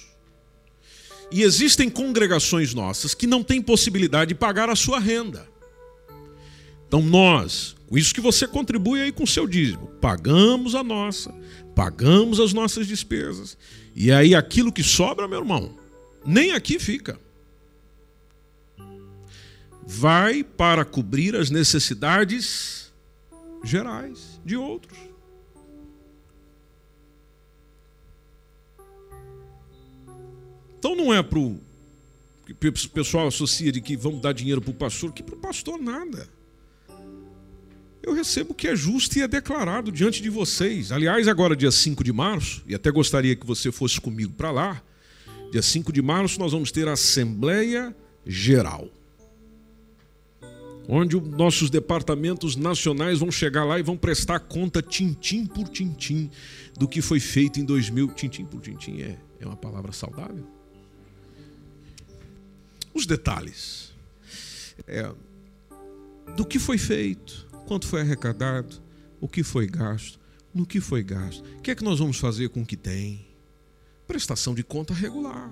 E 1.30 1.42
existem 1.42 1.88
congregações 1.88 2.74
nossas 2.74 3.14
que 3.14 3.26
não 3.26 3.42
têm 3.42 3.62
possibilidade 3.62 4.30
de 4.30 4.34
pagar 4.34 4.68
a 4.68 4.76
sua 4.76 4.98
renda. 4.98 5.48
Então 6.86 7.00
nós, 7.00 7.74
isso 7.99 8.14
que 8.14 8.20
você 8.20 8.47
contribui 8.47 9.01
aí 9.01 9.12
com 9.12 9.24
o 9.24 9.26
seu 9.26 9.47
dízimo, 9.47 9.88
pagamos 10.01 10.74
a 10.74 10.82
nossa, 10.82 11.30
pagamos 11.74 12.40
as 12.40 12.53
nossas 12.53 12.86
despesas. 12.86 13.57
E 13.95 14.11
aí 14.11 14.34
aquilo 14.34 14.72
que 14.72 14.82
sobra, 14.82 15.28
meu 15.28 15.40
irmão, 15.40 15.76
nem 16.24 16.53
aqui 16.53 16.78
fica. 16.78 17.20
Vai 19.84 20.43
para 20.43 20.84
cobrir 20.84 21.36
as 21.36 21.51
necessidades 21.51 22.93
gerais 23.62 24.40
de 24.45 24.57
outros. 24.57 24.99
Então 30.78 30.97
não 30.97 31.12
é 31.12 31.22
para 31.22 31.38
o 31.38 31.61
pessoal 32.93 33.28
associa 33.28 33.70
de 33.70 33.80
que 33.80 33.97
vamos 33.97 34.20
dar 34.20 34.32
dinheiro 34.32 34.61
para 34.61 34.70
o 34.70 34.74
pastor, 34.74 35.12
que 35.12 35.22
para 35.22 35.34
o 35.34 35.38
pastor 35.38 35.80
nada. 35.80 36.28
Eu 38.03 38.14
recebo 38.14 38.53
o 38.53 38.55
que 38.55 38.66
é 38.66 38.74
justo 38.74 39.16
e 39.18 39.22
é 39.22 39.28
declarado 39.28 39.92
diante 39.92 40.20
de 40.20 40.28
vocês. 40.28 40.90
Aliás, 40.90 41.28
agora, 41.28 41.55
dia 41.55 41.70
5 41.70 42.03
de 42.03 42.12
março, 42.12 42.62
e 42.66 42.74
até 42.74 42.90
gostaria 42.90 43.36
que 43.36 43.46
você 43.46 43.70
fosse 43.70 44.00
comigo 44.00 44.32
para 44.32 44.50
lá, 44.50 44.82
dia 45.53 45.62
5 45.62 45.92
de 45.92 46.03
março 46.03 46.38
nós 46.40 46.53
vamos 46.53 46.72
ter 46.72 46.88
a 46.88 46.92
Assembleia 46.92 47.94
Geral. 48.26 48.88
Onde 50.88 51.16
os 51.16 51.22
nossos 51.28 51.70
departamentos 51.70 52.57
nacionais 52.57 53.20
vão 53.20 53.30
chegar 53.30 53.64
lá 53.64 53.78
e 53.78 53.82
vão 53.82 53.96
prestar 53.96 54.40
conta 54.40 54.82
tintim 54.82 55.46
por 55.46 55.68
tintim 55.68 56.28
do 56.76 56.88
que 56.88 57.00
foi 57.00 57.20
feito 57.20 57.61
em 57.61 57.64
2000. 57.64 58.09
Tintim 58.09 58.44
por 58.44 58.61
tintim 58.61 59.00
é, 59.00 59.16
é 59.38 59.46
uma 59.46 59.57
palavra 59.57 59.92
saudável? 59.92 60.44
os 62.94 63.07
detalhes 63.07 63.92
é, 64.86 65.11
do 66.36 66.44
que 66.44 66.59
foi 66.59 66.78
feito, 66.78 67.46
quanto 67.66 67.86
foi 67.86 68.00
arrecadado, 68.00 68.82
o 69.20 69.28
que 69.28 69.42
foi 69.42 69.66
gasto, 69.66 70.18
no 70.54 70.66
que 70.66 70.80
foi 70.80 71.02
gasto, 71.02 71.42
o 71.58 71.62
que 71.62 71.70
é 71.70 71.74
que 71.74 71.84
nós 71.84 71.98
vamos 71.98 72.18
fazer 72.18 72.48
com 72.48 72.62
o 72.62 72.66
que 72.66 72.76
tem. 72.76 73.26
Prestação 74.06 74.54
de 74.54 74.62
conta 74.62 74.92
regular. 74.92 75.50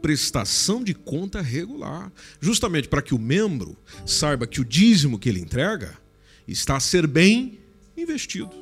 Prestação 0.00 0.84
de 0.84 0.94
conta 0.94 1.40
regular. 1.40 2.12
Justamente 2.40 2.86
para 2.86 3.02
que 3.02 3.14
o 3.14 3.18
membro 3.18 3.76
saiba 4.04 4.46
que 4.46 4.60
o 4.60 4.64
dízimo 4.64 5.18
que 5.18 5.28
ele 5.28 5.40
entrega 5.40 5.98
está 6.46 6.76
a 6.76 6.80
ser 6.80 7.06
bem 7.06 7.58
investido. 7.96 8.54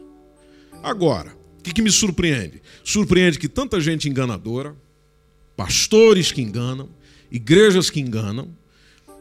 Agora, 0.82 1.36
o 1.58 1.62
que, 1.62 1.72
que 1.72 1.82
me 1.82 1.90
surpreende? 1.90 2.62
Surpreende 2.82 3.38
que 3.38 3.48
tanta 3.48 3.80
gente 3.80 4.08
enganadora, 4.08 4.76
pastores 5.56 6.30
que 6.30 6.40
enganam, 6.40 6.88
igrejas 7.30 7.90
que 7.90 8.00
enganam, 8.00 8.56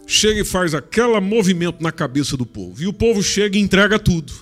chega 0.05 0.41
e 0.41 0.45
faz 0.45 0.73
aquele 0.73 1.19
movimento 1.19 1.81
na 1.81 1.91
cabeça 1.91 2.35
do 2.35 2.45
povo. 2.45 2.81
E 2.81 2.87
o 2.87 2.93
povo 2.93 3.21
chega 3.23 3.57
e 3.57 3.61
entrega 3.61 3.97
tudo. 3.97 4.33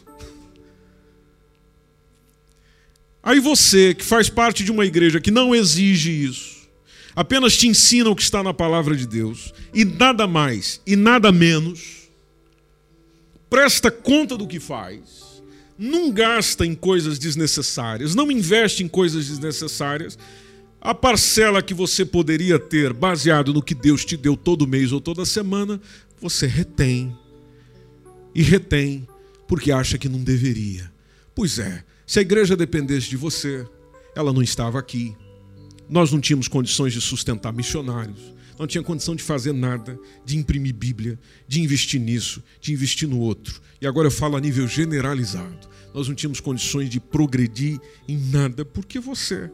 Aí 3.23 3.39
você, 3.39 3.93
que 3.93 4.03
faz 4.03 4.29
parte 4.29 4.63
de 4.63 4.71
uma 4.71 4.85
igreja 4.85 5.21
que 5.21 5.29
não 5.29 5.53
exige 5.53 6.09
isso, 6.11 6.67
apenas 7.15 7.55
te 7.55 7.67
ensina 7.67 8.09
o 8.09 8.15
que 8.15 8.23
está 8.23 8.41
na 8.41 8.53
palavra 8.53 8.95
de 8.95 9.05
Deus, 9.05 9.53
e 9.73 9.85
nada 9.85 10.25
mais 10.25 10.81
e 10.87 10.95
nada 10.95 11.31
menos, 11.31 12.09
presta 13.49 13.91
conta 13.91 14.35
do 14.35 14.47
que 14.47 14.59
faz, 14.59 15.43
não 15.77 16.11
gasta 16.11 16.65
em 16.65 16.73
coisas 16.73 17.19
desnecessárias, 17.19 18.15
não 18.15 18.31
investe 18.31 18.83
em 18.83 18.87
coisas 18.87 19.27
desnecessárias, 19.27 20.17
a 20.81 20.95
parcela 20.95 21.61
que 21.61 21.75
você 21.75 22.03
poderia 22.03 22.57
ter 22.57 22.91
baseado 22.91 23.53
no 23.53 23.61
que 23.61 23.75
Deus 23.75 24.03
te 24.03 24.17
deu 24.17 24.35
todo 24.35 24.67
mês 24.67 24.91
ou 24.91 24.99
toda 24.99 25.23
semana, 25.25 25.79
você 26.19 26.47
retém. 26.47 27.15
E 28.33 28.41
retém 28.41 29.07
porque 29.47 29.71
acha 29.71 29.99
que 29.99 30.09
não 30.09 30.23
deveria. 30.23 30.91
Pois 31.35 31.59
é, 31.59 31.83
se 32.07 32.17
a 32.17 32.21
igreja 32.23 32.55
dependesse 32.55 33.09
de 33.09 33.15
você, 33.15 33.63
ela 34.15 34.33
não 34.33 34.41
estava 34.41 34.79
aqui. 34.79 35.15
Nós 35.87 36.11
não 36.11 36.19
tínhamos 36.19 36.47
condições 36.47 36.93
de 36.93 37.01
sustentar 37.01 37.53
missionários, 37.53 38.33
não 38.57 38.65
tinha 38.65 38.83
condição 38.83 39.15
de 39.15 39.21
fazer 39.21 39.53
nada, 39.53 39.99
de 40.25 40.37
imprimir 40.37 40.73
Bíblia, 40.73 41.19
de 41.47 41.61
investir 41.61 42.01
nisso, 42.01 42.41
de 42.59 42.73
investir 42.73 43.07
no 43.07 43.19
outro. 43.19 43.61
E 43.79 43.85
agora 43.85 44.07
eu 44.07 44.11
falo 44.11 44.35
a 44.35 44.41
nível 44.41 44.67
generalizado. 44.67 45.69
Nós 45.93 46.07
não 46.07 46.15
tínhamos 46.15 46.39
condições 46.39 46.89
de 46.89 46.99
progredir 46.99 47.79
em 48.07 48.17
nada 48.17 48.63
porque 48.65 48.99
você 48.99 49.51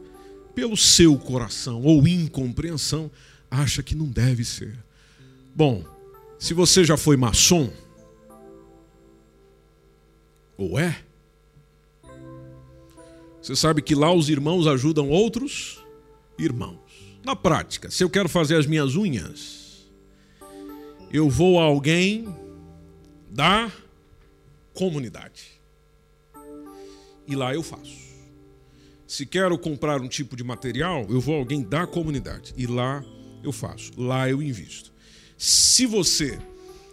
pelo 0.58 0.76
seu 0.76 1.16
coração 1.16 1.80
ou 1.84 2.08
incompreensão, 2.08 3.08
acha 3.48 3.80
que 3.80 3.94
não 3.94 4.06
deve 4.06 4.44
ser. 4.44 4.76
Bom, 5.54 5.84
se 6.36 6.52
você 6.52 6.82
já 6.82 6.96
foi 6.96 7.16
maçom, 7.16 7.70
ou 10.56 10.76
é, 10.76 11.04
Você 13.40 13.54
sabe 13.54 13.80
que 13.80 13.94
lá 13.94 14.12
os 14.12 14.28
irmãos 14.28 14.66
ajudam 14.66 15.08
outros 15.08 15.82
irmãos. 16.36 16.80
Na 17.24 17.34
prática, 17.34 17.88
se 17.90 18.04
eu 18.04 18.10
quero 18.10 18.28
fazer 18.28 18.56
as 18.56 18.66
minhas 18.66 18.94
unhas, 18.94 19.88
eu 21.10 21.30
vou 21.30 21.58
a 21.58 21.62
alguém 21.62 22.28
da 23.30 23.72
comunidade. 24.74 25.62
E 27.26 27.34
lá 27.34 27.54
eu 27.54 27.62
faço. 27.62 28.07
Se 29.08 29.24
quero 29.24 29.56
comprar 29.56 30.02
um 30.02 30.06
tipo 30.06 30.36
de 30.36 30.44
material, 30.44 31.06
eu 31.08 31.18
vou 31.18 31.34
a 31.34 31.38
alguém 31.38 31.62
da 31.62 31.86
comunidade. 31.86 32.52
E 32.58 32.66
lá 32.66 33.02
eu 33.42 33.50
faço. 33.50 33.90
Lá 33.96 34.28
eu 34.28 34.42
invisto. 34.42 34.92
Se 35.34 35.86
você 35.86 36.38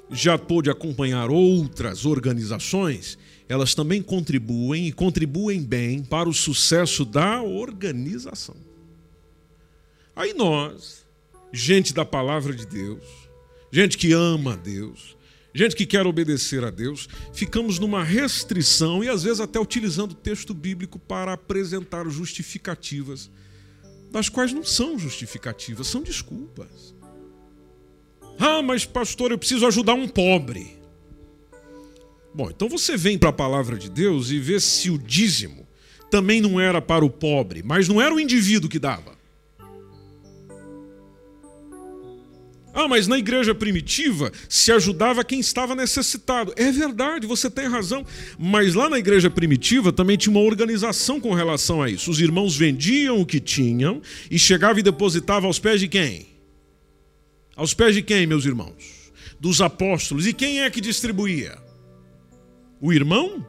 já 0.10 0.38
pôde 0.38 0.70
acompanhar 0.70 1.30
outras 1.30 2.06
organizações, 2.06 3.18
elas 3.50 3.76
também 3.76 4.02
contribuem 4.02 4.88
e 4.88 4.94
contribuem 4.94 5.62
bem 5.62 6.02
para 6.06 6.30
o 6.30 6.34
sucesso 6.34 7.04
da 7.04 7.44
organização. 7.44 8.56
Aí 10.16 10.34
nós, 10.34 11.06
gente 11.52 11.94
da 11.94 12.06
palavra 12.06 12.56
de 12.56 12.66
Deus, 12.66 13.04
gente 13.70 13.98
que 13.98 14.14
ama 14.14 14.56
Deus, 14.56 15.15
gente 15.56 15.76
que 15.76 15.86
quer 15.86 16.06
obedecer 16.06 16.64
a 16.66 16.70
Deus, 16.70 17.08
ficamos 17.34 17.80
numa 17.80 18.04
restrição 18.04 19.02
e 19.02 19.10
às 19.10 19.24
vezes 19.24 19.40
até 19.40 19.58
utilizando 19.58 20.12
o 20.12 20.16
texto 20.16 20.54
bíblico 20.54 21.00
para 21.00 21.34
apresentar 21.34 22.08
justificativas, 22.10 23.32
das 24.12 24.28
quais 24.28 24.52
não 24.52 24.66
são 24.66 25.00
justificativas, 25.00 25.88
são 25.88 26.04
desculpas. 26.04 26.94
Ah, 28.38 28.62
mas 28.62 28.86
pastor, 28.86 29.32
eu 29.32 29.38
preciso 29.38 29.66
ajudar 29.66 29.94
um 29.94 30.10
pobre. 30.10 30.78
Bom, 32.34 32.50
então 32.50 32.68
você 32.68 32.98
vem 32.98 33.18
para 33.18 33.30
a 33.30 33.34
palavra 33.34 33.78
de 33.78 33.90
Deus 33.90 34.30
e 34.30 34.40
vê 34.40 34.60
se 34.60 34.90
o 34.90 34.98
dízimo 34.98 35.66
também 36.12 36.42
não 36.42 36.60
era 36.60 36.82
para 36.82 37.06
o 37.06 37.10
pobre, 37.10 37.64
mas 37.64 37.88
não 37.88 38.02
era 38.02 38.14
o 38.14 38.20
indivíduo 38.20 38.70
que 38.70 38.78
dava. 38.78 39.15
Ah, 42.78 42.90
mas 42.90 43.08
na 43.08 43.18
igreja 43.18 43.56
primitiva 43.56 44.30
se 44.50 44.70
ajudava 44.70 45.24
quem 45.24 45.40
estava 45.40 45.74
necessitado. 45.74 46.54
É 46.58 46.70
verdade, 46.74 47.26
você 47.26 47.50
tem 47.50 47.68
razão. 47.68 48.06
Mas 48.38 48.74
lá 48.74 48.90
na 48.90 49.00
igreja 49.00 49.30
primitiva 49.30 49.94
também 49.94 50.18
tinha 50.18 50.36
uma 50.36 50.46
organização 50.46 51.18
com 51.18 51.34
relação 51.34 51.82
a 51.82 51.90
isso. 51.90 52.12
Os 52.12 52.20
irmãos 52.20 52.58
vendiam 52.58 53.22
o 53.22 53.26
que 53.26 53.40
tinham 53.40 54.02
e 54.30 54.38
chegavam 54.38 54.80
e 54.80 54.84
depositavam 54.84 55.48
aos 55.48 55.58
pés 55.58 55.80
de 55.80 55.88
quem? 55.88 56.28
Aos 57.56 57.74
pés 57.74 57.96
de 57.96 58.02
quem, 58.02 58.28
meus 58.28 58.44
irmãos? 58.44 59.10
Dos 59.40 59.62
apóstolos. 59.62 60.28
E 60.28 60.34
quem 60.34 60.62
é 60.62 60.70
que 60.70 60.82
distribuía? 60.82 61.58
O 62.82 62.92
irmão? 62.92 63.48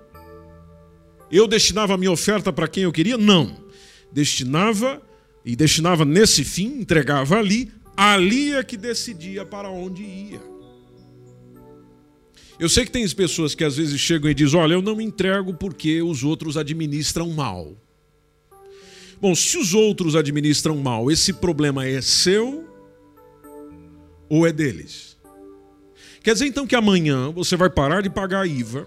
Eu 1.33 1.49
destinava 1.49 1.95
a 1.95 1.99
minha 1.99 2.13
oferta 2.13 2.53
para 2.53 2.69
quem 2.69 2.85
eu 2.85 2.93
queria? 2.93 3.19
Não. 3.19 3.57
Destinava 4.13 5.03
e 5.45 5.57
destinava 5.57 6.05
nesse 6.05 6.45
fim, 6.45 6.79
entregava 6.79 7.39
ali, 7.39 7.73
ali 7.97 8.55
é 8.55 8.63
que 8.63 8.77
decidia 8.77 9.45
para 9.45 9.71
onde 9.71 10.03
ia. 10.03 10.57
Eu 12.59 12.69
sei 12.69 12.85
que 12.85 12.91
tem 12.91 13.09
pessoas 13.11 13.55
que 13.55 13.65
às 13.65 13.77
vezes 13.77 14.01
chegam 14.01 14.31
e 14.31 14.35
dizem: 14.35 14.59
Olha, 14.59 14.75
eu 14.75 14.83
não 14.83 14.97
me 14.97 15.05
entrego 15.05 15.55
porque 15.55 16.03
os 16.03 16.25
outros 16.25 16.57
administram 16.57 17.31
mal. 17.31 17.77
Bom, 19.21 19.35
se 19.35 19.57
os 19.57 19.73
outros 19.75 20.15
administram 20.15 20.77
mal, 20.77 21.11
esse 21.11 21.33
problema 21.33 21.87
é 21.87 22.01
seu 22.01 22.69
ou 24.29 24.47
é 24.47 24.53
deles? 24.53 25.17
Quer 26.23 26.33
dizer 26.33 26.47
então 26.47 26.67
que 26.67 26.75
amanhã 26.75 27.31
você 27.31 27.57
vai 27.57 27.71
parar 27.71 28.03
de 28.03 28.11
pagar 28.11 28.47
IVA, 28.47 28.87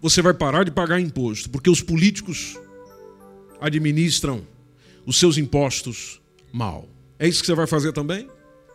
você 0.00 0.20
vai 0.20 0.34
parar 0.34 0.64
de 0.64 0.70
pagar 0.70 1.00
imposto, 1.00 1.48
porque 1.48 1.70
os 1.70 1.80
políticos 1.80 2.58
administram 3.60 4.46
os 5.06 5.18
seus 5.18 5.38
impostos 5.38 6.20
mal. 6.52 6.93
É 7.18 7.28
isso 7.28 7.40
que 7.40 7.46
você 7.46 7.54
vai 7.54 7.66
fazer 7.66 7.92
também? 7.92 8.28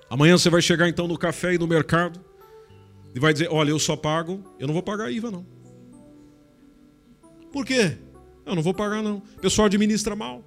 Amanhã 0.09 0.37
você 0.37 0.49
vai 0.49 0.61
chegar 0.61 0.89
então 0.89 1.07
no 1.07 1.17
café 1.17 1.53
e 1.53 1.57
no 1.57 1.67
mercado 1.67 2.19
e 3.13 3.19
vai 3.19 3.33
dizer: 3.33 3.49
Olha, 3.51 3.69
eu 3.71 3.79
só 3.79 3.95
pago, 3.95 4.43
eu 4.59 4.67
não 4.67 4.73
vou 4.73 4.83
pagar 4.83 5.11
IVA 5.11 5.29
não. 5.29 5.45
Por 7.51 7.65
quê? 7.65 7.97
Eu 8.45 8.55
não 8.55 8.63
vou 8.63 8.73
pagar 8.73 9.03
não. 9.03 9.17
O 9.17 9.39
pessoal 9.39 9.65
administra 9.65 10.15
mal. 10.15 10.43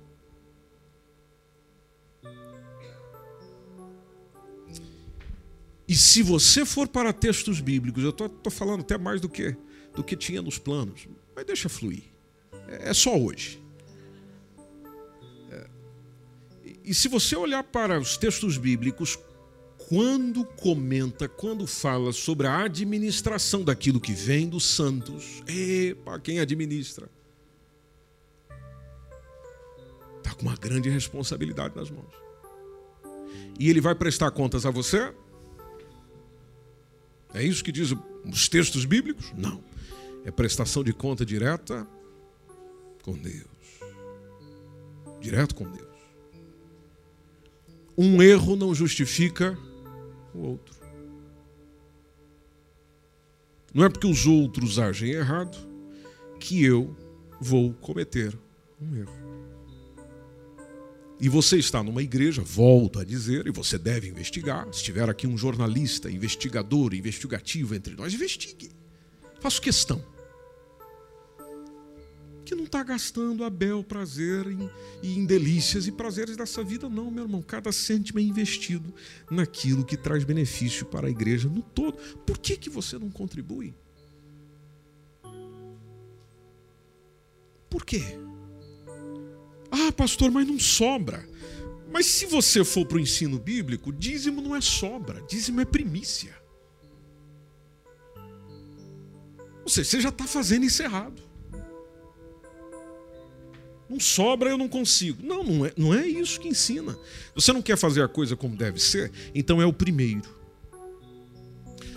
E 5.87 5.95
se 5.95 6.23
você 6.23 6.65
for 6.65 6.89
para 6.89 7.13
textos 7.13 7.61
bíblicos, 7.61 8.03
eu 8.03 8.11
estou 8.11 8.51
falando 8.51 8.81
até 8.81 8.97
mais 8.97 9.21
do 9.21 9.29
que, 9.29 9.55
do 9.95 10.03
que 10.03 10.17
tinha 10.17 10.41
nos 10.41 10.59
planos, 10.59 11.07
mas 11.37 11.45
deixa 11.45 11.69
fluir. 11.69 12.05
É, 12.67 12.91
é 12.91 12.95
só 12.95 13.17
hoje. 13.17 13.62
E 16.85 16.95
se 16.95 17.09
você 17.09 17.37
olhar 17.37 17.63
para 17.63 17.99
os 17.99 18.17
textos 18.17 18.57
bíblicos, 18.59 19.19
quando 19.89 20.45
comenta, 20.45 21.29
quando 21.29 21.67
fala 21.67 22.13
sobre 22.13 22.47
a 22.47 22.65
administração 22.65 23.63
daquilo 23.63 24.01
que 24.01 24.13
vem 24.13 24.49
dos 24.49 24.65
santos, 24.65 25.43
epa, 25.47 26.19
quem 26.19 26.41
administra? 26.41 27.09
Está 30.19 30.35
com 30.35 30.43
uma 30.43 30.57
grande 30.57 30.89
responsabilidade 30.89 31.77
nas 31.77 31.91
mãos. 31.91 32.15
E 33.59 33.69
ele 33.69 33.81
vai 33.81 33.95
prestar 33.95 34.31
contas 34.31 34.65
a 34.65 34.71
você? 34.71 35.13
É 37.35 37.43
isso 37.43 37.63
que 37.63 37.73
diz 37.73 37.95
os 38.25 38.49
textos 38.49 38.85
bíblicos? 38.85 39.33
Não. 39.37 39.63
É 40.25 40.31
prestação 40.31 40.83
de 40.85 40.93
conta 40.93 41.25
direta 41.25 41.87
com 43.03 43.13
Deus. 43.13 43.47
Direto 45.21 45.55
com 45.55 45.65
Deus. 45.71 45.92
Um 47.97 48.23
erro 48.23 48.57
não 48.57 48.75
justifica 48.75 49.59
o 50.35 50.41
outro. 50.41 50.75
Não 53.75 53.85
é 53.85 53.89
porque 53.89 54.07
os 54.07 54.27
outros 54.27 54.79
agem 54.79 55.11
errado 55.11 55.57
que 56.39 56.63
eu 56.63 56.95
vou 57.41 57.73
cometer 57.75 58.39
um 58.81 58.97
erro. 58.97 59.23
E 61.21 61.29
você 61.29 61.57
está 61.57 61.83
numa 61.83 62.03
igreja, 62.03 62.43
volto 62.43 62.99
a 62.99 63.05
dizer, 63.05 63.47
e 63.47 63.51
você 63.51 63.79
deve 63.79 64.09
investigar. 64.09 64.67
Se 64.73 64.83
tiver 64.83 65.09
aqui 65.09 65.27
um 65.27 65.39
jornalista, 65.39 66.11
investigador, 66.11 66.93
investigativo 66.93 67.75
entre 67.75 67.95
nós, 67.95 68.13
investigue. 68.13 68.73
Faço 69.41 69.63
questão. 69.63 70.05
Que 72.45 72.55
não 72.55 72.65
está 72.65 72.83
gastando 72.83 73.45
a 73.45 73.51
bel 73.51 73.85
prazer 73.85 74.47
em, 74.47 74.71
em 75.03 75.25
delícias 75.25 75.87
e 75.87 75.93
prazeres 75.93 76.37
dessa 76.37 76.63
vida, 76.63 76.89
não, 76.89 77.11
meu 77.11 77.25
irmão. 77.25 77.43
Cada 77.43 77.71
cêntimo 77.71 78.19
é 78.19 78.23
investido 78.23 78.93
naquilo 79.31 79.85
que 79.85 79.97
traz 79.97 80.25
benefício 80.25 80.87
para 80.87 81.07
a 81.07 81.11
igreja 81.11 81.49
no 81.49 81.63
todo. 81.63 81.97
Por 82.27 82.39
que, 82.39 82.57
que 82.57 82.69
você 82.69 82.99
não 82.99 83.11
contribui? 83.11 83.75
Por 87.71 87.85
quê? 87.85 88.03
Ah, 89.71 89.91
pastor, 89.93 90.31
mas 90.31 90.47
não 90.47 90.59
sobra. 90.59 91.27
Mas 91.91 92.07
se 92.07 92.27
você 92.27 92.65
for 92.65 92.87
para 92.87 92.97
o 92.97 93.01
ensino 93.01 93.39
bíblico, 93.39 93.93
dízimo 93.93 94.43
não 94.43 94.57
é 94.57 94.61
sobra, 94.61 95.23
dízimo 95.23 95.61
é 95.61 95.65
primícia. 95.65 96.35
Ou 99.63 99.69
seja, 99.69 99.91
você 99.91 100.01
já 100.01 100.09
está 100.09 100.27
fazendo 100.27 100.65
isso 100.65 100.83
errado. 100.83 101.23
Não 103.93 104.01
sobra, 104.01 104.49
eu 104.49 104.57
não 104.57 104.69
consigo. 104.69 105.23
Não, 105.23 105.45
não 105.45 105.67
é, 105.67 105.73
não 105.77 105.93
é 105.93 106.07
isso 106.07 106.41
que 106.41 106.49
ensina. 106.49 106.97
Você 107.35 107.53
não 107.53 107.61
quer 107.61 107.77
fazer 107.77 108.03
a 108.03 108.09
coisa 108.09 108.35
como 108.35 108.57
deve 108.57 108.81
ser? 108.81 109.13
Então 109.35 109.61
é 109.61 109.67
o 109.67 109.73
primeiro. 109.73 110.23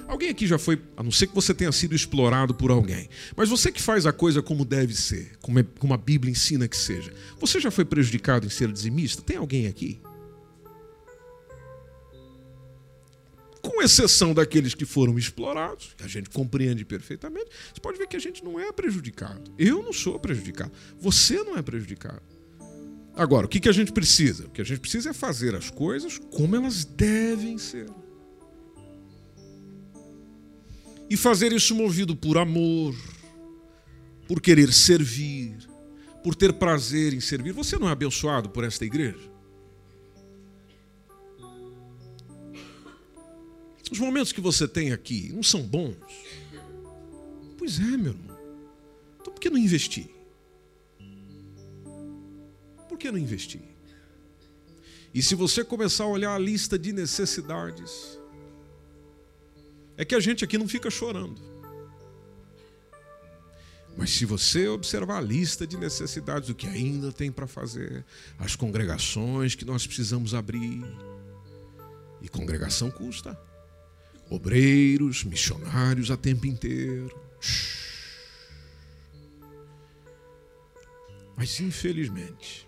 Alguém 0.06 0.30
aqui 0.30 0.46
já 0.46 0.58
foi, 0.58 0.82
a 0.98 1.02
não 1.02 1.10
ser 1.10 1.28
que 1.28 1.34
você 1.34 1.54
tenha 1.54 1.72
sido 1.72 1.96
explorado 1.96 2.54
por 2.54 2.70
alguém, 2.70 3.10
mas 3.36 3.50
você 3.50 3.72
que 3.72 3.82
faz 3.82 4.06
a 4.06 4.12
coisa 4.12 4.42
como 4.42 4.64
deve 4.64 4.94
ser, 4.94 5.32
como, 5.42 5.58
é, 5.58 5.66
como 5.80 5.94
a 5.94 5.98
Bíblia 5.98 6.32
ensina 6.32 6.68
que 6.68 6.78
seja, 6.78 7.12
você 7.40 7.60
já 7.60 7.72
foi 7.72 7.86
prejudicado 7.86 8.46
em 8.46 8.50
ser 8.50 8.72
dizimista? 8.72 9.24
Tem 9.24 9.38
alguém 9.38 9.66
aqui? 9.66 10.00
Com 13.76 13.82
exceção 13.82 14.34
daqueles 14.34 14.74
que 14.74 14.86
foram 14.86 15.20
explorados, 15.20 15.94
que 15.98 16.06
a 16.06 16.08
gente 16.08 16.30
compreende 16.30 16.86
perfeitamente, 16.86 17.50
você 17.74 17.82
pode 17.82 17.98
ver 17.98 18.08
que 18.08 18.16
a 18.16 18.20
gente 18.20 18.42
não 18.42 18.58
é 18.58 18.72
prejudicado. 18.72 19.54
Eu 19.60 19.84
não 19.84 19.92
sou 19.92 20.18
prejudicado. 20.18 20.72
Você 20.98 21.44
não 21.44 21.58
é 21.58 21.62
prejudicado. 21.62 22.22
Agora, 23.14 23.46
o 23.46 23.50
que 23.50 23.68
a 23.68 23.74
gente 23.74 23.92
precisa? 23.92 24.46
O 24.46 24.50
que 24.50 24.62
a 24.62 24.64
gente 24.64 24.80
precisa 24.80 25.10
é 25.10 25.14
fazer 25.14 25.56
as 25.56 25.70
coisas 25.70 26.18
como 26.18 26.56
elas 26.56 26.86
devem 26.86 27.58
ser. 27.58 27.90
E 31.10 31.18
fazer 31.18 31.52
isso 31.52 31.76
movido 31.76 32.16
por 32.16 32.38
amor, 32.38 32.96
por 34.26 34.40
querer 34.40 34.72
servir, 34.72 35.58
por 36.24 36.34
ter 36.34 36.54
prazer 36.54 37.14
em 37.14 37.20
servir. 37.20 37.52
Você 37.52 37.78
não 37.78 37.90
é 37.90 37.92
abençoado 37.92 38.50
por 38.50 38.64
esta 38.64 38.86
igreja? 38.86 39.35
Os 43.92 44.00
momentos 44.00 44.32
que 44.32 44.42
você 44.42 44.68
tem 44.68 44.92
aqui 44.92 45.32
não 45.34 45.44
são 45.44 45.62
bons? 45.62 45.96
Pois 47.58 47.80
é, 47.80 47.98
meu 47.98 48.14
irmão. 48.14 48.38
Então 49.20 49.34
por 49.34 49.40
que 49.40 49.50
não 49.50 49.58
investir? 49.58 50.16
que 53.06 53.12
não 53.12 53.20
investir? 53.20 53.62
E 55.14 55.22
se 55.22 55.36
você 55.36 55.64
começar 55.64 56.06
a 56.06 56.08
olhar 56.08 56.34
a 56.34 56.40
lista 56.40 56.78
de 56.78 56.92
necessidades, 56.92 58.20
é 59.96 60.04
que 60.04 60.16
a 60.16 60.20
gente 60.20 60.44
aqui 60.44 60.58
não 60.58 60.68
fica 60.68 60.90
chorando. 60.90 61.42
Mas 63.98 64.10
se 64.10 64.26
você 64.26 64.68
observar 64.68 65.20
a 65.20 65.22
lista 65.22 65.66
de 65.66 65.78
necessidades, 65.78 66.50
o 66.50 66.56
que 66.56 66.68
ainda 66.68 67.14
tem 67.14 67.32
para 67.32 67.48
fazer, 67.48 68.04
as 68.38 68.56
congregações 68.56 69.56
que 69.56 69.64
nós 69.64 69.88
precisamos 69.88 70.34
abrir, 70.34 70.84
e 72.22 72.28
congregação 72.28 72.92
custa. 72.92 73.40
Obreiros, 74.30 75.24
missionários 75.24 76.10
a 76.10 76.18
tempo 76.18 76.46
inteiro. 76.46 77.18
Mas 81.38 81.60
infelizmente, 81.60 82.68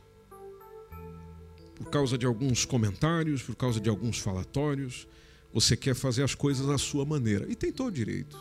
por 1.75 1.89
causa 1.89 2.17
de 2.17 2.25
alguns 2.25 2.65
comentários, 2.65 3.41
por 3.41 3.55
causa 3.55 3.79
de 3.79 3.89
alguns 3.89 4.19
falatórios, 4.19 5.07
você 5.53 5.75
quer 5.75 5.95
fazer 5.95 6.23
as 6.23 6.35
coisas 6.35 6.69
à 6.69 6.77
sua 6.77 7.05
maneira. 7.05 7.49
E 7.49 7.55
tem 7.55 7.71
todo 7.71 7.91
direito. 7.91 8.37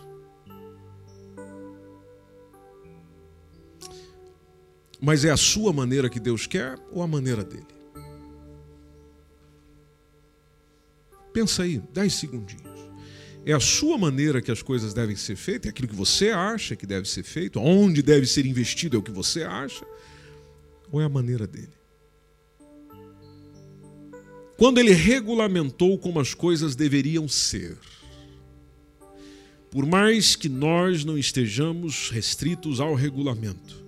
Mas 5.01 5.25
é 5.25 5.31
a 5.31 5.37
sua 5.37 5.73
maneira 5.73 6.09
que 6.09 6.19
Deus 6.19 6.47
quer 6.47 6.79
ou 6.91 7.03
a 7.03 7.07
maneira 7.07 7.45
dele? 7.45 7.67
Pensa 11.33 11.63
aí, 11.63 11.79
dez 11.93 12.15
segundinhos. 12.15 12.76
É 13.49 13.53
a 13.53 13.61
sua 13.61 13.97
maneira 13.97 14.43
que 14.43 14.51
as 14.51 14.61
coisas 14.61 14.93
devem 14.93 15.15
ser 15.15 15.37
feitas, 15.37 15.67
é 15.67 15.71
aquilo 15.71 15.87
que 15.87 15.95
você 15.95 16.31
acha 16.31 16.75
que 16.75 16.85
deve 16.85 17.09
ser 17.09 17.23
feito, 17.23 17.61
onde 17.61 18.03
deve 18.03 18.27
ser 18.27 18.45
investido 18.45 18.97
é 18.97 18.99
o 18.99 19.03
que 19.03 19.13
você 19.13 19.45
acha, 19.45 19.87
ou 20.91 21.01
é 21.01 21.05
a 21.05 21.09
maneira 21.09 21.47
dele? 21.47 21.71
Quando 24.59 24.79
ele 24.79 24.93
regulamentou 24.93 25.97
como 25.97 26.19
as 26.19 26.35
coisas 26.35 26.75
deveriam 26.75 27.29
ser, 27.29 27.79
por 29.71 29.87
mais 29.87 30.35
que 30.35 30.49
nós 30.49 31.05
não 31.05 31.17
estejamos 31.17 32.11
restritos 32.11 32.81
ao 32.81 32.95
regulamento, 32.97 33.87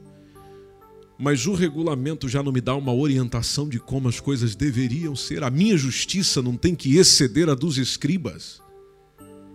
mas 1.19 1.49
o 1.49 1.53
regulamento 1.53 2.29
já 2.29 2.45
não 2.45 2.53
me 2.53 2.61
dá 2.61 2.77
uma 2.77 2.95
orientação 2.95 3.69
de 3.69 3.81
como 3.81 4.09
as 4.09 4.21
coisas 4.21 4.55
deveriam 4.55 5.17
ser. 5.17 5.43
A 5.43 5.51
minha 5.51 5.77
justiça 5.77 6.41
não 6.41 6.57
tem 6.57 6.77
que 6.77 6.97
exceder 6.97 7.49
a 7.49 7.57
dos 7.57 7.77
escribas 7.77 8.61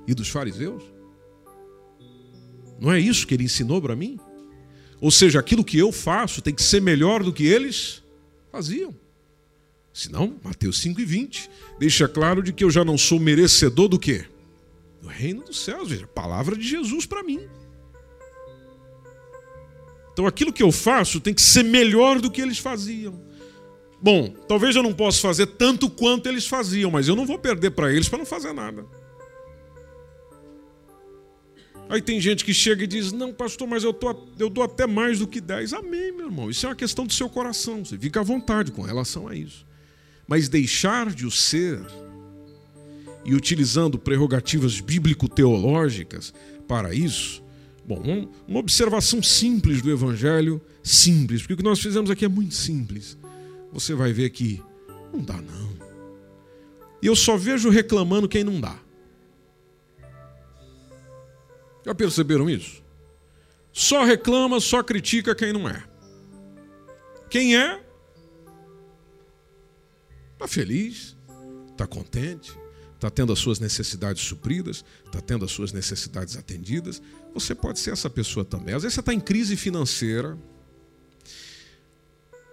e 0.07 0.13
dos 0.13 0.29
fariseus? 0.29 0.83
Não 2.79 2.91
é 2.91 2.99
isso 2.99 3.25
que 3.25 3.33
ele 3.33 3.43
ensinou 3.43 3.81
para 3.81 3.95
mim? 3.95 4.19
Ou 4.99 5.11
seja, 5.11 5.39
aquilo 5.39 5.63
que 5.63 5.77
eu 5.77 5.91
faço 5.91 6.41
tem 6.41 6.53
que 6.53 6.63
ser 6.63 6.81
melhor 6.81 7.23
do 7.23 7.33
que 7.33 7.45
eles 7.45 8.03
faziam. 8.51 8.95
Senão, 9.93 10.35
Mateus 10.43 10.79
5 10.79 10.99
e 11.01 11.05
20 11.05 11.49
deixa 11.79 12.07
claro 12.07 12.41
de 12.41 12.51
que 12.51 12.63
eu 12.63 12.71
já 12.71 12.83
não 12.83 12.97
sou 12.97 13.19
merecedor 13.19 13.87
do 13.87 13.99
quê? 13.99 14.25
Do 15.01 15.07
reino 15.07 15.43
dos 15.43 15.63
céus, 15.63 15.89
veja, 15.89 16.07
palavra 16.07 16.55
de 16.55 16.67
Jesus 16.67 17.05
para 17.05 17.23
mim. 17.23 17.41
Então 20.11 20.25
aquilo 20.27 20.53
que 20.53 20.63
eu 20.63 20.71
faço 20.71 21.19
tem 21.19 21.33
que 21.33 21.41
ser 21.41 21.63
melhor 21.63 22.19
do 22.19 22.31
que 22.31 22.41
eles 22.41 22.57
faziam. 22.57 23.21
Bom, 24.01 24.29
talvez 24.47 24.75
eu 24.75 24.83
não 24.83 24.93
possa 24.93 25.21
fazer 25.21 25.47
tanto 25.47 25.89
quanto 25.89 26.27
eles 26.27 26.45
faziam, 26.45 26.91
mas 26.91 27.07
eu 27.07 27.15
não 27.15 27.25
vou 27.25 27.39
perder 27.39 27.71
para 27.71 27.91
eles 27.91 28.09
para 28.09 28.19
não 28.19 28.25
fazer 28.25 28.53
nada. 28.53 28.85
Aí 31.89 32.01
tem 32.01 32.19
gente 32.19 32.43
que 32.43 32.53
chega 32.53 32.83
e 32.83 32.87
diz: 32.87 33.11
Não, 33.11 33.33
pastor, 33.33 33.67
mas 33.67 33.83
eu, 33.83 33.93
tô, 33.93 34.15
eu 34.39 34.49
dou 34.49 34.63
até 34.63 34.87
mais 34.87 35.19
do 35.19 35.27
que 35.27 35.39
10. 35.39 35.73
Amém, 35.73 36.11
meu 36.11 36.27
irmão. 36.27 36.49
Isso 36.49 36.65
é 36.65 36.69
uma 36.69 36.75
questão 36.75 37.05
do 37.05 37.13
seu 37.13 37.29
coração. 37.29 37.83
Você 37.83 37.97
fica 37.97 38.19
à 38.19 38.23
vontade 38.23 38.71
com 38.71 38.81
relação 38.81 39.27
a 39.27 39.35
isso. 39.35 39.65
Mas 40.27 40.49
deixar 40.49 41.11
de 41.11 41.25
o 41.25 41.31
ser 41.31 41.79
e 43.25 43.33
utilizando 43.33 43.97
prerrogativas 43.97 44.79
bíblico-teológicas 44.79 46.33
para 46.67 46.93
isso, 46.93 47.43
Bom, 47.85 48.29
uma 48.47 48.59
observação 48.59 49.21
simples 49.21 49.81
do 49.81 49.91
Evangelho, 49.91 50.61
simples, 50.81 51.41
porque 51.41 51.53
o 51.53 51.57
que 51.57 51.63
nós 51.63 51.79
fizemos 51.79 52.09
aqui 52.09 52.23
é 52.23 52.29
muito 52.29 52.55
simples. 52.55 53.17
Você 53.73 53.93
vai 53.93 54.13
ver 54.13 54.29
que 54.29 54.61
não 55.11 55.21
dá, 55.21 55.35
não. 55.35 55.73
E 57.01 57.07
eu 57.07 57.15
só 57.15 57.35
vejo 57.35 57.69
reclamando 57.69 58.29
quem 58.29 58.43
não 58.43 58.61
dá. 58.61 58.77
Já 61.85 61.93
perceberam 61.93 62.49
isso? 62.49 62.81
Só 63.71 64.03
reclama, 64.03 64.59
só 64.59 64.83
critica 64.83 65.35
quem 65.35 65.51
não 65.51 65.67
é. 65.67 65.83
Quem 67.29 67.57
é, 67.57 67.83
está 70.33 70.47
feliz, 70.47 71.17
está 71.71 71.87
contente, 71.87 72.55
está 72.93 73.09
tendo 73.09 73.33
as 73.33 73.39
suas 73.39 73.59
necessidades 73.59 74.21
supridas, 74.21 74.85
está 75.05 75.19
tendo 75.19 75.43
as 75.43 75.51
suas 75.51 75.73
necessidades 75.73 76.37
atendidas, 76.37 77.01
você 77.33 77.55
pode 77.55 77.79
ser 77.79 77.91
essa 77.91 78.09
pessoa 78.09 78.45
também. 78.45 78.75
Às 78.75 78.83
vezes 78.83 78.93
você 78.93 78.99
está 78.99 79.13
em 79.13 79.19
crise 79.19 79.57
financeira 79.57 80.37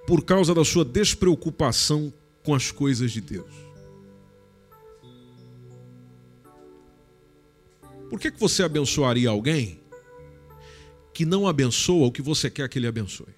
por 0.07 0.25
causa 0.25 0.55
da 0.55 0.65
sua 0.65 0.85
despreocupação 0.85 2.13
com 2.43 2.55
as 2.55 2.73
coisas 2.73 3.13
de 3.13 3.21
Deus. 3.21 3.70
Por 8.11 8.19
que, 8.19 8.33
que 8.33 8.41
você 8.41 8.65
abençoaria 8.65 9.31
alguém 9.31 9.81
que 11.15 11.25
não 11.25 11.47
abençoa 11.47 12.09
o 12.09 12.13
que 12.13 12.21
você 12.21 12.51
quer 12.51 12.69
que 12.69 12.77
ele 12.77 12.89
abençoe? 12.89 13.35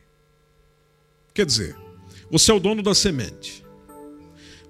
Quer 1.35 1.45
dizer, 1.45 1.77
você 2.31 2.51
é 2.51 2.55
o 2.55 2.59
dono 2.59 2.83
da 2.83 2.95
semente. 2.95 3.63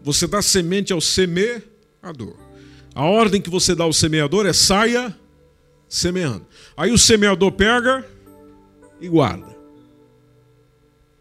Você 0.02 0.26
dá 0.26 0.42
semente 0.42 0.92
ao 0.92 1.00
semeador. 1.00 2.36
A 2.92 3.04
ordem 3.04 3.40
que 3.40 3.48
você 3.48 3.76
dá 3.76 3.84
ao 3.84 3.92
semeador 3.92 4.44
é 4.44 4.52
saia 4.52 5.16
semeando. 5.88 6.44
Aí 6.76 6.90
o 6.90 6.98
semeador 6.98 7.52
pega 7.52 8.04
e 9.00 9.08
guarda. 9.08 9.56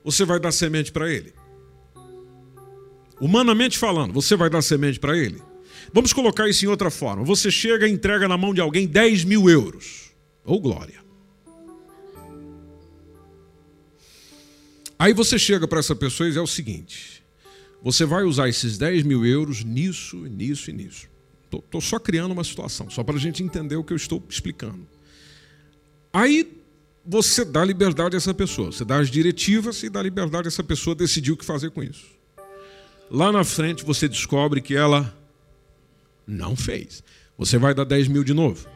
Você 0.04 0.26
vai 0.26 0.40
dar 0.40 0.52
semente 0.52 0.92
para 0.92 1.12
ele? 1.12 1.36
Humanamente 3.20 3.78
falando, 3.78 4.12
você 4.12 4.36
vai 4.36 4.50
dar 4.50 4.64
semente 4.64 5.00
para 5.00 5.16
ele? 5.16 5.40
Vamos 5.94 6.14
colocar 6.14 6.48
isso 6.48 6.66
em 6.66 6.68
outra 6.68 6.90
forma. 6.90 7.24
Você 7.24 7.52
chega 7.52 7.88
e 7.88 7.92
entrega 7.92 8.28
na 8.28 8.38
mão 8.38 8.54
de 8.54 8.62
alguém 8.62 8.88
10 8.88 9.26
mil 9.26 9.50
euros. 9.50 10.12
Ou 10.46 10.58
oh, 10.58 10.60
glória. 10.60 11.02
Aí 14.98 15.14
você 15.14 15.40
chega 15.40 15.68
para 15.68 15.80
essa 15.80 15.96
pessoa 15.96 16.28
e 16.28 16.30
diz 16.30 16.38
é 16.38 16.42
o 16.42 16.48
seguinte: 16.48 17.24
você 17.82 18.06
vai 18.06 18.24
usar 18.24 18.48
esses 18.48 18.78
10 18.78 19.04
mil 19.04 19.26
euros 19.26 19.64
nisso, 19.64 20.18
nisso 20.18 20.70
e 20.70 20.74
nisso. 20.74 21.08
Estou 21.52 21.82
só 21.82 22.00
criando 22.00 22.32
uma 22.32 22.44
situação, 22.44 22.90
só 22.90 23.04
para 23.04 23.16
a 23.16 23.20
gente 23.20 23.44
entender 23.44 23.76
o 23.76 23.84
que 23.84 23.92
eu 23.92 23.98
estou 23.98 24.24
explicando. 24.30 24.88
Aí 26.14 26.62
você 27.06 27.44
dá 27.44 27.66
liberdade 27.66 28.16
a 28.16 28.18
essa 28.18 28.34
pessoa, 28.34 28.72
você 28.72 28.86
dá 28.86 29.00
as 29.00 29.10
diretivas 29.10 29.82
e 29.84 29.90
dá 29.90 30.02
liberdade 30.02 30.48
a 30.48 30.50
essa 30.50 30.64
pessoa 30.64 30.96
decidir 30.96 31.32
o 31.32 31.38
que 31.38 31.44
fazer 31.44 31.72
com 31.72 31.82
isso. 31.84 32.06
Lá 33.10 33.32
na 33.32 33.44
frente 33.44 33.84
você 33.84 34.08
descobre 34.08 34.62
que 34.62 34.76
ela 34.76 35.14
não 36.32 36.56
fez. 36.56 37.04
Você 37.38 37.58
vai 37.58 37.74
dar 37.74 37.84
10 37.84 38.08
mil 38.08 38.24
de 38.24 38.34
novo. 38.34 38.68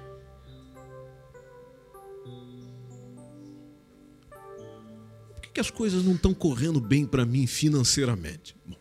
Por 5.33 5.41
que, 5.41 5.49
que 5.53 5.59
as 5.59 5.71
coisas 5.71 6.03
não 6.03 6.13
estão 6.13 6.33
correndo 6.33 6.79
bem 6.79 7.05
para 7.05 7.25
mim 7.25 7.47
financeiramente? 7.47 8.55
Bom, 8.65 8.77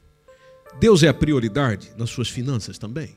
Deus 0.80 1.02
é 1.02 1.08
a 1.08 1.14
prioridade 1.14 1.92
nas 1.96 2.10
suas 2.10 2.28
finanças 2.28 2.78
também? 2.78 3.16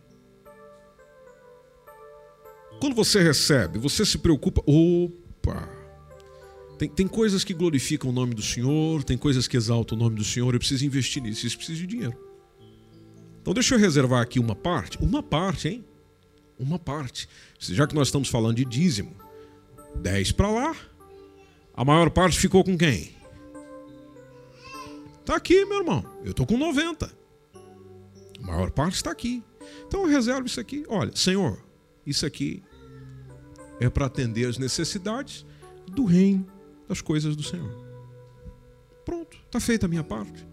Quando 2.79 2.95
você 2.95 3.23
recebe, 3.23 3.79
você 3.79 4.05
se 4.05 4.19
preocupa. 4.19 4.61
Opa! 4.65 5.67
Tem, 6.77 6.87
tem 6.87 7.07
coisas 7.07 7.43
que 7.43 7.55
glorificam 7.55 8.11
o 8.11 8.13
nome 8.13 8.35
do 8.35 8.41
Senhor, 8.43 9.03
tem 9.03 9.17
coisas 9.17 9.47
que 9.47 9.57
exaltam 9.57 9.97
o 9.97 9.99
nome 9.99 10.15
do 10.15 10.23
Senhor, 10.23 10.53
eu 10.53 10.59
preciso 10.59 10.85
investir 10.85 11.23
nisso, 11.23 11.47
isso 11.47 11.57
precisa 11.57 11.79
de 11.79 11.87
dinheiro. 11.87 12.26
Então 13.47 13.53
deixa 13.53 13.75
eu 13.75 13.79
reservar 13.79 14.21
aqui 14.21 14.41
uma 14.41 14.53
parte, 14.53 14.97
uma 15.01 15.23
parte, 15.23 15.69
hein? 15.69 15.85
Uma 16.59 16.77
parte. 16.77 17.29
Já 17.57 17.87
que 17.87 17.95
nós 17.95 18.09
estamos 18.09 18.27
falando 18.27 18.57
de 18.57 18.65
dízimo, 18.65 19.15
10 19.95 20.33
para 20.33 20.51
lá, 20.51 20.75
a 21.73 21.85
maior 21.85 22.09
parte 22.09 22.37
ficou 22.37 22.61
com 22.61 22.77
quem? 22.77 23.15
Está 25.21 25.37
aqui, 25.37 25.63
meu 25.63 25.77
irmão. 25.77 26.03
Eu 26.25 26.31
estou 26.31 26.45
com 26.45 26.57
90. 26.57 27.09
A 28.37 28.45
maior 28.45 28.69
parte 28.69 28.95
está 28.95 29.11
aqui. 29.11 29.41
Então 29.87 30.01
eu 30.01 30.09
reservo 30.09 30.45
isso 30.45 30.59
aqui. 30.59 30.83
Olha, 30.89 31.15
Senhor, 31.15 31.57
isso 32.05 32.25
aqui 32.25 32.61
é 33.79 33.89
para 33.89 34.07
atender 34.07 34.45
as 34.45 34.57
necessidades 34.57 35.45
do 35.87 36.03
reino 36.03 36.45
das 36.85 36.99
coisas 36.99 37.33
do 37.33 37.43
Senhor. 37.43 37.71
Pronto, 39.05 39.37
está 39.45 39.61
feita 39.61 39.85
a 39.85 39.89
minha 39.89 40.03
parte. 40.03 40.45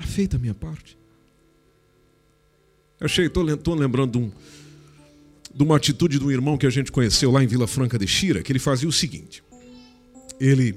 Está 0.00 0.06
feita 0.06 0.36
a 0.36 0.38
minha 0.38 0.54
parte. 0.54 0.98
Eu 2.98 3.04
achei, 3.06 3.26
estou 3.26 3.74
lembrando 3.74 4.12
de, 4.12 4.18
um, 4.18 4.32
de 5.54 5.62
uma 5.62 5.76
atitude 5.76 6.18
de 6.18 6.24
um 6.24 6.30
irmão 6.30 6.56
que 6.56 6.66
a 6.66 6.70
gente 6.70 6.90
conheceu 6.90 7.30
lá 7.30 7.42
em 7.42 7.46
Vila 7.46 7.66
Franca 7.66 7.98
de 7.98 8.06
Xira, 8.06 8.42
que 8.42 8.50
ele 8.50 8.58
fazia 8.58 8.88
o 8.88 8.92
seguinte: 8.92 9.42
ele 10.38 10.74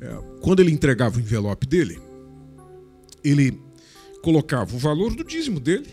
é, 0.00 0.40
quando 0.40 0.60
ele 0.60 0.70
entregava 0.70 1.18
o 1.18 1.20
envelope 1.20 1.66
dele, 1.66 2.00
ele 3.24 3.60
colocava 4.22 4.74
o 4.74 4.78
valor 4.78 5.14
do 5.14 5.24
dízimo 5.24 5.60
dele 5.60 5.88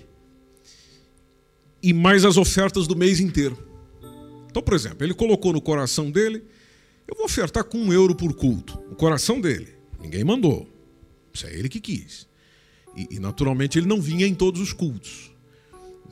e 1.82 1.94
mais 1.94 2.26
as 2.26 2.38
ofertas 2.38 2.88
do 2.88 2.96
mês 2.96 3.20
inteiro. 3.20 3.58
Então, 4.50 4.62
por 4.62 4.74
exemplo, 4.74 5.04
ele 5.04 5.14
colocou 5.14 5.54
no 5.54 5.62
coração 5.62 6.12
dele: 6.12 6.44
eu 7.08 7.16
vou 7.16 7.26
ofertar 7.26 7.64
com 7.64 7.78
um 7.78 7.92
euro 7.92 8.16
por 8.16 8.34
culto. 8.34 8.80
O 8.92 8.96
coração 8.96 9.42
dele. 9.42 9.70
Ninguém 10.00 10.24
mandou. 10.24 10.68
Isso 11.34 11.48
é 11.48 11.54
ele 11.54 11.70
que 11.70 11.80
quis. 11.80 12.28
E, 12.96 13.16
e 13.16 13.20
naturalmente 13.20 13.78
ele 13.78 13.88
não 13.88 14.02
vinha 14.02 14.28
em 14.28 14.36
todos 14.36 14.62
os 14.62 14.74
cultos. 14.74 15.32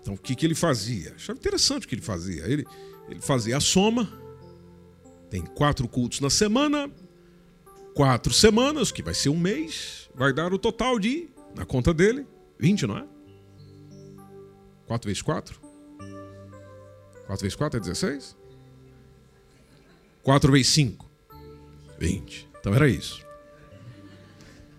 Então 0.01 0.15
o 0.15 0.17
que, 0.17 0.35
que 0.35 0.45
ele 0.45 0.55
fazia? 0.55 1.13
Achava 1.15 1.37
interessante 1.37 1.85
o 1.85 1.89
que 1.89 1.95
ele 1.95 2.01
fazia. 2.01 2.43
Ele, 2.45 2.65
ele 3.09 3.21
fazia 3.21 3.57
a 3.57 3.59
soma. 3.59 4.11
Tem 5.29 5.41
quatro 5.41 5.87
cultos 5.87 6.19
na 6.19 6.29
semana, 6.29 6.91
quatro 7.95 8.33
semanas, 8.33 8.91
que 8.91 9.01
vai 9.01 9.13
ser 9.13 9.29
um 9.29 9.39
mês, 9.39 10.09
vai 10.13 10.33
dar 10.33 10.53
o 10.53 10.59
total 10.59 10.99
de, 10.99 11.29
na 11.55 11.65
conta 11.65 11.93
dele, 11.93 12.27
20, 12.59 12.85
não 12.85 12.97
é? 12.97 13.05
4 14.87 15.07
vezes 15.07 15.21
4? 15.21 15.57
4 17.25 17.41
vezes 17.41 17.55
4 17.55 17.77
é 17.77 17.79
16? 17.79 18.35
4 20.21 20.51
vezes 20.51 20.67
5? 20.73 21.09
20. 21.97 22.49
Então 22.59 22.73
era 22.73 22.89
isso. 22.89 23.25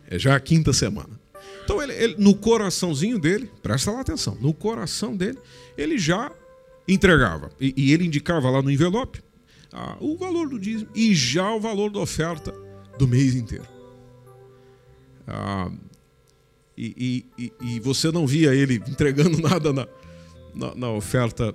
É 0.06 0.18
já 0.18 0.36
a 0.36 0.40
quinta 0.40 0.70
semana. 0.74 1.18
Então 1.64 1.82
ele, 1.82 1.92
ele, 1.92 2.16
no 2.18 2.34
coraçãozinho 2.34 3.18
dele, 3.18 3.50
presta 3.62 3.90
lá 3.90 4.00
atenção, 4.00 4.36
no 4.40 4.52
coração 4.52 5.16
dele, 5.16 5.38
ele 5.76 5.98
já 5.98 6.32
entregava. 6.86 7.50
E, 7.60 7.72
e 7.76 7.92
ele 7.92 8.06
indicava 8.06 8.50
lá 8.50 8.60
no 8.60 8.70
envelope 8.70 9.22
ah, 9.72 9.96
o 10.00 10.16
valor 10.16 10.48
do 10.48 10.58
dízimo 10.58 10.90
e 10.94 11.14
já 11.14 11.50
o 11.52 11.60
valor 11.60 11.90
da 11.90 12.00
oferta 12.00 12.52
do 12.98 13.08
mês 13.08 13.34
inteiro. 13.34 13.66
Ah, 15.26 15.70
e, 16.76 17.24
e, 17.38 17.52
e, 17.60 17.80
você 17.80 18.10
não 18.10 18.26
via 18.26 18.54
ele 18.54 18.74
entregando 18.74 19.40
nada 19.42 19.72
na, 19.72 19.86
na, 20.54 20.74
na, 20.74 20.90
oferta 20.90 21.54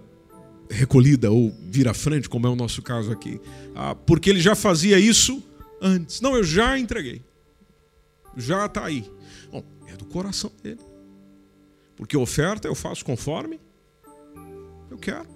recolhida 0.70 1.32
ou 1.32 1.56
vir 1.62 1.88
à 1.88 1.94
frente, 1.94 2.30
como 2.30 2.48
é 2.48 2.50
o 2.50 2.56
nosso 2.56 2.82
caso 2.82 3.12
aqui, 3.12 3.40
ah, 3.76 3.94
porque 3.94 4.30
ele 4.30 4.40
já 4.40 4.56
fazia 4.56 5.00
isso 5.00 5.44
antes. 5.82 6.22
Não, 6.22 6.36
eu 6.36 6.44
já 6.44 6.78
entreguei, 6.78 7.22
já 8.36 8.66
está 8.66 8.86
aí. 8.86 9.10
Do 9.98 10.06
coração 10.06 10.52
dele, 10.62 10.82
porque 11.96 12.16
oferta 12.16 12.68
eu 12.68 12.76
faço 12.76 13.04
conforme 13.04 13.60
eu 14.90 14.98
quero. 14.98 15.28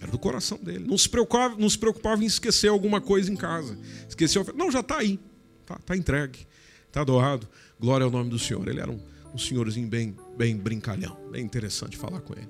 Era 0.00 0.10
do 0.10 0.18
coração 0.18 0.58
dele. 0.58 0.84
Não 0.86 0.98
se 0.98 1.08
preocupava, 1.08 1.56
não 1.56 1.68
se 1.68 1.78
preocupava 1.78 2.22
em 2.22 2.26
esquecer 2.26 2.68
alguma 2.68 3.00
coisa 3.00 3.32
em 3.32 3.36
casa. 3.36 3.78
Esqueceu. 4.08 4.44
Não, 4.54 4.70
já 4.70 4.80
está 4.80 4.98
aí. 4.98 5.18
Está 5.62 5.76
tá 5.76 5.96
entregue. 5.96 6.46
Está 6.86 7.02
doado. 7.02 7.48
Glória 7.80 8.04
ao 8.04 8.10
nome 8.10 8.28
do 8.28 8.38
Senhor. 8.38 8.66
Ele 8.68 8.80
era 8.80 8.90
um, 8.90 9.00
um 9.32 9.38
senhorzinho 9.38 9.88
bem, 9.88 10.14
bem 10.36 10.56
brincalhão. 10.56 11.16
Bem 11.30 11.44
interessante 11.44 11.96
falar 11.96 12.20
com 12.20 12.34
ele. 12.34 12.48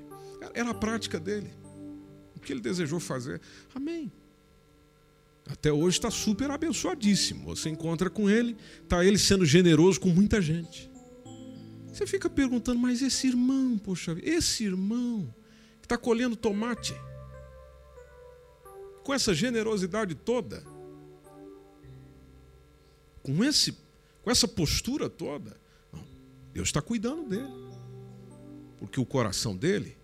Era 0.54 0.70
a 0.70 0.74
prática 0.74 1.20
dele. 1.20 1.50
O 2.34 2.40
que 2.40 2.52
ele 2.52 2.60
desejou 2.60 2.98
fazer. 2.98 3.40
Amém. 3.74 4.10
Até 5.48 5.72
hoje 5.72 5.98
está 5.98 6.10
super 6.10 6.50
abençoadíssimo. 6.50 7.44
Você 7.44 7.68
encontra 7.68 8.10
com 8.10 8.28
ele, 8.28 8.56
está 8.82 9.04
ele 9.04 9.18
sendo 9.18 9.46
generoso 9.46 10.00
com 10.00 10.08
muita 10.08 10.42
gente. 10.42 10.90
Você 11.96 12.06
fica 12.06 12.28
perguntando, 12.28 12.78
mas 12.78 13.00
esse 13.00 13.26
irmão, 13.26 13.78
poxa, 13.78 14.14
esse 14.22 14.64
irmão 14.64 15.34
que 15.80 15.86
está 15.86 15.96
colhendo 15.96 16.36
tomate, 16.36 16.94
com 19.02 19.14
essa 19.14 19.32
generosidade 19.32 20.14
toda, 20.14 20.62
com, 23.22 23.42
esse, 23.42 23.72
com 24.22 24.30
essa 24.30 24.46
postura 24.46 25.08
toda, 25.08 25.58
Deus 26.52 26.68
está 26.68 26.82
cuidando 26.82 27.30
dele. 27.30 27.48
Porque 28.76 29.00
o 29.00 29.06
coração 29.06 29.56
dele 29.56 29.96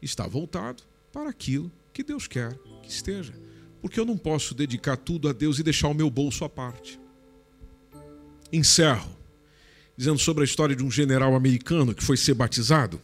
está 0.00 0.28
voltado 0.28 0.84
para 1.12 1.30
aquilo 1.30 1.68
que 1.92 2.04
Deus 2.04 2.28
quer 2.28 2.56
que 2.80 2.88
esteja. 2.88 3.34
Porque 3.82 3.98
eu 3.98 4.04
não 4.04 4.16
posso 4.16 4.54
dedicar 4.54 4.96
tudo 4.96 5.28
a 5.28 5.32
Deus 5.32 5.58
e 5.58 5.64
deixar 5.64 5.88
o 5.88 5.94
meu 5.94 6.08
bolso 6.08 6.44
à 6.44 6.48
parte. 6.48 7.00
Encerro 8.52 9.23
dizendo 9.96 10.18
sobre 10.18 10.42
a 10.42 10.44
história 10.44 10.74
de 10.74 10.82
um 10.82 10.90
general 10.90 11.34
americano 11.34 11.94
que 11.94 12.02
foi 12.02 12.16
ser 12.16 12.34
batizado. 12.34 13.00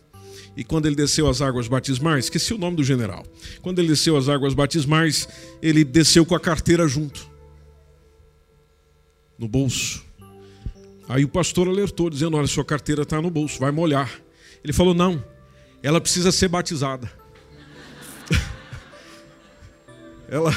E 0.57 0.65
quando 0.65 0.87
ele 0.87 0.97
desceu 0.97 1.29
as 1.29 1.41
águas 1.41 1.69
batismais, 1.69 2.25
esqueci 2.25 2.53
o 2.53 2.59
nome 2.59 2.77
do 2.77 2.85
general. 2.85 3.25
Quando 3.63 3.79
ele 3.79 3.89
desceu 3.89 4.17
as 4.17 4.29
águas 4.29 4.53
batismais, 4.53 5.29
ele 5.63 5.85
desceu 5.85 6.27
com 6.27 6.35
a 6.35 6.41
carteira 6.41 6.89
junto, 6.89 7.29
no 9.39 9.47
bolso. 9.47 10.05
Aí 11.09 11.25
o 11.25 11.29
pastor 11.29 11.69
alertou, 11.69 12.11
dizendo: 12.11 12.37
Olha, 12.37 12.47
sua 12.47 12.65
carteira 12.65 13.03
está 13.03 13.21
no 13.23 13.31
bolso, 13.31 13.59
vai 13.59 13.71
molhar. 13.71 14.11
Ele 14.63 14.73
falou: 14.73 14.95
Não, 14.95 15.25
ela 15.83 16.01
precisa 16.01 16.31
ser 16.31 16.49
batizada. 16.49 17.11
ela, 20.29 20.57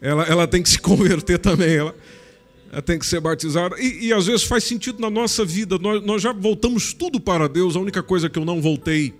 ela, 0.00 0.24
ela 0.24 0.46
tem 0.46 0.62
que 0.62 0.68
se 0.70 0.78
converter 0.78 1.38
também. 1.38 1.76
Ela, 1.76 1.94
tem 2.82 2.98
que 2.98 3.06
ser 3.06 3.20
batizada. 3.20 3.78
E, 3.80 4.06
e, 4.06 4.12
às 4.12 4.26
vezes 4.26 4.44
faz 4.44 4.64
sentido 4.64 5.00
na 5.00 5.10
nossa 5.10 5.44
vida. 5.44 5.78
Nós, 5.78 6.04
nós 6.04 6.22
já 6.22 6.32
voltamos 6.32 6.92
tudo 6.92 7.20
para 7.20 7.48
Deus. 7.48 7.76
A 7.76 7.80
única 7.80 8.02
coisa 8.02 8.28
que 8.28 8.38
eu 8.38 8.44
não 8.44 8.60
voltei 8.60 9.14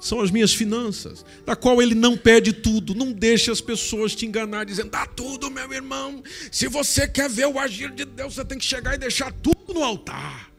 são 0.00 0.20
as 0.20 0.30
minhas 0.30 0.52
finanças, 0.52 1.24
da 1.44 1.56
qual 1.56 1.80
ele 1.80 1.94
não 1.94 2.16
pede 2.16 2.52
tudo. 2.52 2.94
Não 2.94 3.12
deixe 3.12 3.50
as 3.50 3.60
pessoas 3.60 4.14
te 4.14 4.26
enganar 4.26 4.64
dizendo: 4.64 4.90
dá 4.90 5.06
tudo, 5.06 5.50
meu 5.50 5.72
irmão. 5.72 6.22
Se 6.50 6.68
você 6.68 7.08
quer 7.08 7.28
ver 7.28 7.46
o 7.46 7.58
agir 7.58 7.90
de 7.90 8.04
Deus, 8.04 8.34
você 8.34 8.44
tem 8.44 8.58
que 8.58 8.64
chegar 8.64 8.94
e 8.94 8.98
deixar 8.98 9.32
tudo 9.32 9.72
no 9.74 9.82
altar. 9.82 10.50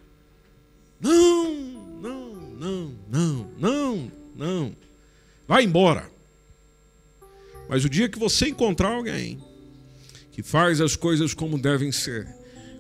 Não, 1.00 1.54
não, 2.02 2.34
não, 2.60 2.96
não, 3.10 3.52
não, 3.58 4.12
não. 4.36 4.76
Vai 5.48 5.64
embora. 5.64 6.10
Mas 7.70 7.84
o 7.84 7.90
dia 7.90 8.10
que 8.10 8.18
você 8.18 8.48
encontrar 8.48 8.90
alguém 8.90 9.40
que 10.38 10.44
faz 10.44 10.80
as 10.80 10.96
coisas 10.96 11.34
como 11.34 11.58
devem 11.58 11.92
ser, 11.92 12.28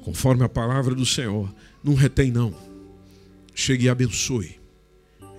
conforme 0.04 0.44
a 0.44 0.50
palavra 0.50 0.94
do 0.94 1.04
Senhor. 1.04 1.52
Não 1.84 1.96
retém, 1.96 2.32
não. 2.32 2.54
Chegue 3.56 3.86
e 3.86 3.90
abençoe, 3.90 4.60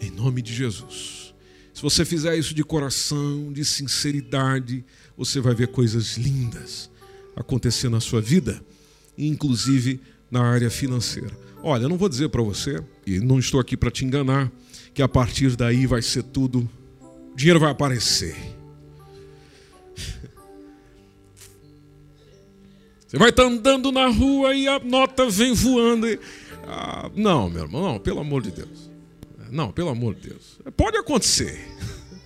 em 0.01 0.11
nome 0.11 0.43
de 0.43 0.53
Jesus. 0.53 1.33
Se 1.73 1.81
você 1.81 2.05
fizer 2.05 2.37
isso 2.37 2.53
de 2.55 2.65
coração, 2.65 3.53
de 3.53 3.65
sinceridade, 3.65 4.85
você 5.17 5.41
vai 5.41 5.55
ver 5.55 5.69
coisas 5.69 6.17
lindas 6.17 6.91
acontecer 7.37 7.89
na 7.89 8.01
sua 8.01 8.21
vida, 8.21 8.61
inclusive 9.17 10.01
na 10.29 10.43
área 10.43 10.71
financeira. 10.71 11.31
Olha, 11.63 11.85
eu 11.85 11.89
não 11.89 11.97
vou 11.97 12.09
dizer 12.09 12.31
para 12.31 12.43
você, 12.43 12.83
e 13.07 13.21
não 13.21 13.39
estou 13.39 13.61
aqui 13.61 13.77
para 13.77 13.93
te 13.93 14.05
enganar, 14.05 14.51
que 14.93 15.03
a 15.03 15.09
partir 15.09 15.55
daí 15.55 15.87
vai 15.87 16.03
ser 16.03 16.25
tudo, 16.25 16.69
o 17.01 17.37
dinheiro 17.37 17.61
vai 17.61 17.71
aparecer 17.71 18.59
Você 23.09 23.17
vai 23.17 23.31
estar 23.31 23.45
andando 23.45 23.91
na 23.91 24.07
rua 24.07 24.55
e 24.55 24.69
a 24.69 24.79
nota 24.79 25.31
vem 25.31 25.55
voando. 25.55 26.07
E... 26.07 26.21
Ah, 26.67 27.11
não, 27.17 27.49
meu 27.49 27.63
irmão, 27.63 27.83
não, 27.83 27.99
pelo 27.99 28.21
amor 28.21 28.43
de 28.43 28.51
Deus. 28.51 28.91
Não, 29.51 29.73
pelo 29.73 29.89
amor 29.89 30.15
de 30.15 30.29
Deus. 30.29 30.61
Pode 30.77 30.99
acontecer. 30.99 31.59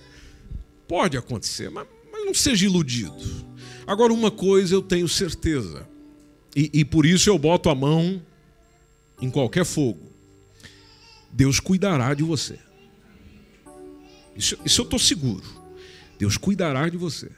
Pode 0.85 1.15
acontecer, 1.15 1.69
mas, 1.69 1.87
mas 2.11 2.25
não 2.25 2.33
seja 2.33 2.65
iludido. 2.65 3.15
Agora, 3.87 4.11
uma 4.11 4.29
coisa 4.29 4.75
eu 4.75 4.81
tenho 4.81 5.07
certeza, 5.07 5.87
e, 6.53 6.69
e 6.73 6.83
por 6.83 7.05
isso 7.05 7.29
eu 7.29 7.37
boto 7.39 7.69
a 7.69 7.75
mão 7.75 8.21
em 9.21 9.29
qualquer 9.29 9.63
fogo: 9.63 10.11
Deus 11.31 11.61
cuidará 11.61 12.13
de 12.13 12.23
você. 12.23 12.59
Isso, 14.35 14.57
isso 14.65 14.81
eu 14.81 14.83
estou 14.83 14.99
seguro. 14.99 15.45
Deus 16.19 16.35
cuidará 16.35 16.89
de 16.89 16.97
você. 16.97 17.31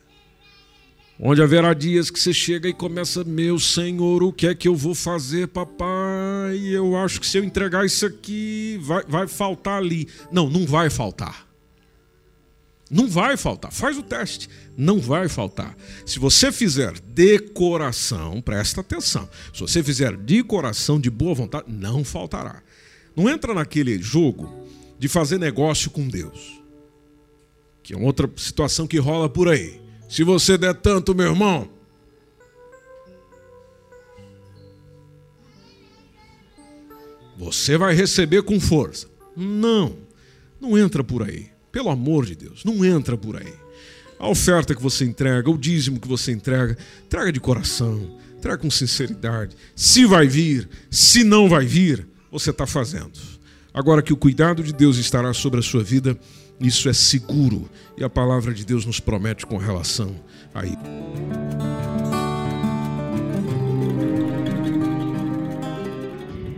Onde 1.17 1.41
haverá 1.41 1.73
dias 1.73 2.09
que 2.09 2.19
você 2.19 2.33
chega 2.33 2.67
e 2.67 2.73
começa, 2.73 3.23
meu 3.23 3.57
Senhor, 3.57 4.21
o 4.21 4.33
que 4.33 4.47
é 4.47 4.53
que 4.55 4.67
eu 4.67 4.75
vou 4.75 4.93
fazer, 4.93 5.47
papai? 5.47 6.59
Eu 6.69 6.97
acho 6.97 7.21
que 7.21 7.27
se 7.27 7.37
eu 7.37 7.43
entregar 7.43 7.85
isso 7.85 8.05
aqui, 8.05 8.77
vai, 8.81 9.03
vai 9.07 9.27
faltar 9.27 9.77
ali. 9.77 10.09
Não, 10.29 10.49
não 10.49 10.65
vai 10.65 10.89
faltar. 10.89 11.47
Não 12.91 13.07
vai 13.07 13.37
faltar. 13.37 13.71
Faz 13.71 13.97
o 13.97 14.03
teste. 14.03 14.49
Não 14.77 14.99
vai 14.99 15.29
faltar. 15.29 15.75
Se 16.05 16.19
você 16.19 16.51
fizer 16.51 16.99
de 16.99 17.39
coração, 17.39 18.41
presta 18.41 18.81
atenção. 18.81 19.27
Se 19.53 19.61
você 19.61 19.81
fizer 19.81 20.17
de 20.17 20.43
coração, 20.43 20.99
de 20.99 21.09
boa 21.09 21.33
vontade, 21.33 21.65
não 21.69 22.03
faltará. 22.03 22.61
Não 23.15 23.29
entra 23.29 23.53
naquele 23.53 24.01
jogo 24.01 24.67
de 24.99 25.07
fazer 25.07 25.39
negócio 25.39 25.89
com 25.89 26.07
Deus, 26.07 26.61
que 27.81 27.93
é 27.93 27.97
outra 27.97 28.29
situação 28.35 28.85
que 28.85 28.97
rola 28.97 29.29
por 29.29 29.47
aí. 29.47 29.84
Se 30.07 30.23
você 30.23 30.57
der 30.57 30.73
tanto, 30.75 31.15
meu 31.15 31.27
irmão, 31.27 31.69
você 37.37 37.77
vai 37.77 37.93
receber 37.93 38.43
com 38.43 38.59
força. 38.59 39.07
Não, 39.35 39.97
não 40.59 40.77
entra 40.77 41.03
por 41.03 41.23
aí. 41.23 41.49
Pelo 41.71 41.89
amor 41.89 42.25
de 42.25 42.35
Deus, 42.35 42.63
não 42.63 42.85
entra 42.85 43.17
por 43.17 43.35
aí. 43.35 43.53
A 44.17 44.29
oferta 44.29 44.73
que 44.73 44.81
você 44.81 45.03
entrega, 45.03 45.49
o 45.49 45.57
dízimo 45.57 45.99
que 45.99 46.07
você 46.07 46.31
entrega, 46.31 46.77
traga 47.09 47.33
de 47.33 47.39
coração, 47.39 48.15
Entrega 48.45 48.59
com 48.59 48.69
sinceridade. 48.69 49.55
Se 49.75 50.05
vai 50.05 50.27
vir, 50.27 50.69
se 50.91 51.23
não 51.23 51.49
vai 51.49 51.65
vir, 51.65 52.07
você 52.31 52.51
está 52.51 52.67
fazendo. 52.67 53.13
Agora 53.73 54.03
que 54.03 54.13
o 54.13 54.17
cuidado 54.17 54.61
de 54.61 54.71
Deus 54.71 54.97
estará 54.97 55.33
sobre 55.33 55.61
a 55.61 55.63
sua 55.63 55.83
vida, 55.83 56.15
isso 56.59 56.89
é 56.89 56.93
seguro. 56.93 57.69
E 57.97 58.03
a 58.03 58.09
palavra 58.09 58.53
de 58.53 58.65
Deus 58.65 58.85
nos 58.85 58.99
promete 58.99 59.45
com 59.45 59.55
relação 59.57 60.13
a 60.53 60.65
isso. 60.65 60.75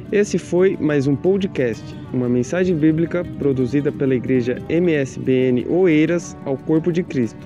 Esse 0.09 0.37
foi 0.37 0.77
mais 0.77 1.05
um 1.05 1.17
podcast, 1.17 1.83
uma 2.13 2.29
mensagem 2.29 2.77
bíblica 2.77 3.25
produzida 3.37 3.91
pela 3.91 4.15
igreja 4.15 4.55
MSBN 4.69 5.65
Oeiras 5.67 6.33
ao 6.45 6.55
Corpo 6.57 6.93
de 6.93 7.03
Cristo. 7.03 7.45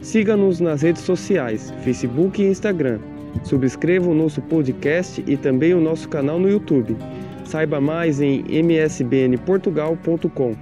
Siga-nos 0.00 0.58
nas 0.58 0.82
redes 0.82 1.02
sociais, 1.02 1.72
Facebook 1.84 2.42
e 2.42 2.46
Instagram. 2.46 2.98
Subscreva 3.44 4.10
o 4.10 4.14
nosso 4.14 4.42
podcast 4.42 5.22
e 5.28 5.36
também 5.36 5.74
o 5.74 5.80
nosso 5.80 6.08
canal 6.08 6.40
no 6.40 6.50
YouTube. 6.50 6.96
Saiba 7.44 7.80
mais 7.80 8.20
em 8.20 8.44
msbnportugal.com. 8.48 10.56